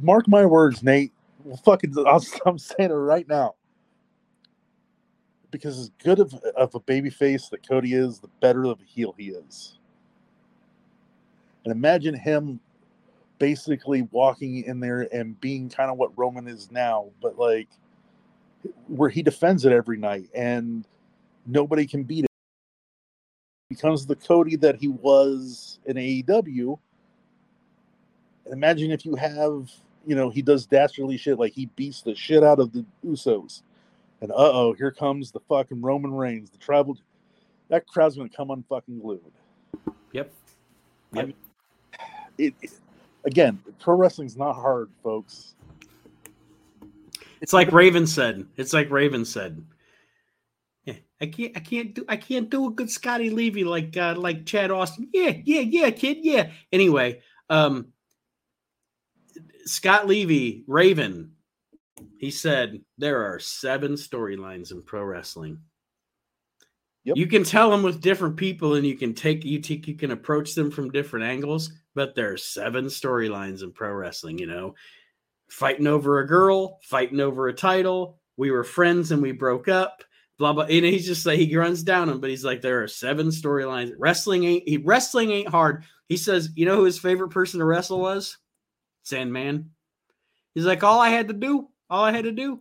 Mark 0.00 0.26
my 0.28 0.46
words, 0.46 0.82
Nate. 0.82 1.12
Well, 1.44 1.58
fucking, 1.58 1.94
I'm 2.46 2.58
saying 2.58 2.90
it 2.90 2.94
right 2.94 3.28
now 3.28 3.54
because 5.50 5.78
as 5.78 5.90
good 6.02 6.18
of, 6.18 6.34
of 6.56 6.74
a 6.74 6.80
baby 6.80 7.10
face 7.10 7.48
that 7.48 7.66
Cody 7.66 7.94
is, 7.94 8.18
the 8.18 8.28
better 8.40 8.64
of 8.64 8.80
a 8.80 8.84
heel 8.84 9.14
he 9.16 9.28
is. 9.28 9.78
And 11.64 11.72
imagine 11.72 12.14
him 12.14 12.60
basically 13.38 14.02
walking 14.12 14.64
in 14.64 14.80
there 14.80 15.08
and 15.12 15.38
being 15.40 15.68
kind 15.68 15.90
of 15.90 15.98
what 15.98 16.16
Roman 16.16 16.48
is 16.48 16.70
now, 16.70 17.10
but 17.20 17.38
like 17.38 17.68
where 18.88 19.10
he 19.10 19.22
defends 19.22 19.64
it 19.64 19.72
every 19.72 19.98
night 19.98 20.28
and 20.34 20.86
nobody 21.46 21.86
can 21.86 22.02
beat 22.02 22.24
it. 22.24 22.30
Becomes 23.68 24.06
the 24.06 24.16
Cody 24.16 24.56
that 24.56 24.76
he 24.76 24.88
was 24.88 25.80
in 25.86 25.96
AEW. 25.96 26.78
And 28.44 28.54
imagine 28.54 28.92
if 28.92 29.04
you 29.04 29.16
have, 29.16 29.70
you 30.06 30.14
know, 30.14 30.30
he 30.30 30.40
does 30.40 30.66
dastardly 30.66 31.16
shit 31.16 31.38
like 31.38 31.52
he 31.52 31.66
beats 31.66 32.02
the 32.02 32.14
shit 32.14 32.44
out 32.44 32.60
of 32.60 32.72
the 32.72 32.84
Usos 33.04 33.62
and 34.26 34.32
uh 34.32 34.50
oh, 34.52 34.72
here 34.72 34.90
comes 34.90 35.30
the 35.30 35.38
fucking 35.38 35.80
Roman 35.80 36.12
Reigns, 36.12 36.50
the 36.50 36.58
tribal. 36.58 36.98
That 37.68 37.86
crowd's 37.86 38.16
gonna 38.16 38.28
come 38.28 38.48
unfucking 38.48 39.00
glued. 39.00 39.20
Yep. 40.12 40.32
Yep. 41.12 41.22
I 41.22 41.26
mean, 41.26 41.34
it, 42.36 42.54
it, 42.60 42.70
again, 43.24 43.62
pro 43.78 43.94
wrestling's 43.94 44.36
not 44.36 44.54
hard, 44.54 44.90
folks. 45.04 45.54
It's 47.40 47.52
like 47.52 47.70
Raven 47.70 48.04
said. 48.04 48.46
It's 48.56 48.72
like 48.72 48.90
Raven 48.90 49.24
said. 49.24 49.64
Yeah, 50.84 50.94
I 51.20 51.26
can't, 51.26 51.56
I 51.56 51.60
can't 51.60 51.94
do, 51.94 52.04
I 52.08 52.16
can't 52.16 52.50
do 52.50 52.66
a 52.66 52.70
good 52.70 52.90
Scotty 52.90 53.30
Levy 53.30 53.62
like, 53.62 53.96
uh, 53.96 54.16
like 54.16 54.44
Chad 54.44 54.72
Austin. 54.72 55.08
Yeah, 55.12 55.36
yeah, 55.44 55.60
yeah, 55.60 55.90
kid, 55.90 56.18
yeah. 56.22 56.50
Anyway, 56.72 57.20
um, 57.48 57.92
Scott 59.66 60.08
Levy, 60.08 60.64
Raven, 60.66 61.35
he 62.18 62.30
said 62.30 62.80
there 62.98 63.24
are 63.24 63.38
seven 63.38 63.92
storylines 63.92 64.72
in 64.72 64.82
pro 64.82 65.02
wrestling. 65.02 65.58
Yep. 67.04 67.16
You 67.16 67.26
can 67.26 67.44
tell 67.44 67.70
them 67.70 67.82
with 67.82 68.00
different 68.00 68.36
people, 68.36 68.74
and 68.74 68.86
you 68.86 68.96
can 68.96 69.14
take 69.14 69.44
you 69.44 69.60
take 69.60 69.86
you 69.86 69.94
can 69.94 70.10
approach 70.10 70.54
them 70.54 70.70
from 70.70 70.90
different 70.90 71.24
angles. 71.24 71.70
But 71.94 72.14
there 72.14 72.32
are 72.32 72.36
seven 72.36 72.86
storylines 72.86 73.62
in 73.62 73.72
pro 73.72 73.92
wrestling. 73.92 74.38
You 74.38 74.46
know, 74.46 74.74
fighting 75.48 75.86
over 75.86 76.18
a 76.18 76.26
girl, 76.26 76.80
fighting 76.82 77.20
over 77.20 77.48
a 77.48 77.54
title. 77.54 78.18
We 78.36 78.50
were 78.50 78.64
friends 78.64 79.12
and 79.12 79.22
we 79.22 79.32
broke 79.32 79.68
up. 79.68 80.02
Blah 80.38 80.52
blah. 80.52 80.64
And 80.64 80.84
he's 80.84 81.06
just 81.06 81.24
like 81.24 81.38
he 81.38 81.56
runs 81.56 81.82
down 81.82 82.08
them, 82.08 82.20
but 82.20 82.30
he's 82.30 82.44
like, 82.44 82.60
there 82.60 82.82
are 82.82 82.88
seven 82.88 83.28
storylines. 83.28 83.92
Wrestling 83.98 84.44
ain't 84.44 84.68
he, 84.68 84.76
wrestling 84.78 85.30
ain't 85.30 85.48
hard. 85.48 85.84
He 86.08 86.16
says, 86.16 86.50
you 86.54 86.66
know 86.66 86.76
who 86.76 86.84
his 86.84 86.98
favorite 86.98 87.30
person 87.30 87.60
to 87.60 87.64
wrestle 87.64 88.00
was? 88.00 88.36
Sandman. 89.04 89.70
He's 90.54 90.66
like, 90.66 90.82
all 90.82 91.00
I 91.00 91.08
had 91.08 91.28
to 91.28 91.34
do, 91.34 91.68
all 91.90 92.04
I 92.04 92.12
had 92.12 92.24
to 92.24 92.32
do, 92.32 92.60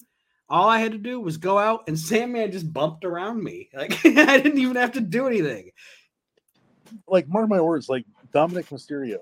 all 0.50 0.70
I 0.70 0.80
had 0.80 0.92
to 0.92 0.98
do 0.98 1.20
was 1.20 1.38
go 1.38 1.58
out 1.58 1.86
and 1.88 1.98
Sandman 2.00 2.52
just 2.52 2.72
bumped 2.72 3.06
around 3.06 3.44
me. 3.44 3.70
Like 3.74 3.94
I 4.06 4.40
didn't 4.40 4.60
even 4.60 4.76
have 4.76 4.94
to 4.94 5.02
do 5.02 5.28
anything. 5.28 5.72
Like 7.08 7.28
mark 7.28 7.50
my 7.50 7.62
words, 7.62 7.90
like 7.90 8.06
Dominik 8.34 8.70
Mysterio. 8.70 9.20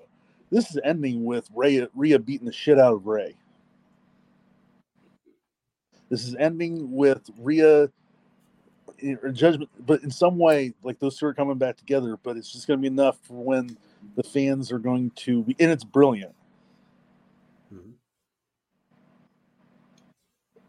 This 0.51 0.69
is 0.69 0.79
ending 0.83 1.25
with 1.25 1.49
Rey 1.55 1.87
Rhea 1.95 2.19
beating 2.19 2.45
the 2.45 2.53
shit 2.53 2.77
out 2.77 2.93
of 2.93 3.07
Rey. 3.07 3.35
This 6.09 6.27
is 6.27 6.35
ending 6.35 6.91
with 6.91 7.27
Rhea 7.39 7.89
or 9.21 9.31
judgment, 9.31 9.69
but 9.85 10.03
in 10.03 10.11
some 10.11 10.37
way, 10.37 10.73
like 10.83 10.99
those 10.99 11.17
two 11.17 11.25
are 11.25 11.33
coming 11.33 11.57
back 11.57 11.77
together. 11.77 12.17
But 12.21 12.37
it's 12.37 12.51
just 12.51 12.67
going 12.67 12.79
to 12.79 12.81
be 12.81 12.87
enough 12.87 13.17
for 13.23 13.43
when 13.43 13.77
the 14.15 14.23
fans 14.23 14.71
are 14.71 14.79
going 14.79 15.11
to 15.15 15.43
be, 15.43 15.55
and 15.59 15.71
it's 15.71 15.83
brilliant. 15.83 16.35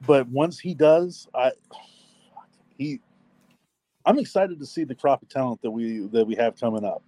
But 0.07 0.28
once 0.28 0.59
he 0.59 0.74
does, 0.74 1.28
I 1.34 1.52
he, 2.76 3.00
I'm 4.05 4.18
excited 4.18 4.59
to 4.59 4.66
see 4.66 4.84
the 4.84 4.94
crop 4.94 5.22
of 5.22 5.28
talent 5.28 5.62
that 5.62 5.70
we 5.70 6.07
that 6.09 6.26
we 6.26 6.34
have 6.34 6.59
coming 6.59 6.84
up. 6.84 7.02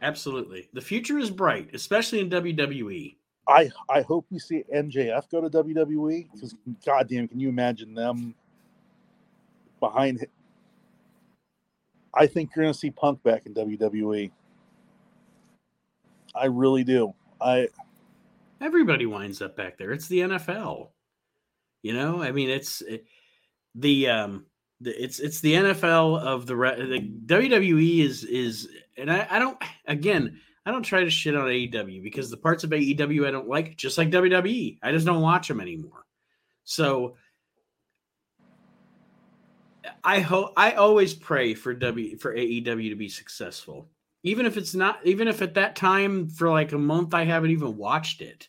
Absolutely. 0.00 0.68
The 0.72 0.80
future 0.80 1.18
is 1.18 1.30
bright, 1.30 1.70
especially 1.74 2.20
in. 2.20 2.30
WWE. 2.30 3.16
I 3.48 3.70
I 3.88 4.02
hope 4.02 4.26
we 4.30 4.38
see 4.38 4.64
MJF 4.74 5.30
go 5.30 5.40
to 5.40 5.50
WWE 5.50 6.28
because 6.32 6.54
goddamn, 6.84 7.28
can 7.28 7.40
you 7.40 7.48
imagine 7.48 7.94
them 7.94 8.34
behind? 9.80 10.26
I 12.14 12.26
think 12.26 12.50
you're 12.54 12.64
going 12.64 12.72
to 12.72 12.78
see 12.78 12.90
Punk 12.90 13.22
back 13.22 13.46
in 13.46 13.54
WWE. 13.54 14.30
I 16.34 16.46
really 16.46 16.84
do. 16.84 17.14
I 17.40 17.68
Everybody 18.60 19.06
winds 19.06 19.42
up 19.42 19.56
back 19.56 19.76
there. 19.76 19.90
It's 19.90 20.06
the 20.06 20.20
NFL. 20.20 20.88
You 21.82 21.92
know, 21.92 22.22
I 22.22 22.32
mean, 22.32 22.48
it's 22.48 22.80
it, 22.82 23.06
the 23.74 24.08
um, 24.08 24.46
it's 24.80 25.18
it's 25.18 25.40
the 25.40 25.54
NFL 25.54 26.20
of 26.20 26.46
the, 26.46 26.54
the 26.54 27.00
WWE 27.26 28.00
is 28.00 28.24
is, 28.24 28.68
and 28.96 29.10
I, 29.10 29.26
I 29.30 29.38
don't 29.38 29.58
again. 29.86 30.40
I 30.64 30.70
don't 30.70 30.84
try 30.84 31.02
to 31.02 31.10
shit 31.10 31.34
on 31.34 31.48
AEW 31.48 32.04
because 32.04 32.30
the 32.30 32.36
parts 32.36 32.62
of 32.62 32.70
AEW 32.70 33.26
I 33.26 33.32
don't 33.32 33.48
like, 33.48 33.76
just 33.76 33.98
like 33.98 34.12
WWE, 34.12 34.78
I 34.80 34.92
just 34.92 35.04
don't 35.04 35.20
watch 35.20 35.48
them 35.48 35.60
anymore. 35.60 36.06
So 36.62 37.16
I 40.04 40.20
hope 40.20 40.52
I 40.56 40.72
always 40.72 41.14
pray 41.14 41.54
for 41.54 41.74
W 41.74 42.16
for 42.16 42.34
AEW 42.34 42.90
to 42.90 42.96
be 42.96 43.08
successful, 43.08 43.88
even 44.22 44.46
if 44.46 44.56
it's 44.56 44.74
not, 44.74 45.04
even 45.04 45.28
if 45.28 45.42
at 45.42 45.54
that 45.54 45.76
time 45.76 46.28
for 46.28 46.50
like 46.50 46.72
a 46.72 46.78
month 46.78 47.14
I 47.14 47.24
haven't 47.24 47.50
even 47.50 47.76
watched 47.76 48.20
it. 48.20 48.48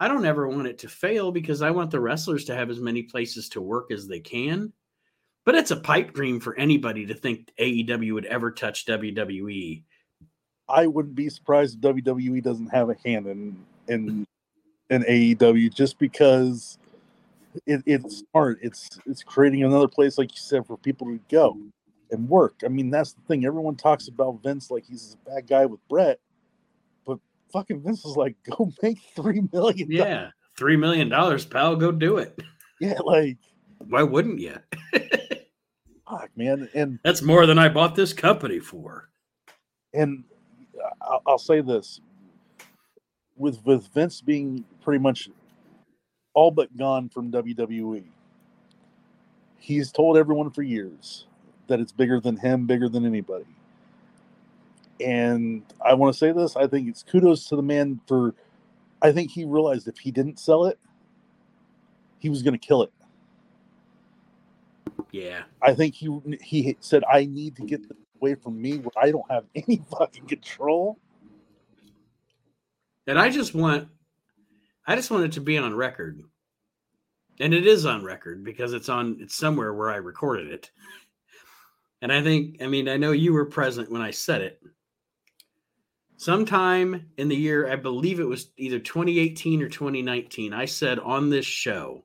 I 0.00 0.08
don't 0.08 0.24
ever 0.24 0.48
want 0.48 0.66
it 0.66 0.78
to 0.78 0.88
fail 0.88 1.30
because 1.30 1.60
I 1.60 1.70
want 1.70 1.90
the 1.90 2.00
wrestlers 2.00 2.46
to 2.46 2.56
have 2.56 2.70
as 2.70 2.80
many 2.80 3.02
places 3.02 3.50
to 3.50 3.60
work 3.60 3.92
as 3.92 4.08
they 4.08 4.18
can. 4.18 4.72
But 5.44 5.54
it's 5.54 5.70
a 5.70 5.76
pipe 5.76 6.14
dream 6.14 6.40
for 6.40 6.56
anybody 6.56 7.04
to 7.06 7.14
think 7.14 7.52
AEW 7.60 8.14
would 8.14 8.24
ever 8.26 8.50
touch. 8.50 8.86
WWE. 8.86 9.82
I 10.68 10.86
wouldn't 10.86 11.14
be 11.14 11.28
surprised 11.28 11.84
if 11.84 11.94
WWE 11.94 12.42
doesn't 12.42 12.68
have 12.68 12.88
a 12.88 12.96
hand 13.04 13.26
in 13.26 13.56
in 13.88 14.26
in 14.88 15.02
AEW 15.02 15.74
just 15.74 15.98
because 15.98 16.78
it, 17.66 17.82
it's 17.84 18.22
smart. 18.30 18.58
It's 18.62 18.88
it's 19.06 19.22
creating 19.22 19.64
another 19.64 19.88
place, 19.88 20.16
like 20.16 20.32
you 20.32 20.40
said, 20.40 20.66
for 20.66 20.76
people 20.78 21.08
to 21.08 21.20
go 21.30 21.58
and 22.10 22.28
work. 22.28 22.60
I 22.64 22.68
mean, 22.68 22.90
that's 22.90 23.12
the 23.12 23.22
thing. 23.22 23.44
Everyone 23.44 23.76
talks 23.76 24.08
about 24.08 24.42
Vince 24.42 24.70
like 24.70 24.84
he's 24.84 25.16
a 25.26 25.30
bad 25.30 25.46
guy 25.46 25.66
with 25.66 25.86
Brett, 25.88 26.20
fucking 27.52 27.82
Vince 27.82 28.04
is 28.04 28.16
like, 28.16 28.36
go 28.56 28.72
make 28.82 28.98
three 29.16 29.42
million. 29.52 29.88
Yeah, 29.90 30.30
three 30.56 30.76
million 30.76 31.08
dollars, 31.08 31.44
pal. 31.44 31.76
Go 31.76 31.92
do 31.92 32.18
it. 32.18 32.38
yeah, 32.80 32.98
like 33.04 33.38
Why 33.78 34.02
wouldn't 34.02 34.40
you? 34.40 34.56
fuck, 36.08 36.30
man. 36.36 36.68
And 36.74 36.98
That's 37.04 37.22
more 37.22 37.46
than 37.46 37.58
I 37.58 37.68
bought 37.68 37.94
this 37.94 38.12
company 38.12 38.58
for. 38.58 39.08
and 39.94 40.24
I'll, 41.02 41.22
I'll 41.26 41.38
say 41.38 41.60
this 41.60 42.00
with 43.36 43.64
with 43.64 43.86
Vince 43.94 44.20
being 44.20 44.64
pretty 44.82 44.98
much 45.00 45.28
all 46.34 46.50
but 46.50 46.76
gone 46.76 47.08
from 47.08 47.30
WWE. 47.32 48.04
He's 49.58 49.92
told 49.92 50.16
everyone 50.16 50.50
for 50.50 50.62
years 50.62 51.26
that 51.66 51.80
it's 51.80 51.92
bigger 51.92 52.18
than 52.20 52.36
him, 52.36 52.66
bigger 52.66 52.88
than 52.88 53.04
anybody. 53.04 53.44
And 55.00 55.62
I 55.84 55.94
want 55.94 56.12
to 56.12 56.18
say 56.18 56.32
this, 56.32 56.56
I 56.56 56.66
think 56.66 56.88
it's 56.88 57.02
kudos 57.02 57.46
to 57.46 57.56
the 57.56 57.62
man 57.62 58.00
for 58.06 58.34
I 59.02 59.12
think 59.12 59.30
he 59.30 59.44
realized 59.44 59.88
if 59.88 59.98
he 59.98 60.10
didn't 60.10 60.38
sell 60.38 60.66
it, 60.66 60.78
he 62.18 62.28
was 62.28 62.42
going 62.42 62.58
to 62.58 62.58
kill 62.58 62.82
it. 62.82 62.92
Yeah. 65.10 65.42
I 65.62 65.74
think 65.74 65.94
he 65.94 66.08
he 66.42 66.76
said 66.80 67.02
I 67.10 67.24
need 67.24 67.56
to 67.56 67.62
get 67.62 67.80
away 68.20 68.34
from 68.34 68.60
me 68.60 68.78
where 68.78 68.92
I 69.02 69.10
don't 69.10 69.28
have 69.30 69.44
any 69.54 69.82
fucking 69.98 70.26
control. 70.26 70.98
And 73.06 73.18
I 73.18 73.30
just 73.30 73.54
want 73.54 73.88
I 74.86 74.96
just 74.96 75.10
want 75.10 75.24
it 75.24 75.32
to 75.32 75.40
be 75.40 75.58
on 75.58 75.74
record. 75.74 76.22
And 77.40 77.54
it 77.54 77.66
is 77.66 77.86
on 77.86 78.04
record 78.04 78.44
because 78.44 78.72
it's 78.74 78.88
on 78.88 79.16
it's 79.20 79.36
somewhere 79.36 79.72
where 79.72 79.90
I 79.90 79.96
recorded 79.96 80.48
it. 80.48 80.70
And 82.02 82.12
I 82.12 82.22
think 82.22 82.62
I 82.62 82.66
mean 82.66 82.88
I 82.88 82.96
know 82.96 83.12
you 83.12 83.32
were 83.32 83.46
present 83.46 83.90
when 83.90 84.02
I 84.02 84.10
said 84.10 84.42
it. 84.42 84.62
Sometime 86.20 87.06
in 87.16 87.28
the 87.28 87.34
year, 87.34 87.72
I 87.72 87.76
believe 87.76 88.20
it 88.20 88.28
was 88.28 88.50
either 88.58 88.78
2018 88.78 89.62
or 89.62 89.70
2019, 89.70 90.52
I 90.52 90.66
said 90.66 90.98
on 90.98 91.30
this 91.30 91.46
show, 91.46 92.04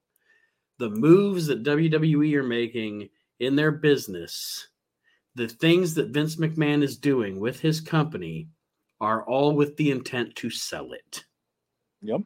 the 0.80 0.90
moves 0.90 1.48
that 1.48 1.64
WWE 1.64 2.34
are 2.36 2.42
making 2.42 3.10
in 3.42 3.58
their 3.58 3.74
business, 3.74 4.70
the 5.36 5.50
things 5.50 5.96
that 5.96 6.12
Vince 6.12 6.38
McMahon 6.38 6.82
is 6.82 6.96
doing 6.96 7.42
with 7.42 7.60
his 7.60 7.82
company 7.82 8.48
are 9.02 9.28
all 9.28 9.54
with 9.54 9.76
the 9.76 9.92
intent 9.92 10.34
to 10.38 10.50
sell 10.50 10.94
it. 10.94 11.26
Yep. 12.02 12.22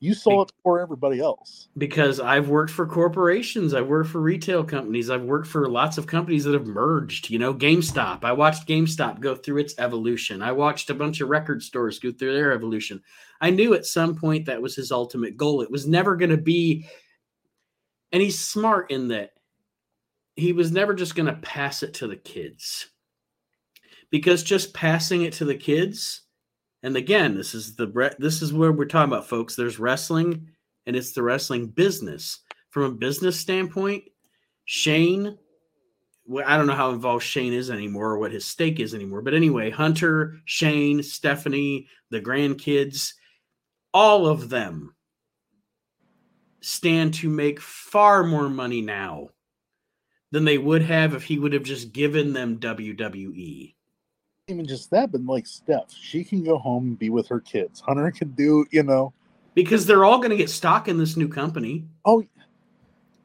You 0.00 0.14
saw 0.14 0.42
it 0.42 0.52
for 0.62 0.80
everybody 0.80 1.20
else. 1.20 1.68
Because 1.78 2.20
I've 2.20 2.48
worked 2.48 2.70
for 2.70 2.86
corporations, 2.86 3.72
I've 3.72 3.88
worked 3.88 4.10
for 4.10 4.20
retail 4.20 4.62
companies, 4.62 5.08
I've 5.08 5.22
worked 5.22 5.46
for 5.46 5.68
lots 5.68 5.96
of 5.96 6.06
companies 6.06 6.44
that 6.44 6.54
have 6.54 6.66
merged. 6.66 7.30
You 7.30 7.38
know, 7.38 7.54
GameStop. 7.54 8.22
I 8.24 8.32
watched 8.32 8.68
GameStop 8.68 9.20
go 9.20 9.34
through 9.34 9.58
its 9.58 9.74
evolution. 9.78 10.42
I 10.42 10.52
watched 10.52 10.90
a 10.90 10.94
bunch 10.94 11.20
of 11.20 11.28
record 11.28 11.62
stores 11.62 11.98
go 11.98 12.12
through 12.12 12.34
their 12.34 12.52
evolution. 12.52 13.02
I 13.40 13.50
knew 13.50 13.74
at 13.74 13.86
some 13.86 14.16
point 14.16 14.46
that 14.46 14.60
was 14.60 14.76
his 14.76 14.92
ultimate 14.92 15.36
goal. 15.36 15.62
It 15.62 15.70
was 15.70 15.86
never 15.86 16.16
going 16.16 16.30
to 16.30 16.36
be, 16.36 16.86
and 18.12 18.22
he's 18.22 18.38
smart 18.38 18.90
in 18.90 19.08
that 19.08 19.30
he 20.36 20.52
was 20.52 20.70
never 20.70 20.94
just 20.94 21.14
going 21.14 21.26
to 21.26 21.40
pass 21.40 21.82
it 21.82 21.94
to 21.94 22.06
the 22.06 22.16
kids. 22.16 22.88
Because 24.10 24.42
just 24.42 24.74
passing 24.74 25.22
it 25.22 25.32
to 25.34 25.44
the 25.44 25.56
kids, 25.56 26.22
and 26.82 26.96
again, 26.96 27.34
this 27.34 27.54
is 27.54 27.76
the 27.76 28.14
this 28.18 28.42
is 28.42 28.52
where 28.52 28.72
we're 28.72 28.84
talking 28.84 29.12
about, 29.12 29.28
folks. 29.28 29.56
There's 29.56 29.78
wrestling, 29.78 30.48
and 30.86 30.96
it's 30.96 31.12
the 31.12 31.22
wrestling 31.22 31.68
business. 31.68 32.40
From 32.70 32.82
a 32.82 32.90
business 32.90 33.40
standpoint, 33.40 34.04
Shane, 34.66 35.38
well, 36.26 36.44
I 36.46 36.56
don't 36.56 36.66
know 36.66 36.74
how 36.74 36.90
involved 36.90 37.24
Shane 37.24 37.54
is 37.54 37.70
anymore 37.70 38.10
or 38.10 38.18
what 38.18 38.32
his 38.32 38.44
stake 38.44 38.80
is 38.80 38.94
anymore. 38.94 39.22
But 39.22 39.34
anyway, 39.34 39.70
Hunter, 39.70 40.36
Shane, 40.44 41.02
Stephanie, 41.02 41.88
the 42.10 42.20
grandkids, 42.20 43.14
all 43.94 44.26
of 44.26 44.50
them 44.50 44.94
stand 46.60 47.14
to 47.14 47.30
make 47.30 47.60
far 47.60 48.24
more 48.24 48.50
money 48.50 48.82
now 48.82 49.30
than 50.32 50.44
they 50.44 50.58
would 50.58 50.82
have 50.82 51.14
if 51.14 51.22
he 51.22 51.38
would 51.38 51.52
have 51.52 51.62
just 51.62 51.92
given 51.92 52.32
them. 52.32 52.58
WWE. 52.58 53.75
Even 54.48 54.64
just 54.64 54.92
that, 54.92 55.10
but 55.10 55.24
like 55.24 55.44
Steph, 55.44 55.92
she 55.92 56.22
can 56.22 56.44
go 56.44 56.56
home 56.56 56.84
and 56.86 56.98
be 56.98 57.10
with 57.10 57.26
her 57.26 57.40
kids. 57.40 57.80
Hunter 57.80 58.12
can 58.12 58.28
do, 58.30 58.64
you 58.70 58.84
know. 58.84 59.12
Because 59.54 59.86
they're 59.86 60.04
all 60.04 60.18
going 60.18 60.30
to 60.30 60.36
get 60.36 60.50
stock 60.50 60.86
in 60.86 60.98
this 60.98 61.16
new 61.16 61.26
company. 61.26 61.84
Oh, 62.04 62.24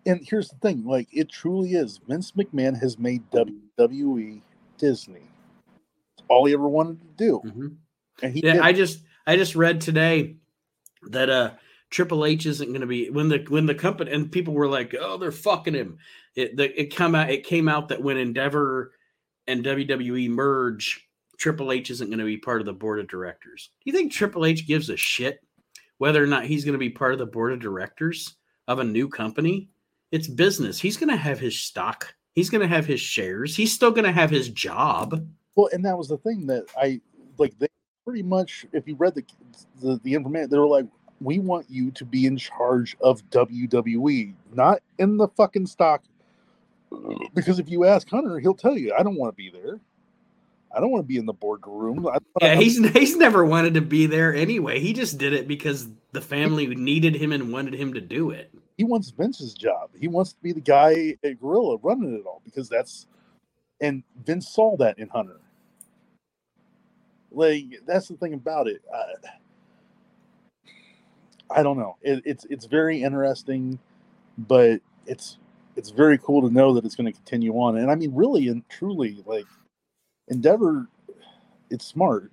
and 0.07 0.19
here's 0.27 0.49
the 0.49 0.55
thing: 0.57 0.83
like 0.83 1.07
it 1.11 1.29
truly 1.29 1.73
is. 1.73 1.99
Vince 2.07 2.31
McMahon 2.31 2.79
has 2.81 2.97
made 2.97 3.21
WWE 3.29 4.41
Disney. 4.79 5.21
It's 6.17 6.23
all 6.27 6.45
he 6.45 6.53
ever 6.53 6.67
wanted 6.67 6.99
to 7.01 7.07
do, 7.17 7.41
Mhm. 7.45 7.75
and 8.23 8.33
he 8.33 8.41
Yeah, 8.43 8.53
did. 8.53 8.61
I 8.61 8.73
just 8.73 9.03
I 9.27 9.35
just 9.35 9.55
read 9.55 9.79
today 9.79 10.37
that 11.03 11.29
uh 11.29 11.51
Triple 11.91 12.25
H 12.25 12.47
isn't 12.47 12.69
going 12.69 12.81
to 12.81 12.87
be 12.87 13.11
when 13.11 13.27
the 13.29 13.45
when 13.49 13.67
the 13.67 13.75
company 13.75 14.09
and 14.11 14.31
people 14.31 14.55
were 14.55 14.67
like, 14.67 14.95
"Oh, 14.99 15.17
they're 15.17 15.31
fucking 15.31 15.75
him." 15.75 15.99
It 16.35 16.57
the, 16.57 16.81
it 16.81 16.95
come 16.95 17.13
out 17.13 17.29
it 17.29 17.43
came 17.45 17.69
out 17.69 17.89
that 17.89 18.01
when 18.01 18.17
Endeavor 18.17 18.93
and 19.45 19.63
WWE 19.63 20.27
merge, 20.29 21.07
Triple 21.41 21.71
H 21.71 21.89
isn't 21.89 22.07
going 22.07 22.19
to 22.19 22.25
be 22.25 22.37
part 22.37 22.61
of 22.61 22.67
the 22.67 22.73
board 22.73 22.99
of 22.99 23.07
directors. 23.07 23.71
Do 23.83 23.91
you 23.91 23.97
think 23.97 24.11
Triple 24.11 24.45
H 24.45 24.67
gives 24.67 24.91
a 24.91 24.95
shit 24.95 25.43
whether 25.97 26.23
or 26.23 26.27
not 26.27 26.45
he's 26.45 26.63
going 26.63 26.73
to 26.73 26.79
be 26.79 26.91
part 26.91 27.13
of 27.13 27.19
the 27.19 27.25
board 27.25 27.51
of 27.51 27.59
directors 27.59 28.35
of 28.67 28.77
a 28.77 28.83
new 28.83 29.09
company? 29.09 29.67
It's 30.11 30.27
business. 30.27 30.79
He's 30.79 30.97
going 30.97 31.09
to 31.09 31.15
have 31.15 31.39
his 31.39 31.57
stock. 31.57 32.13
He's 32.35 32.51
going 32.51 32.61
to 32.61 32.67
have 32.67 32.85
his 32.85 33.01
shares. 33.01 33.55
He's 33.55 33.73
still 33.73 33.89
going 33.89 34.05
to 34.05 34.11
have 34.11 34.29
his 34.29 34.49
job. 34.49 35.27
Well, 35.55 35.69
and 35.73 35.83
that 35.83 35.97
was 35.97 36.09
the 36.09 36.17
thing 36.19 36.45
that 36.45 36.65
I 36.77 37.01
like. 37.39 37.57
They 37.57 37.67
pretty 38.05 38.21
much, 38.21 38.67
if 38.71 38.87
you 38.87 38.93
read 38.93 39.15
the 39.15 39.23
the, 39.81 39.99
the 40.03 40.13
information, 40.13 40.51
they 40.51 40.59
were 40.59 40.67
like, 40.67 40.85
"We 41.21 41.39
want 41.39 41.65
you 41.71 41.89
to 41.89 42.05
be 42.05 42.27
in 42.27 42.37
charge 42.37 42.95
of 43.01 43.27
WWE, 43.31 44.35
not 44.53 44.83
in 44.99 45.17
the 45.17 45.27
fucking 45.29 45.65
stock." 45.65 46.03
Because 47.33 47.57
if 47.57 47.67
you 47.67 47.85
ask 47.85 48.07
Hunter, 48.09 48.39
he'll 48.39 48.53
tell 48.53 48.77
you, 48.77 48.93
"I 48.93 49.01
don't 49.01 49.17
want 49.17 49.33
to 49.33 49.35
be 49.35 49.49
there. 49.49 49.79
I 50.75 50.79
don't 50.79 50.91
want 50.91 51.03
to 51.03 51.07
be 51.07 51.17
in 51.17 51.25
the 51.25 51.33
boardroom." 51.33 52.07
yeah, 52.41 52.55
he's 52.55 52.77
he's 52.93 53.15
never 53.15 53.45
wanted 53.45 53.73
to 53.75 53.81
be 53.81 54.05
there 54.05 54.33
anyway. 54.33 54.79
He 54.79 54.93
just 54.93 55.17
did 55.17 55.33
it 55.33 55.47
because 55.47 55.89
the 56.11 56.21
family 56.21 56.67
needed 56.67 57.15
him 57.15 57.31
and 57.31 57.51
wanted 57.51 57.73
him 57.73 57.93
to 57.93 58.01
do 58.01 58.31
it. 58.31 58.53
He 58.77 58.83
wants 58.83 59.11
Vince's 59.11 59.53
job. 59.53 59.91
He 59.99 60.07
wants 60.07 60.33
to 60.33 60.41
be 60.41 60.53
the 60.53 60.61
guy 60.61 61.15
at 61.23 61.39
Gorilla 61.39 61.77
running 61.83 62.15
it 62.15 62.25
all 62.25 62.41
because 62.43 62.67
that's 62.67 63.07
and 63.79 64.03
Vince 64.25 64.49
saw 64.49 64.77
that 64.77 64.99
in 64.99 65.07
Hunter. 65.09 65.39
Like 67.31 67.65
that's 67.85 68.07
the 68.07 68.15
thing 68.15 68.33
about 68.33 68.67
it. 68.67 68.81
Uh, 68.93 69.27
I 71.49 71.63
don't 71.63 71.77
know. 71.77 71.97
It, 72.01 72.23
it's 72.25 72.45
it's 72.49 72.65
very 72.65 73.03
interesting, 73.03 73.79
but 74.37 74.81
it's 75.05 75.37
it's 75.75 75.89
very 75.89 76.17
cool 76.17 76.41
to 76.47 76.53
know 76.53 76.73
that 76.73 76.85
it's 76.85 76.95
going 76.95 77.11
to 77.11 77.13
continue 77.13 77.53
on. 77.53 77.77
And 77.77 77.89
I 77.89 77.95
mean, 77.95 78.13
really 78.13 78.47
and 78.47 78.67
truly, 78.69 79.23
like 79.25 79.45
Endeavor, 80.31 80.87
it's 81.69 81.85
smart. 81.85 82.31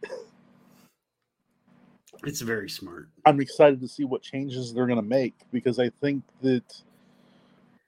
It's 2.25 2.41
very 2.41 2.71
smart. 2.71 3.09
I'm 3.27 3.41
excited 3.41 3.81
to 3.81 3.89
see 3.89 4.05
what 4.05 4.23
changes 4.23 4.73
they're 4.73 4.87
going 4.87 5.01
to 5.01 5.03
make 5.03 5.35
because 5.53 5.81
I 5.81 5.91
think 6.01 6.23
that 6.41 6.63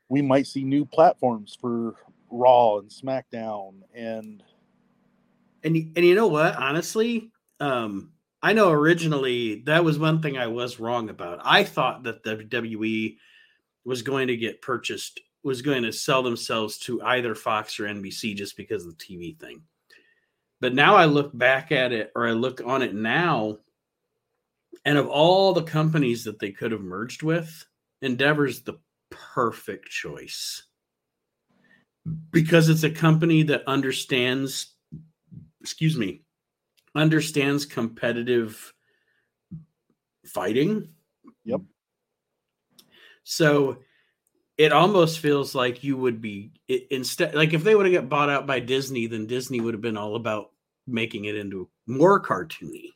we 0.09 0.21
might 0.21 0.49
see 0.49 0.65
new 0.65 0.85
platforms 0.85 1.57
for 1.61 1.95
Raw 2.29 2.79
and 2.79 2.91
SmackDown 2.91 3.75
and 3.95 4.43
and 5.63 5.77
and 5.77 6.05
you 6.05 6.15
know 6.17 6.27
what? 6.27 6.57
Honestly, 6.57 7.31
um, 7.61 8.11
I 8.43 8.53
know 8.53 8.71
originally 8.71 9.63
that 9.67 9.85
was 9.85 9.99
one 9.99 10.21
thing 10.21 10.37
I 10.37 10.49
was 10.49 10.81
wrong 10.81 11.09
about. 11.09 11.41
I 11.45 11.63
thought 11.63 12.03
that 12.03 12.25
the 12.25 12.37
WWE 12.37 13.17
was 13.85 14.03
going 14.03 14.27
to 14.27 14.37
get 14.37 14.63
purchased, 14.63 15.21
was 15.45 15.63
going 15.63 15.85
to 15.85 15.93
sell 15.93 16.23
themselves 16.23 16.79
to 16.79 17.01
either 17.03 17.37
Fox 17.37 17.79
or 17.79 17.85
NBC 17.85 18.35
just 18.35 18.57
because 18.57 18.87
of 18.87 18.99
the 18.99 19.05
TV 19.05 19.39
thing. 19.39 19.63
But 20.61 20.75
now 20.75 20.95
I 20.95 21.07
look 21.07 21.37
back 21.37 21.73
at 21.73 21.93
it, 21.93 22.13
or 22.15 22.29
I 22.29 22.33
look 22.33 22.61
on 22.65 22.83
it 22.83 22.95
now, 22.95 23.59
and 24.85 24.99
of 24.99 25.09
all 25.09 25.53
the 25.53 25.63
companies 25.63 26.25
that 26.25 26.39
they 26.39 26.51
could 26.51 26.73
have 26.73 26.81
merged 26.81 27.23
with, 27.23 27.67
Endeavor's 28.03 28.63
the 28.63 28.79
perfect 29.11 29.89
choice. 29.89 30.63
Because 32.31 32.69
it's 32.69 32.83
a 32.83 32.91
company 32.91 33.43
that 33.45 33.63
understands 33.67 34.75
excuse 35.61 35.97
me 35.97 36.23
understands 36.95 37.67
competitive 37.67 38.73
fighting. 40.27 40.89
Yep. 41.45 41.61
So 43.23 43.79
it 44.61 44.73
almost 44.73 45.21
feels 45.21 45.55
like 45.55 45.83
you 45.83 45.97
would 45.97 46.21
be 46.21 46.53
it, 46.69 46.87
instead 46.91 47.35
like 47.35 47.55
if 47.55 47.65
they 47.65 47.75
would 47.75 47.87
have 47.87 47.95
got 47.95 48.09
bought 48.11 48.29
out 48.29 48.47
by 48.47 48.61
disney 48.61 49.07
then 49.07 49.27
disney 49.27 49.61
would 49.61 49.73
have 49.73 49.81
been 49.81 49.97
all 49.97 50.17
about 50.17 50.51
making 50.87 51.25
it 51.25 51.35
into 51.35 51.69
more 51.87 52.23
cartoony 52.23 52.91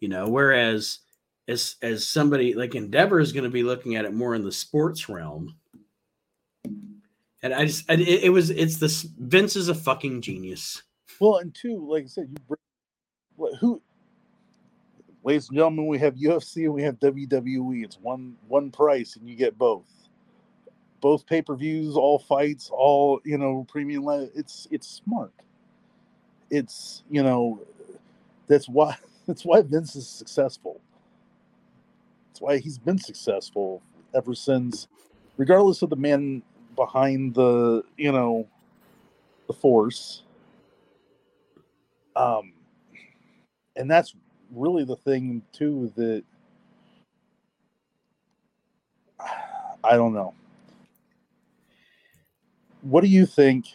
you 0.00 0.08
know 0.08 0.26
whereas 0.28 1.00
as 1.46 1.76
as 1.82 2.06
somebody 2.06 2.54
like 2.54 2.74
endeavor 2.74 3.20
is 3.20 3.32
going 3.32 3.44
to 3.44 3.50
be 3.50 3.62
looking 3.62 3.96
at 3.96 4.06
it 4.06 4.14
more 4.14 4.34
in 4.34 4.44
the 4.44 4.52
sports 4.52 5.08
realm 5.08 5.54
and 7.42 7.52
I 7.52 7.66
just, 7.66 7.90
it, 7.90 8.00
it, 8.00 8.30
was, 8.30 8.50
it's 8.50 8.76
this. 8.76 9.02
Vince 9.02 9.56
is 9.56 9.68
a 9.68 9.74
fucking 9.74 10.22
genius. 10.22 10.82
Well, 11.18 11.38
and 11.38 11.52
two, 11.52 11.84
like 11.90 12.04
I 12.04 12.06
said, 12.06 12.28
you 12.30 12.36
bring 12.46 12.58
what 13.34 13.56
who, 13.56 13.82
ladies 15.24 15.48
and 15.48 15.56
gentlemen, 15.56 15.86
we 15.88 15.98
have 15.98 16.14
UFC 16.14 16.64
and 16.64 16.74
we 16.74 16.82
have 16.82 17.00
WWE. 17.00 17.84
It's 17.84 17.98
one 17.98 18.36
one 18.46 18.70
price, 18.70 19.16
and 19.16 19.28
you 19.28 19.34
get 19.34 19.58
both. 19.58 19.88
Both 21.02 21.26
pay 21.26 21.42
per 21.42 21.56
views, 21.56 21.96
all 21.96 22.20
fights, 22.20 22.70
all 22.72 23.20
you 23.26 23.38
know, 23.38 23.66
premium. 23.70 24.06
It's 24.36 24.68
it's 24.72 24.88
smart. 24.88 25.34
It's 26.50 27.04
you 27.10 27.22
know, 27.22 27.60
that's 28.48 28.68
why 28.68 28.96
that's 29.26 29.44
why 29.44 29.62
Vince 29.62 29.96
is 29.96 30.08
successful. 30.08 30.80
That's 32.28 32.40
why 32.42 32.58
he's 32.58 32.78
been 32.78 32.98
successful 32.98 33.82
ever 34.14 34.34
since, 34.34 34.88
regardless 35.38 35.82
of 35.82 35.90
the 35.90 35.96
man 35.96 36.42
behind 36.76 37.34
the 37.34 37.84
you 37.98 38.12
know 38.12 38.48
the 39.48 39.52
force 39.52 40.22
um 42.16 42.52
and 43.76 43.90
that's 43.90 44.14
really 44.54 44.84
the 44.84 44.96
thing 44.96 45.42
too 45.52 45.92
that 45.96 46.24
i 49.84 49.96
don't 49.96 50.14
know 50.14 50.34
what 52.82 53.02
do 53.02 53.08
you 53.08 53.26
think? 53.26 53.66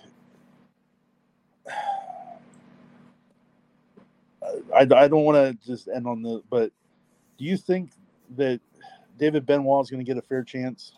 I, 4.75 4.81
I 4.81 4.85
don't 4.85 5.23
want 5.23 5.37
to 5.37 5.65
just 5.65 5.87
end 5.87 6.07
on 6.07 6.21
the 6.21 6.41
but 6.49 6.71
do 7.37 7.45
you 7.45 7.57
think 7.57 7.91
that 8.35 8.59
david 9.17 9.45
benoit 9.45 9.83
is 9.83 9.89
going 9.89 10.03
to 10.03 10.09
get 10.09 10.17
a 10.17 10.21
fair 10.21 10.43
chance? 10.43 10.93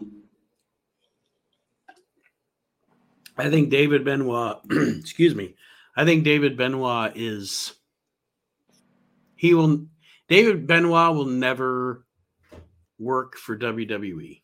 I 3.40 3.50
think 3.50 3.70
David 3.70 4.04
Benoit, 4.04 4.58
excuse 4.70 5.34
me, 5.34 5.56
I 5.96 6.04
think 6.04 6.26
David 6.26 6.58
Benoit 6.58 7.14
is 7.16 7.74
he 9.38 9.54
will 9.54 9.86
David 10.28 10.68
Benoit 10.68 11.16
will 11.16 11.26
never 11.26 12.06
work 13.00 13.38
for 13.38 13.58
WWE. 13.58 14.42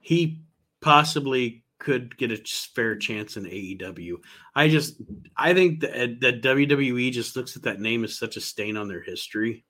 He 0.00 0.40
possibly 0.80 1.62
could 1.80 2.16
get 2.16 2.30
a 2.30 2.36
fair 2.74 2.94
chance 2.94 3.36
in 3.36 3.44
AEW. 3.44 4.16
I 4.54 4.68
just 4.68 4.96
I 5.36 5.52
think 5.52 5.80
that, 5.80 5.90
uh, 5.90 6.14
that 6.20 6.42
WWE 6.42 7.10
just 7.10 7.34
looks 7.34 7.56
at 7.56 7.62
that 7.62 7.80
name 7.80 8.04
as 8.04 8.16
such 8.16 8.36
a 8.36 8.40
stain 8.40 8.76
on 8.76 8.86
their 8.86 9.02
history. 9.02 9.64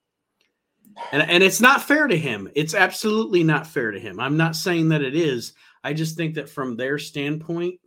And 1.12 1.22
and 1.22 1.42
it's 1.42 1.60
not 1.60 1.82
fair 1.82 2.06
to 2.06 2.18
him. 2.18 2.50
It's 2.54 2.74
absolutely 2.74 3.44
not 3.44 3.66
fair 3.66 3.92
to 3.92 3.98
him. 3.98 4.20
I'm 4.20 4.36
not 4.36 4.56
saying 4.56 4.90
that 4.90 5.02
it 5.02 5.14
is. 5.14 5.54
I 5.82 5.94
just 5.94 6.16
think 6.16 6.34
that 6.34 6.50
from 6.50 6.76
their 6.76 6.98
standpoint, 6.98 7.80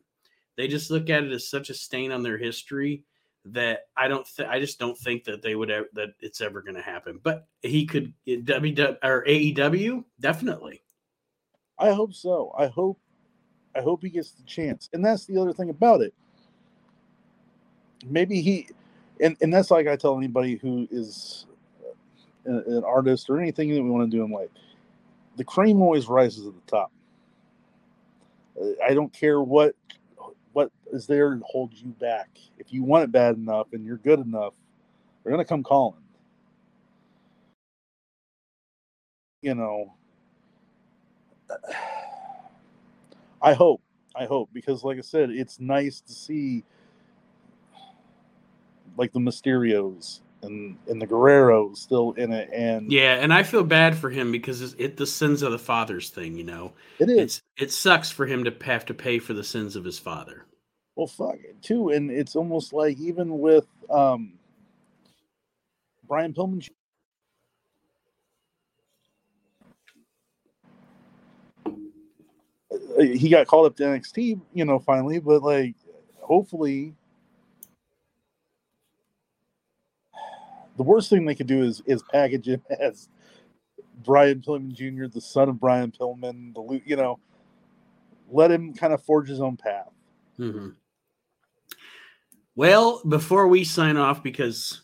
they 0.58 0.68
just 0.68 0.90
look 0.90 1.10
at 1.10 1.24
it 1.24 1.32
as 1.32 1.48
such 1.48 1.70
a 1.70 1.76
stain 1.76 2.12
on 2.12 2.24
their 2.24 2.38
history 2.38 3.04
that 3.46 3.82
I 3.98 4.08
don't 4.08 4.26
th- 4.26 4.48
I 4.48 4.60
just 4.60 4.80
don't 4.80 4.98
think 4.98 5.26
that 5.26 5.42
they 5.42 5.54
would 5.54 5.70
ever, 5.70 5.88
that 5.94 6.10
it's 6.22 6.42
ever 6.42 6.62
going 6.62 6.76
to 6.76 6.82
happen. 6.82 7.20
But 7.22 7.46
he 7.62 7.86
could 7.86 8.14
W 8.46 8.96
or 9.04 9.26
AEW 9.26 10.06
definitely. 10.20 10.82
I 11.78 11.92
hope 11.92 12.14
so. 12.14 12.54
I 12.58 12.68
hope 12.68 13.00
I 13.76 13.82
hope 13.82 14.04
he 14.04 14.10
gets 14.10 14.32
the 14.32 14.44
chance. 14.44 14.90
And 14.94 15.04
that's 15.06 15.26
the 15.26 15.40
other 15.42 15.54
thing 15.54 15.70
about 15.70 16.02
it. 16.02 16.14
Maybe 18.06 18.42
he 18.42 18.68
and 19.22 19.38
and 19.42 19.54
that's 19.54 19.72
like 19.72 19.88
I 19.88 19.96
tell 19.96 20.18
anybody 20.18 20.58
who 20.58 20.88
is 20.92 21.46
uh, 21.84 22.52
an, 22.52 22.64
an 22.78 22.84
artist 22.84 23.30
or 23.30 23.40
anything 23.40 23.74
that 23.74 23.82
we 23.84 23.90
want 23.90 24.10
to 24.10 24.18
do 24.18 24.24
in 24.24 24.32
life. 24.32 24.50
The 25.38 25.44
cream 25.44 25.82
always 25.82 26.08
rises 26.08 26.48
at 26.48 26.54
the 26.54 26.72
top. 26.72 26.92
Uh, 28.62 28.70
I 28.86 28.94
don't 28.94 29.14
care 29.14 29.42
what 29.42 29.76
what 30.54 30.72
is 30.92 31.08
there 31.08 31.36
to 31.36 31.42
hold 31.46 31.74
you 31.74 31.90
back. 31.90 32.30
If 32.60 32.74
you 32.74 32.84
want 32.84 33.06
it 33.06 33.12
bad 33.12 33.36
enough 33.36 33.68
and 33.74 33.86
you're 33.86 33.98
good 33.98 34.20
enough, 34.20 34.54
they're 35.24 35.32
gonna 35.32 35.46
come 35.46 35.64
calling. 35.64 36.02
You 39.42 39.56
know, 39.56 39.94
uh, 41.50 41.74
I 43.44 43.54
hope, 43.54 43.82
I 44.16 44.26
hope, 44.26 44.50
because 44.54 44.84
like 44.84 44.98
I 44.98 45.02
said, 45.02 45.30
it's 45.30 45.60
nice 45.60 46.00
to 46.02 46.14
see 46.14 46.64
like 48.98 49.12
the 49.12 49.20
Mysterios 49.20 50.22
and 50.44 50.78
and 50.88 51.02
the 51.02 51.06
Guerrero 51.06 51.74
still 51.74 52.14
in 52.14 52.32
it. 52.32 52.50
And 52.54 52.92
yeah, 52.92 53.16
and 53.16 53.34
I 53.34 53.44
feel 53.44 53.64
bad 53.64 53.98
for 53.98 54.10
him 54.10 54.32
because 54.32 54.62
it's 54.62 54.76
it 54.78 54.98
the 54.98 55.06
sins 55.06 55.42
of 55.42 55.52
the 55.52 55.60
fathers 55.60 56.10
thing. 56.10 56.36
You 56.38 56.46
know, 56.46 56.74
it 57.00 57.10
is. 57.10 57.20
It's, 57.20 57.42
it 57.58 57.72
sucks 57.72 58.10
for 58.10 58.26
him 58.26 58.46
to 58.46 58.56
have 58.64 58.86
to 58.86 58.94
pay 58.94 59.20
for 59.20 59.34
the 59.34 59.44
sins 59.44 59.76
of 59.76 59.84
his 59.84 60.00
father. 60.00 60.46
Well, 60.96 61.08
fuck 61.08 61.36
it 61.36 61.62
too, 61.62 61.90
and 61.90 62.10
it's 62.10 62.36
almost 62.36 62.72
like 62.72 62.98
even 63.00 63.40
with 63.40 63.68
um 63.90 64.34
Brian 66.08 66.34
Pillman. 66.34 66.68
He 73.00 73.30
got 73.30 73.48
called 73.48 73.66
up 73.66 73.76
to 73.78 73.84
NXT, 73.84 74.40
you 74.54 74.66
know, 74.66 74.80
finally, 74.80 75.20
but 75.20 75.44
like 75.44 75.76
hopefully 76.20 76.94
the 80.78 80.84
worst 80.84 81.10
thing 81.10 81.26
they 81.26 81.36
could 81.36 81.48
do 81.48 81.64
is 81.64 81.82
is 81.86 82.04
package 82.04 82.48
him 82.48 82.62
as 82.80 83.10
Brian 84.04 84.42
Pillman 84.42 84.74
Jr., 84.74 85.06
the 85.08 85.22
son 85.22 85.50
of 85.50 85.60
Brian 85.60 85.92
Pillman, 85.92 86.54
the 86.54 86.82
you 86.86 86.96
know, 86.96 87.20
let 88.30 88.52
him 88.52 88.74
kind 88.74 88.94
of 88.94 89.04
forge 89.04 89.30
his 89.30 89.42
own 89.42 89.58
path. 89.58 89.92
Mm-hmm. 90.40 90.70
Well, 92.56 93.02
before 93.08 93.48
we 93.48 93.64
sign 93.64 93.98
off, 93.98 94.22
because 94.22 94.82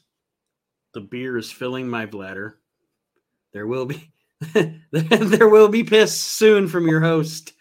the 0.93 1.01
beer 1.01 1.37
is 1.37 1.51
filling 1.51 1.87
my 1.87 2.05
bladder, 2.05 2.59
there 3.53 3.67
will 3.67 3.85
be 3.85 4.11
there 4.91 5.49
will 5.49 5.67
be 5.67 5.83
piss 5.83 6.17
soon 6.19 6.67
from 6.67 6.87
your 6.87 7.01
host. 7.01 7.53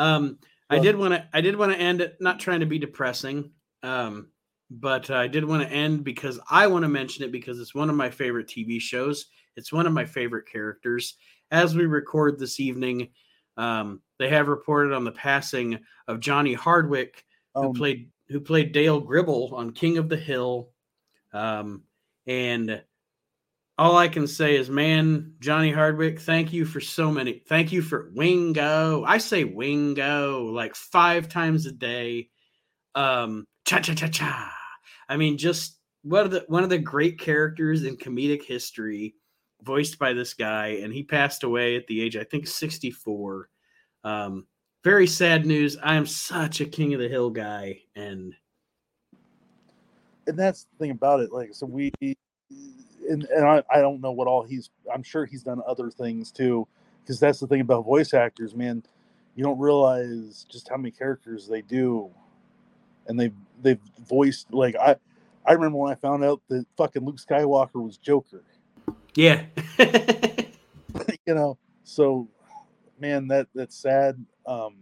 Um, 0.00 0.38
I 0.70 0.78
did 0.78 0.96
want 0.96 1.12
to 1.14 1.28
I 1.32 1.40
did 1.40 1.56
want 1.56 1.72
to 1.72 1.78
end 1.78 2.00
it, 2.00 2.16
not 2.20 2.40
trying 2.40 2.60
to 2.60 2.66
be 2.66 2.78
depressing, 2.78 3.50
um, 3.82 4.28
but 4.70 5.10
I 5.10 5.26
did 5.26 5.44
want 5.44 5.62
to 5.62 5.68
end 5.68 6.04
because 6.04 6.40
I 6.48 6.68
want 6.68 6.84
to 6.84 6.88
mention 6.88 7.24
it 7.24 7.32
because 7.32 7.60
it's 7.60 7.74
one 7.74 7.90
of 7.90 7.96
my 7.96 8.08
favorite 8.08 8.46
TV 8.46 8.80
shows. 8.80 9.26
It's 9.56 9.72
one 9.72 9.86
of 9.86 9.92
my 9.92 10.04
favorite 10.04 10.46
characters. 10.50 11.16
As 11.50 11.74
we 11.74 11.84
record 11.86 12.38
this 12.38 12.60
evening, 12.60 13.08
um, 13.56 14.00
they 14.18 14.28
have 14.28 14.48
reported 14.48 14.94
on 14.94 15.04
the 15.04 15.12
passing 15.12 15.80
of 16.08 16.20
Johnny 16.20 16.54
Hardwick, 16.54 17.24
who 17.54 17.66
um, 17.66 17.74
played 17.74 18.10
who 18.28 18.40
played 18.40 18.72
Dale 18.72 19.00
Gribble 19.00 19.52
on 19.54 19.72
King 19.72 19.98
of 19.98 20.08
the 20.08 20.16
Hill. 20.16 20.70
Um, 21.32 21.82
and 22.26 22.82
all 23.80 23.96
I 23.96 24.08
can 24.08 24.26
say 24.26 24.56
is, 24.56 24.68
man, 24.68 25.32
Johnny 25.40 25.72
Hardwick, 25.72 26.20
thank 26.20 26.52
you 26.52 26.66
for 26.66 26.82
so 26.82 27.10
many. 27.10 27.42
Thank 27.48 27.72
you 27.72 27.80
for 27.80 28.10
Wingo. 28.14 29.04
I 29.04 29.16
say 29.16 29.44
Wingo 29.44 30.42
like 30.52 30.74
five 30.74 31.30
times 31.30 31.64
a 31.64 31.72
day. 31.72 32.28
Um, 32.94 33.46
cha 33.64 33.78
cha 33.80 33.94
cha 33.94 34.08
cha. 34.08 34.54
I 35.08 35.16
mean, 35.16 35.38
just 35.38 35.78
one 36.02 36.26
of 36.26 36.30
the 36.30 36.44
one 36.48 36.62
of 36.62 36.68
the 36.68 36.76
great 36.76 37.18
characters 37.18 37.84
in 37.84 37.96
comedic 37.96 38.44
history, 38.44 39.14
voiced 39.62 39.98
by 39.98 40.12
this 40.12 40.34
guy, 40.34 40.80
and 40.82 40.92
he 40.92 41.02
passed 41.02 41.42
away 41.42 41.74
at 41.76 41.86
the 41.86 42.02
age 42.02 42.16
I 42.18 42.24
think 42.24 42.48
sixty 42.48 42.90
four. 42.90 43.48
Um, 44.04 44.46
very 44.84 45.06
sad 45.06 45.46
news. 45.46 45.78
I 45.82 45.94
am 45.94 46.04
such 46.04 46.60
a 46.60 46.66
King 46.66 46.92
of 46.92 47.00
the 47.00 47.08
Hill 47.08 47.30
guy, 47.30 47.78
and 47.96 48.34
and 50.26 50.38
that's 50.38 50.64
the 50.64 50.76
thing 50.78 50.90
about 50.90 51.20
it. 51.20 51.32
Like, 51.32 51.54
so 51.54 51.64
we, 51.64 51.90
and, 53.10 53.24
and 53.24 53.44
I, 53.44 53.62
I 53.70 53.80
don't 53.80 54.00
know 54.00 54.12
what 54.12 54.26
all 54.26 54.42
he's. 54.42 54.70
I'm 54.92 55.02
sure 55.02 55.26
he's 55.26 55.42
done 55.42 55.60
other 55.66 55.90
things 55.90 56.30
too, 56.30 56.66
because 57.02 57.20
that's 57.20 57.40
the 57.40 57.46
thing 57.46 57.60
about 57.60 57.84
voice 57.84 58.14
actors, 58.14 58.54
man. 58.54 58.82
You 59.34 59.44
don't 59.44 59.58
realize 59.58 60.46
just 60.50 60.68
how 60.68 60.76
many 60.76 60.90
characters 60.90 61.46
they 61.46 61.62
do, 61.62 62.10
and 63.06 63.18
they've 63.18 63.34
they've 63.60 63.80
voiced 64.08 64.52
like 64.52 64.76
I. 64.76 64.96
I 65.44 65.52
remember 65.52 65.78
when 65.78 65.90
I 65.90 65.94
found 65.94 66.22
out 66.22 66.42
that 66.48 66.66
fucking 66.76 67.04
Luke 67.04 67.16
Skywalker 67.16 67.82
was 67.82 67.96
Joker. 67.96 68.44
Yeah. 69.14 69.46
you 69.78 71.34
know, 71.34 71.56
so 71.82 72.28
man, 73.00 73.26
that 73.28 73.48
that's 73.54 73.76
sad. 73.76 74.24
Um, 74.46 74.76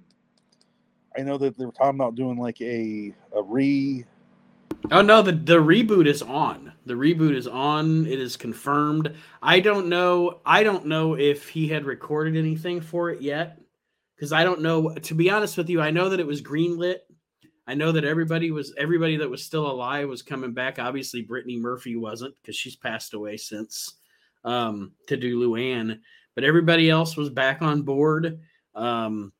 I 1.16 1.22
know 1.22 1.39
that 1.39 1.57
they 1.57 1.64
were 1.64 1.72
talking 1.72 1.99
about 1.99 2.14
doing 2.16 2.39
like 2.39 2.61
a 2.61 3.14
a 3.35 3.43
re. 3.43 4.05
Oh 4.91 5.03
no, 5.03 5.22
the 5.22 5.33
the 5.33 5.59
reboot 5.59 6.07
is 6.07 6.22
on. 6.22 6.72
The 6.87 6.95
reboot 6.95 7.35
is 7.35 7.47
on. 7.47 8.07
It 8.07 8.18
is 8.18 8.37
confirmed. 8.37 9.14
I 9.43 9.61
don't 9.61 9.89
know. 9.89 10.41
I 10.47 10.62
don't 10.62 10.87
know 10.87 11.14
if 11.14 11.49
he 11.49 11.68
had 11.68 11.85
recorded 11.85 12.37
anything 12.37 12.81
for 12.81 13.11
it 13.11 13.20
yet, 13.20 13.61
because 14.16 14.33
I 14.33 14.45
don't 14.45 14.62
know. 14.62 14.95
To 14.95 15.14
be 15.14 15.31
honest 15.31 15.59
with 15.59 15.68
you, 15.68 15.81
I 15.81 15.91
know 15.91 16.09
that 16.09 16.20
it 16.20 16.26
was 16.26 16.43
greenlit. 16.43 16.99
I 17.66 17.74
know 17.74 17.93
that 17.93 18.05
everybody 18.05 18.51
was 18.51 18.72
everybody 18.79 19.16
that 19.18 19.29
was 19.29 19.45
still 19.45 19.70
alive 19.70 20.09
was 20.09 20.22
coming 20.22 20.55
back. 20.55 20.79
Obviously, 20.79 21.20
Brittany 21.20 21.59
Murphy 21.59 21.97
wasn't 21.97 22.35
because 22.41 22.57
she's 22.57 22.76
passed 22.76 23.12
away 23.12 23.37
since 23.37 23.97
um, 24.45 24.93
to 25.07 25.18
do 25.18 25.39
Luann, 25.39 25.99
but 26.35 26.45
everybody 26.45 26.89
else 26.89 27.16
was 27.16 27.29
back 27.29 27.61
on 27.61 27.83
board. 27.83 28.41
Um, 28.74 29.33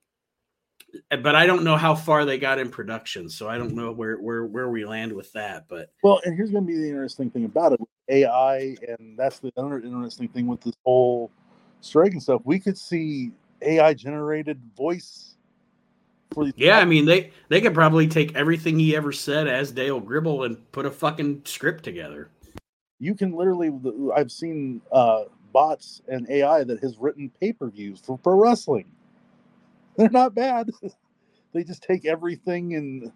but 1.11 1.35
I 1.35 1.47
don't 1.47 1.65
know 1.65 1.77
how 1.77 1.95
far 1.95 2.25
they 2.25 2.39
got 2.39 2.59
in 2.59 2.71
production, 2.71 3.29
so 3.29 3.49
I 3.49 3.59
don't 3.59 3.75
know 3.75 3.93
where 3.93 4.17
where 4.17 4.47
where 4.47 4.69
we 4.69 4.85
land 4.85 5.13
with 5.13 5.33
that. 5.33 5.67
But 5.69 5.93
well, 6.03 6.21
and 6.25 6.37
here's 6.37 6.51
going 6.51 6.65
to 6.65 6.67
be 6.67 6.79
the 6.79 6.89
interesting 6.89 7.31
thing 7.31 7.45
about 7.45 7.73
it: 7.73 7.81
AI, 8.09 8.77
and 8.87 9.19
that's 9.19 9.39
the 9.39 9.53
other 9.57 9.81
interesting 9.81 10.29
thing 10.29 10.47
with 10.47 10.61
this 10.61 10.75
whole 10.85 11.31
strike 11.81 12.13
and 12.13 12.23
stuff. 12.23 12.43
We 12.45 12.59
could 12.59 12.79
see 12.79 13.33
AI 13.63 13.95
generated 13.95 14.61
voice 14.77 15.37
for 16.33 16.45
these. 16.45 16.55
Yeah, 16.57 16.79
I 16.79 16.85
mean 16.85 17.05
they 17.05 17.33
they 17.49 17.61
could 17.61 17.75
probably 17.75 18.09
take 18.09 18.35
everything 18.35 18.79
he 18.79 18.97
ever 18.97 19.13
said 19.13 19.47
as 19.47 19.73
Dale 19.73 20.01
Gribble 20.01 20.45
and 20.45 20.71
put 20.73 20.87
a 20.87 20.91
fucking 20.91 21.43
script 21.45 21.85
together. 21.85 22.31
You 23.01 23.15
can 23.15 23.33
literally, 23.33 23.71
I've 24.17 24.33
seen 24.33 24.81
uh, 24.91 25.25
bots 25.53 26.03
and 26.09 26.29
AI 26.29 26.65
that 26.65 26.81
has 26.81 26.99
written 26.99 27.31
pay 27.41 27.53
per 27.53 27.71
views 27.71 28.01
for 28.01 28.19
pro 28.19 28.35
wrestling 28.35 28.87
they're 30.03 30.11
not 30.11 30.35
bad. 30.35 30.71
they 31.53 31.65
just 31.65 31.83
take 31.83 32.07
everything 32.07 32.77
and 32.77 33.13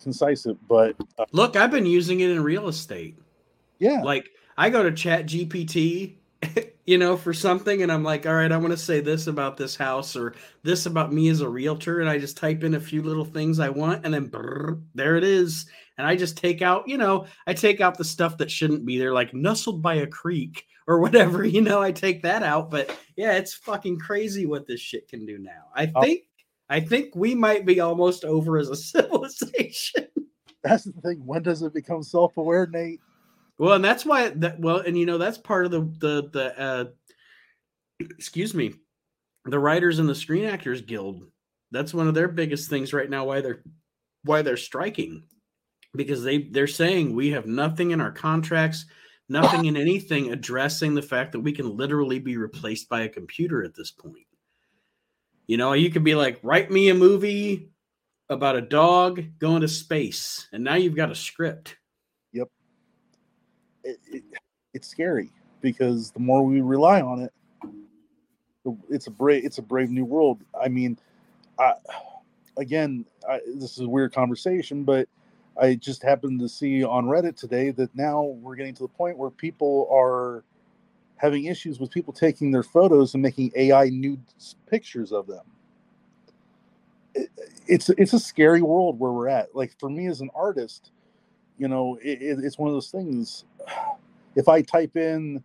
concise 0.00 0.46
it. 0.46 0.56
But 0.68 0.94
uh, 1.18 1.24
look, 1.32 1.56
I've 1.56 1.72
been 1.72 1.84
using 1.84 2.20
it 2.20 2.30
in 2.30 2.42
real 2.42 2.68
estate. 2.68 3.18
Yeah. 3.80 4.02
Like 4.02 4.30
I 4.56 4.70
go 4.70 4.84
to 4.84 4.92
Chat 4.92 5.26
GPT, 5.26 6.14
you 6.86 6.96
know, 6.96 7.16
for 7.16 7.34
something, 7.34 7.82
and 7.82 7.90
I'm 7.90 8.04
like, 8.04 8.24
all 8.24 8.34
right, 8.34 8.52
I 8.52 8.56
want 8.56 8.70
to 8.70 8.76
say 8.76 9.00
this 9.00 9.26
about 9.26 9.56
this 9.56 9.74
house 9.74 10.14
or 10.14 10.34
this 10.62 10.86
about 10.86 11.12
me 11.12 11.28
as 11.28 11.40
a 11.40 11.48
realtor, 11.48 12.00
and 12.00 12.08
I 12.08 12.18
just 12.18 12.36
type 12.36 12.62
in 12.62 12.74
a 12.74 12.80
few 12.80 13.02
little 13.02 13.24
things 13.24 13.58
I 13.58 13.68
want, 13.68 14.04
and 14.04 14.14
then 14.14 14.28
brrr, 14.28 14.80
there 14.94 15.16
it 15.16 15.24
is. 15.24 15.66
And 15.98 16.06
I 16.06 16.16
just 16.16 16.36
take 16.36 16.62
out, 16.62 16.88
you 16.88 16.96
know, 16.96 17.26
I 17.46 17.54
take 17.54 17.80
out 17.80 17.98
the 17.98 18.04
stuff 18.04 18.38
that 18.38 18.50
shouldn't 18.50 18.86
be 18.86 18.98
there, 18.98 19.12
like 19.12 19.34
nestled 19.34 19.82
by 19.82 19.94
a 19.96 20.06
creek 20.06 20.66
or 20.86 21.00
whatever, 21.00 21.44
you 21.44 21.60
know, 21.60 21.80
I 21.80 21.92
take 21.92 22.22
that 22.22 22.42
out. 22.42 22.70
But 22.70 22.96
yeah, 23.16 23.32
it's 23.32 23.54
fucking 23.54 23.98
crazy 23.98 24.46
what 24.46 24.66
this 24.66 24.80
shit 24.80 25.08
can 25.08 25.24
do 25.24 25.38
now. 25.38 25.68
I 25.74 25.92
oh. 25.94 26.00
think 26.00 26.22
I 26.68 26.80
think 26.80 27.14
we 27.14 27.34
might 27.34 27.66
be 27.66 27.80
almost 27.80 28.24
over 28.24 28.58
as 28.58 28.68
a 28.68 28.76
civilization. 28.92 30.06
That's 30.64 30.84
the 30.84 30.92
thing. 31.02 31.22
When 31.24 31.42
does 31.42 31.62
it 31.62 31.74
become 31.74 32.02
self-aware, 32.02 32.68
Nate? 32.68 33.00
Well, 33.58 33.74
and 33.74 33.84
that's 33.84 34.06
why 34.06 34.30
that 34.30 34.58
well, 34.58 34.78
and 34.78 34.98
you 34.98 35.06
know, 35.06 35.18
that's 35.18 35.38
part 35.38 35.66
of 35.66 35.70
the 35.70 35.80
the 35.98 36.28
the 36.32 36.60
uh 36.60 36.84
excuse 38.00 38.54
me, 38.54 38.74
the 39.44 39.58
writers 39.58 39.98
and 39.98 40.08
the 40.08 40.14
screen 40.14 40.44
actors 40.44 40.80
guild. 40.80 41.24
That's 41.70 41.94
one 41.94 42.08
of 42.08 42.14
their 42.14 42.28
biggest 42.28 42.68
things 42.68 42.92
right 42.92 43.08
now 43.08 43.24
why 43.24 43.40
they're 43.40 43.62
why 44.24 44.42
they're 44.42 44.56
striking. 44.56 45.24
Because 45.94 46.22
they 46.22 46.44
they're 46.44 46.66
saying 46.66 47.14
we 47.14 47.30
have 47.30 47.46
nothing 47.46 47.90
in 47.90 48.00
our 48.00 48.12
contracts 48.12 48.86
nothing 49.32 49.64
in 49.64 49.76
anything 49.76 50.30
addressing 50.30 50.94
the 50.94 51.02
fact 51.02 51.32
that 51.32 51.40
we 51.40 51.52
can 51.52 51.76
literally 51.76 52.18
be 52.18 52.36
replaced 52.36 52.88
by 52.88 53.02
a 53.02 53.08
computer 53.08 53.64
at 53.64 53.74
this 53.74 53.90
point. 53.90 54.26
You 55.46 55.56
know, 55.56 55.72
you 55.72 55.90
could 55.90 56.04
be 56.04 56.14
like, 56.14 56.38
write 56.42 56.70
me 56.70 56.90
a 56.90 56.94
movie 56.94 57.70
about 58.28 58.56
a 58.56 58.60
dog 58.60 59.24
going 59.38 59.62
to 59.62 59.68
space, 59.68 60.48
and 60.52 60.62
now 60.62 60.74
you've 60.74 60.96
got 60.96 61.10
a 61.10 61.14
script. 61.14 61.76
Yep. 62.32 62.48
It, 63.84 63.98
it, 64.06 64.22
it's 64.72 64.88
scary 64.88 65.30
because 65.60 66.12
the 66.12 66.20
more 66.20 66.42
we 66.42 66.60
rely 66.60 67.00
on 67.00 67.20
it, 67.20 67.32
it's 68.90 69.08
a 69.08 69.10
brave 69.10 69.44
it's 69.44 69.58
a 69.58 69.62
brave 69.62 69.90
new 69.90 70.04
world. 70.04 70.40
I 70.62 70.68
mean, 70.68 70.96
I, 71.58 71.74
again, 72.56 73.04
I, 73.28 73.40
this 73.56 73.72
is 73.72 73.80
a 73.80 73.88
weird 73.88 74.14
conversation, 74.14 74.84
but 74.84 75.08
I 75.60 75.74
just 75.76 76.02
happened 76.02 76.40
to 76.40 76.48
see 76.48 76.84
on 76.84 77.06
Reddit 77.06 77.36
today 77.36 77.70
that 77.72 77.94
now 77.96 78.22
we're 78.24 78.56
getting 78.56 78.74
to 78.74 78.84
the 78.84 78.88
point 78.88 79.18
where 79.18 79.30
people 79.30 79.88
are 79.92 80.44
having 81.16 81.46
issues 81.46 81.80
with 81.80 81.90
people 81.90 82.12
taking 82.12 82.52
their 82.52 82.64
photos 82.64 83.14
and 83.14 83.22
making 83.22 83.52
AI 83.56 83.90
nude 83.90 84.22
pictures 84.70 85.12
of 85.12 85.26
them. 85.28 85.44
It, 87.14 87.30
it's 87.68 87.90
it's 87.90 88.14
a 88.14 88.20
scary 88.20 88.62
world 88.62 88.98
where 89.00 89.12
we're 89.12 89.28
at. 89.28 89.54
Like 89.56 89.74
for 89.80 89.90
me 89.90 90.08
as 90.08 90.20
an 90.22 90.30
artist, 90.34 90.92
you 91.58 91.68
know, 91.68 91.98
it, 92.02 92.18
it's 92.44 92.58
one 92.58 92.68
of 92.68 92.74
those 92.76 92.90
things. 92.90 93.44
If 94.36 94.48
I 94.48 94.62
type 94.62 94.96
in 94.96 95.44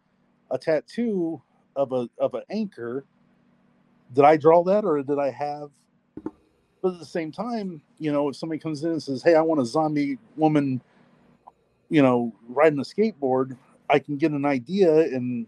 a 0.52 0.58
tattoo 0.58 1.42
of 1.76 1.94
a 1.94 2.10
of 2.20 2.36
an 2.36 2.44
anchor, 2.50 3.06
did 4.14 4.26
I 4.26 4.38
draw 4.38 4.64
that 4.66 4.86
or 4.86 5.04
did 5.04 5.20
I 5.20 5.32
have 5.32 5.72
but 6.88 6.94
at 6.94 7.00
the 7.00 7.06
same 7.06 7.34
time, 7.34 7.82
you 8.00 8.14
know, 8.14 8.30
if 8.30 8.38
somebody 8.38 8.60
comes 8.60 8.82
in 8.84 8.92
and 8.92 9.04
says, 9.04 9.22
"Hey, 9.22 9.36
I 9.36 9.42
want 9.42 9.60
a 9.60 9.66
zombie 9.66 10.18
woman," 10.38 10.82
you 11.90 12.02
know, 12.02 12.34
riding 12.48 12.80
a 12.80 12.84
skateboard, 12.84 13.58
I 13.90 14.00
can 14.00 14.16
get 14.18 14.32
an 14.32 14.46
idea 14.46 14.94
and 14.94 15.48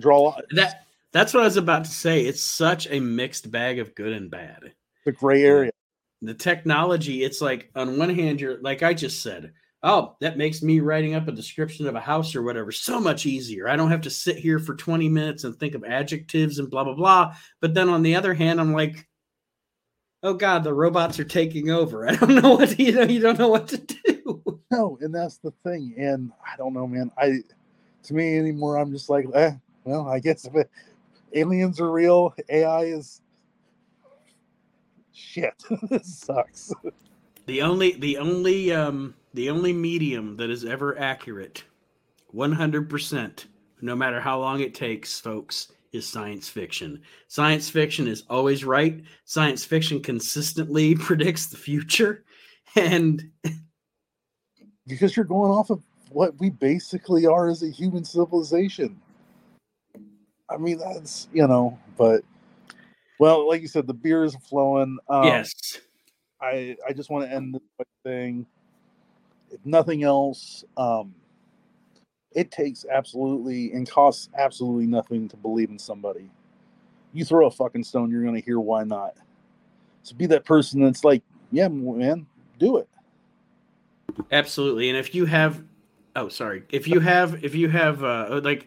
draw 0.00 0.36
that. 0.56 0.86
That's 1.12 1.32
what 1.32 1.42
I 1.42 1.46
was 1.46 1.56
about 1.56 1.84
to 1.84 1.90
say. 1.90 2.22
It's 2.22 2.42
such 2.42 2.88
a 2.90 2.98
mixed 2.98 3.50
bag 3.50 3.78
of 3.78 3.94
good 3.94 4.12
and 4.12 4.28
bad. 4.28 4.72
The 5.04 5.12
gray 5.12 5.44
area. 5.44 5.70
The 6.22 6.34
technology, 6.34 7.22
it's 7.22 7.40
like 7.40 7.70
on 7.76 7.96
one 7.96 8.10
hand, 8.10 8.40
you're 8.40 8.60
like 8.60 8.82
I 8.82 8.92
just 8.92 9.22
said, 9.22 9.52
oh, 9.84 10.16
that 10.20 10.36
makes 10.36 10.62
me 10.62 10.80
writing 10.80 11.14
up 11.14 11.28
a 11.28 11.32
description 11.32 11.86
of 11.86 11.94
a 11.94 12.00
house 12.00 12.34
or 12.34 12.42
whatever 12.42 12.72
so 12.72 13.00
much 13.00 13.24
easier. 13.24 13.68
I 13.68 13.76
don't 13.76 13.90
have 13.90 14.02
to 14.02 14.10
sit 14.10 14.36
here 14.36 14.58
for 14.58 14.74
20 14.74 15.08
minutes 15.08 15.44
and 15.44 15.56
think 15.56 15.74
of 15.74 15.84
adjectives 15.84 16.58
and 16.58 16.68
blah 16.68 16.82
blah 16.82 16.94
blah. 16.94 17.36
But 17.60 17.74
then 17.74 17.88
on 17.88 18.02
the 18.02 18.16
other 18.16 18.34
hand, 18.34 18.60
I'm 18.60 18.72
like, 18.72 19.06
oh 20.22 20.34
god, 20.34 20.64
the 20.64 20.74
robots 20.74 21.18
are 21.18 21.24
taking 21.24 21.70
over. 21.70 22.08
I 22.08 22.14
don't 22.14 22.34
know 22.34 22.56
what 22.56 22.78
you 22.78 22.92
know. 22.92 23.02
You 23.02 23.20
don't 23.20 23.38
know 23.38 23.48
what 23.48 23.68
to 23.68 23.78
do. 23.78 24.60
No, 24.70 24.98
and 25.00 25.14
that's 25.14 25.38
the 25.38 25.52
thing. 25.64 25.94
And 25.98 26.32
I 26.46 26.56
don't 26.56 26.72
know, 26.72 26.86
man. 26.86 27.10
I 27.18 27.40
to 28.04 28.14
me 28.14 28.38
anymore. 28.38 28.76
I'm 28.76 28.92
just 28.92 29.10
like, 29.10 29.26
eh, 29.34 29.52
well, 29.84 30.08
I 30.08 30.20
guess 30.20 30.44
if 30.44 30.54
it, 30.54 30.70
aliens 31.34 31.80
are 31.80 31.90
real, 31.90 32.34
AI 32.48 32.84
is 32.84 33.20
shit. 35.12 35.62
this 35.90 36.18
sucks. 36.18 36.72
The 37.46 37.62
only 37.62 37.92
the 37.92 38.18
only 38.18 38.72
um 38.72 39.14
the 39.34 39.50
only 39.50 39.72
medium 39.72 40.36
that 40.36 40.50
is 40.50 40.64
ever 40.64 40.98
accurate 40.98 41.64
100% 42.34 43.44
no 43.80 43.96
matter 43.96 44.20
how 44.20 44.38
long 44.38 44.60
it 44.60 44.74
takes 44.74 45.18
folks 45.20 45.68
is 45.92 46.06
science 46.06 46.48
fiction. 46.48 47.02
Science 47.28 47.68
fiction 47.68 48.06
is 48.06 48.24
always 48.30 48.64
right. 48.64 49.02
Science 49.24 49.64
fiction 49.64 50.00
consistently 50.00 50.94
predicts 50.96 51.46
the 51.46 51.56
future 51.56 52.24
and 52.76 53.30
because 54.86 55.16
you're 55.16 55.24
going 55.24 55.50
off 55.50 55.70
of 55.70 55.82
what 56.10 56.38
we 56.38 56.50
basically 56.50 57.26
are 57.26 57.48
as 57.48 57.62
a 57.62 57.70
human 57.70 58.04
civilization. 58.04 59.00
I 60.48 60.56
mean, 60.56 60.78
that's 60.78 61.28
you 61.32 61.46
know, 61.46 61.78
but 61.96 62.22
well, 63.18 63.48
like 63.48 63.62
you 63.62 63.68
said, 63.68 63.86
the 63.86 63.94
beer 63.94 64.24
is 64.24 64.34
flowing. 64.36 64.98
Um, 65.08 65.24
yes, 65.24 65.52
I 66.40 66.76
I 66.86 66.92
just 66.92 67.10
want 67.10 67.28
to 67.28 67.34
end 67.34 67.54
this 67.54 67.86
thing. 68.04 68.46
If 69.52 69.64
nothing 69.64 70.02
else, 70.02 70.64
um, 70.76 71.14
it 72.32 72.50
takes 72.50 72.84
absolutely 72.90 73.72
and 73.72 73.90
costs 73.90 74.28
absolutely 74.36 74.86
nothing 74.86 75.28
to 75.28 75.36
believe 75.36 75.70
in 75.70 75.78
somebody. 75.78 76.30
You 77.12 77.24
throw 77.24 77.46
a 77.46 77.50
fucking 77.50 77.84
stone, 77.84 78.10
you're 78.10 78.24
gonna 78.24 78.40
hear 78.40 78.60
why 78.60 78.84
not. 78.84 79.16
So 80.02 80.14
be 80.14 80.26
that 80.26 80.44
person 80.44 80.82
that's 80.82 81.04
like, 81.04 81.22
yeah, 81.50 81.68
man, 81.68 82.26
do 82.58 82.76
it. 82.78 82.88
Absolutely, 84.30 84.88
and 84.88 84.98
if 84.98 85.14
you 85.14 85.26
have 85.26 85.64
oh 86.16 86.28
sorry 86.28 86.64
if 86.70 86.88
you 86.88 87.00
have 87.00 87.44
if 87.44 87.54
you 87.54 87.68
have 87.68 88.02
uh 88.02 88.40
like 88.42 88.66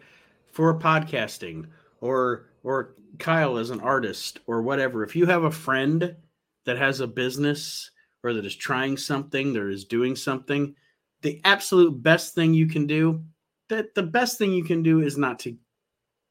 for 0.52 0.78
podcasting 0.78 1.66
or 2.00 2.46
or 2.62 2.94
kyle 3.18 3.58
as 3.58 3.70
an 3.70 3.80
artist 3.80 4.40
or 4.46 4.62
whatever 4.62 5.02
if 5.02 5.14
you 5.14 5.26
have 5.26 5.44
a 5.44 5.50
friend 5.50 6.16
that 6.64 6.76
has 6.76 7.00
a 7.00 7.06
business 7.06 7.90
or 8.22 8.32
that 8.32 8.46
is 8.46 8.56
trying 8.56 8.96
something 8.96 9.52
that 9.52 9.68
is 9.68 9.84
doing 9.84 10.16
something 10.16 10.74
the 11.22 11.40
absolute 11.44 12.02
best 12.02 12.34
thing 12.34 12.54
you 12.54 12.66
can 12.66 12.86
do 12.86 13.22
that 13.68 13.94
the 13.94 14.02
best 14.02 14.38
thing 14.38 14.52
you 14.52 14.64
can 14.64 14.82
do 14.82 15.00
is 15.00 15.16
not 15.16 15.38
to 15.40 15.56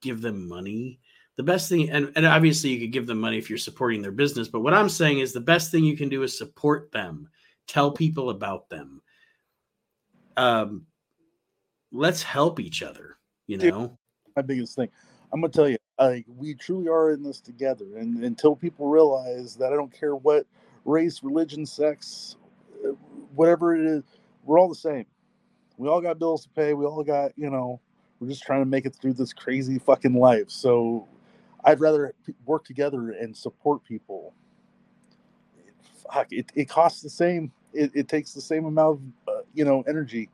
give 0.01 0.21
them 0.21 0.47
money 0.47 0.99
the 1.37 1.43
best 1.43 1.69
thing 1.69 1.89
and, 1.89 2.11
and 2.15 2.25
obviously 2.25 2.69
you 2.69 2.79
could 2.79 2.91
give 2.91 3.07
them 3.07 3.19
money 3.19 3.37
if 3.37 3.49
you're 3.49 3.57
supporting 3.57 4.01
their 4.01 4.11
business 4.11 4.47
but 4.47 4.61
what 4.61 4.73
i'm 4.73 4.89
saying 4.89 5.19
is 5.19 5.33
the 5.33 5.39
best 5.39 5.71
thing 5.71 5.83
you 5.83 5.97
can 5.97 6.09
do 6.09 6.23
is 6.23 6.37
support 6.37 6.91
them 6.91 7.29
tell 7.67 7.91
people 7.91 8.29
about 8.29 8.69
them 8.69 9.01
um 10.37 10.85
let's 11.93 12.23
help 12.23 12.59
each 12.59 12.83
other. 12.83 13.17
You 13.47 13.57
know, 13.57 13.87
Dude, 13.87 13.91
my 14.35 14.41
biggest 14.41 14.75
thing. 14.75 14.89
I'm 15.31 15.41
gonna 15.41 15.53
tell 15.53 15.69
you, 15.69 15.77
like 15.99 16.25
we 16.27 16.55
truly 16.55 16.89
are 16.89 17.11
in 17.11 17.23
this 17.23 17.39
together, 17.39 17.97
and 17.97 18.23
until 18.23 18.55
people 18.55 18.87
realize 18.87 19.55
that 19.55 19.71
I 19.71 19.75
don't 19.75 19.93
care 19.93 20.15
what 20.15 20.45
race, 20.85 21.23
religion, 21.23 21.65
sex, 21.65 22.35
uh, 22.85 22.89
whatever 23.35 23.75
it 23.75 23.85
is, 23.85 24.03
we're 24.43 24.59
all 24.59 24.69
the 24.69 24.75
same. 24.75 25.05
We 25.77 25.87
all 25.87 26.01
got 26.01 26.19
bills 26.19 26.43
to 26.43 26.49
pay. 26.49 26.73
We 26.73 26.85
all 26.85 27.03
got, 27.03 27.31
you 27.35 27.49
know, 27.49 27.79
we're 28.19 28.27
just 28.27 28.43
trying 28.43 28.61
to 28.61 28.65
make 28.65 28.85
it 28.85 28.95
through 28.95 29.13
this 29.13 29.33
crazy 29.33 29.79
fucking 29.79 30.13
life. 30.13 30.49
So 30.49 31.07
I'd 31.63 31.79
rather 31.79 32.13
work 32.45 32.65
together 32.65 33.11
and 33.11 33.35
support 33.35 33.83
people. 33.83 34.33
Fuck, 36.11 36.27
it, 36.31 36.51
it 36.55 36.69
costs 36.69 37.01
the 37.01 37.09
same. 37.09 37.51
It, 37.73 37.91
it 37.93 38.07
takes 38.07 38.33
the 38.33 38.41
same 38.41 38.65
amount 38.65 39.01
of, 39.27 39.35
uh, 39.35 39.41
you 39.53 39.65
know, 39.65 39.83
energy. 39.87 40.29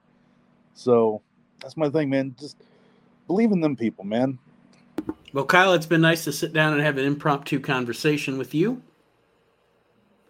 So 0.73 1.21
that's 1.61 1.77
my 1.77 1.89
thing, 1.89 2.09
man. 2.09 2.35
Just 2.39 2.57
believe 3.27 3.51
in 3.51 3.61
them 3.61 3.75
people, 3.75 4.03
man. 4.03 4.37
Well, 5.31 5.45
Kyle, 5.45 5.73
it's 5.73 5.85
been 5.85 6.01
nice 6.01 6.23
to 6.25 6.33
sit 6.33 6.53
down 6.53 6.73
and 6.73 6.81
have 6.81 6.97
an 6.97 7.05
impromptu 7.05 7.59
conversation 7.59 8.37
with 8.37 8.53
you. 8.53 8.81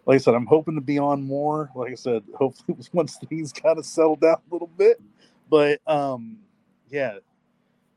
Like 0.06 0.16
I 0.16 0.18
said, 0.18 0.34
I'm 0.34 0.46
hoping 0.46 0.74
to 0.74 0.80
be 0.80 0.98
on 0.98 1.22
more. 1.22 1.70
Like 1.74 1.92
I 1.92 1.94
said, 1.94 2.22
hopefully 2.34 2.78
once 2.92 3.18
things 3.28 3.52
kind 3.52 3.78
of 3.78 3.86
settle 3.86 4.16
down 4.16 4.36
a 4.50 4.52
little 4.52 4.70
bit. 4.76 5.00
But 5.48 5.80
um, 5.86 6.38
yeah, 6.90 7.18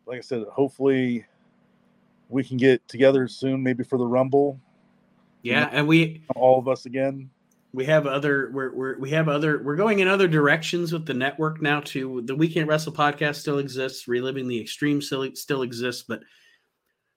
like 0.05 0.17
I 0.17 0.21
said, 0.21 0.43
hopefully 0.51 1.25
we 2.29 2.43
can 2.43 2.57
get 2.57 2.87
together 2.87 3.27
soon, 3.27 3.63
maybe 3.63 3.83
for 3.83 3.97
the 3.97 4.07
Rumble. 4.07 4.59
Yeah, 5.43 5.69
and 5.71 5.87
we 5.87 6.23
all 6.35 6.57
of 6.57 6.67
us 6.67 6.85
again 6.85 7.29
we 7.73 7.85
have 7.85 8.05
other 8.05 8.51
we're, 8.53 8.73
we're 8.73 8.97
we 8.99 9.09
have 9.09 9.27
other 9.27 9.61
we're 9.63 9.75
going 9.75 9.99
in 9.99 10.07
other 10.07 10.27
directions 10.27 10.93
with 10.93 11.05
the 11.05 11.13
network 11.13 11.61
now 11.61 11.79
too 11.79 12.21
the 12.25 12.35
We 12.35 12.47
Can't 12.47 12.67
Wrestle 12.67 12.93
podcast 12.93 13.35
still 13.37 13.57
exists 13.57 14.07
reliving 14.07 14.47
the 14.47 14.61
extreme 14.61 15.01
still, 15.01 15.27
still 15.33 15.63
exists 15.63 16.03
but 16.07 16.21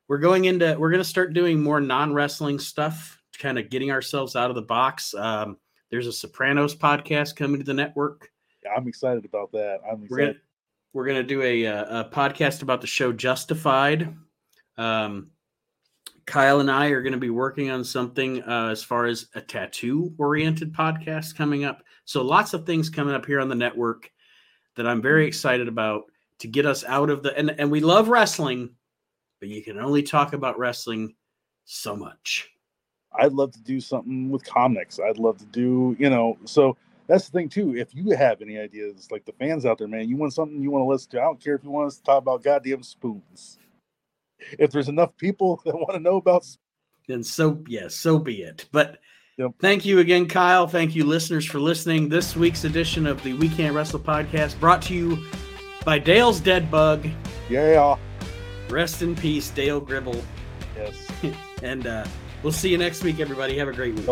we're 0.09 0.18
going 0.18 0.47
into 0.47 0.74
we're 0.78 0.91
going 0.91 1.03
to 1.03 1.09
start 1.09 1.34
doing 1.34 1.62
more 1.62 1.80
non-wrestling 1.80 2.59
stuff 2.59 3.20
kind 3.37 3.59
of 3.59 3.70
getting 3.70 3.91
ourselves 3.91 4.37
out 4.37 4.51
of 4.51 4.57
the 4.57 4.62
box 4.62 5.14
um, 5.14 5.57
there's 5.91 6.07
a 6.07 6.12
sopranos 6.12 6.74
podcast 6.74 7.37
coming 7.37 7.59
to 7.59 7.64
the 7.64 7.74
network 7.74 8.30
yeah, 8.64 8.70
i'm 8.76 8.89
excited 8.89 9.24
about 9.24 9.51
that 9.53 9.80
i'm 9.91 10.03
excited. 10.03 10.11
we're 10.11 10.18
gonna 10.18 10.39
we're 10.93 11.07
gonna 11.07 11.22
do 11.22 11.43
a, 11.43 11.64
a 11.64 12.11
podcast 12.12 12.62
about 12.62 12.80
the 12.80 12.87
show 12.87 13.12
justified 13.12 14.14
um, 14.78 15.30
Kyle 16.26 16.59
and 16.59 16.70
I 16.70 16.89
are 16.89 17.03
going 17.03 17.12
to 17.12 17.18
be 17.18 17.30
working 17.30 17.70
on 17.70 17.84
something 17.84 18.43
uh, 18.43 18.68
as 18.70 18.82
far 18.82 19.07
as 19.07 19.28
a 19.37 19.41
tattoo 19.41 20.12
oriented 20.18 20.72
podcast 20.72 21.37
coming 21.37 21.64
up. 21.64 21.82
So 22.05 22.22
lots 22.22 22.53
of 22.53 22.66
things 22.66 22.91
coming 22.91 23.14
up 23.14 23.24
here 23.24 23.41
on 23.41 23.49
the 23.49 23.55
network 23.55 24.11
that 24.74 24.87
I'm 24.87 25.01
very 25.01 25.26
excited 25.26 25.68
about 25.68 26.05
to 26.41 26.49
get 26.49 26.66
us 26.66 26.84
out 26.84 27.11
of 27.11 27.22
the 27.22 27.37
and, 27.37 27.51
and 27.59 27.70
we 27.70 27.80
love 27.80 28.09
wrestling, 28.09 28.70
but 29.41 29.49
you 29.49 29.62
can 29.62 29.78
only 29.78 30.03
talk 30.03 30.32
about 30.32 30.59
wrestling 30.59 31.14
so 31.64 31.97
much. 31.97 32.51
I'd 33.19 33.33
love 33.33 33.53
to 33.53 33.61
do 33.61 33.81
something 33.81 34.31
with 34.31 34.45
comics. 34.45 34.99
I'd 34.99 35.19
love 35.19 35.39
to 35.39 35.47
do, 35.47 35.97
you 35.99 36.11
know, 36.11 36.39
so 36.45 36.77
that's 37.07 37.29
the 37.29 37.33
thing 37.33 37.49
too. 37.49 37.77
If 37.77 37.95
you 37.95 38.17
have 38.17 38.43
any 38.43 38.59
ideas, 38.59 39.09
like 39.11 39.25
the 39.25 39.33
fans 39.33 39.64
out 39.64 39.79
there, 39.79 39.89
man, 39.89 40.09
you 40.09 40.17
want 40.17 40.33
something 40.33 40.61
you 40.61 40.71
want 40.71 40.83
to 40.83 40.89
listen 40.89 41.11
to. 41.12 41.21
I 41.21 41.25
don't 41.25 41.43
care 41.43 41.55
if 41.55 41.64
you 41.64 41.71
want 41.71 41.89
us 41.89 41.97
to 41.97 42.03
talk 42.03 42.19
about 42.19 42.43
goddamn 42.43 42.83
spoons 42.83 43.59
if 44.59 44.71
there's 44.71 44.89
enough 44.89 45.17
people 45.17 45.61
that 45.64 45.75
want 45.75 45.93
to 45.93 46.01
know 46.01 46.17
about 46.17 46.47
then 47.09 47.23
so 47.23 47.62
yes 47.69 47.83
yeah, 47.83 47.89
so 47.89 48.19
be 48.19 48.43
it 48.43 48.67
but 48.73 48.99
yep. 49.37 49.53
thank 49.61 49.85
you 49.85 49.99
again 50.01 50.27
kyle 50.27 50.67
thank 50.67 50.95
you 50.95 51.05
listeners 51.05 51.47
for 51.47 51.59
listening 51.59 52.09
this 52.09 52.37
week's 52.37 52.64
edition 52.64 53.07
of 53.07 53.23
the 53.23 53.33
we 53.35 53.49
can't 53.49 53.75
wrestle 53.75 54.01
podcast 54.01 54.59
brought 54.59 54.83
to 54.83 54.95
you 54.95 55.19
by 55.85 55.99
dale's 55.99 56.41
dead 56.41 56.71
bug 56.71 57.07
yeah 57.49 57.97
rest 58.69 59.03
in 59.03 59.14
peace 59.14 59.51
dale 59.51 59.81
gribble 59.81 60.21
yes 60.77 61.07
and 61.62 61.87
uh, 61.87 62.05
we'll 62.47 62.53
see 62.53 62.69
you 62.69 62.79
next 62.79 63.03
week 63.03 63.19
everybody. 63.19 63.59
Have 63.59 63.67
a 63.67 63.73
great 63.73 63.97
week 63.97 64.09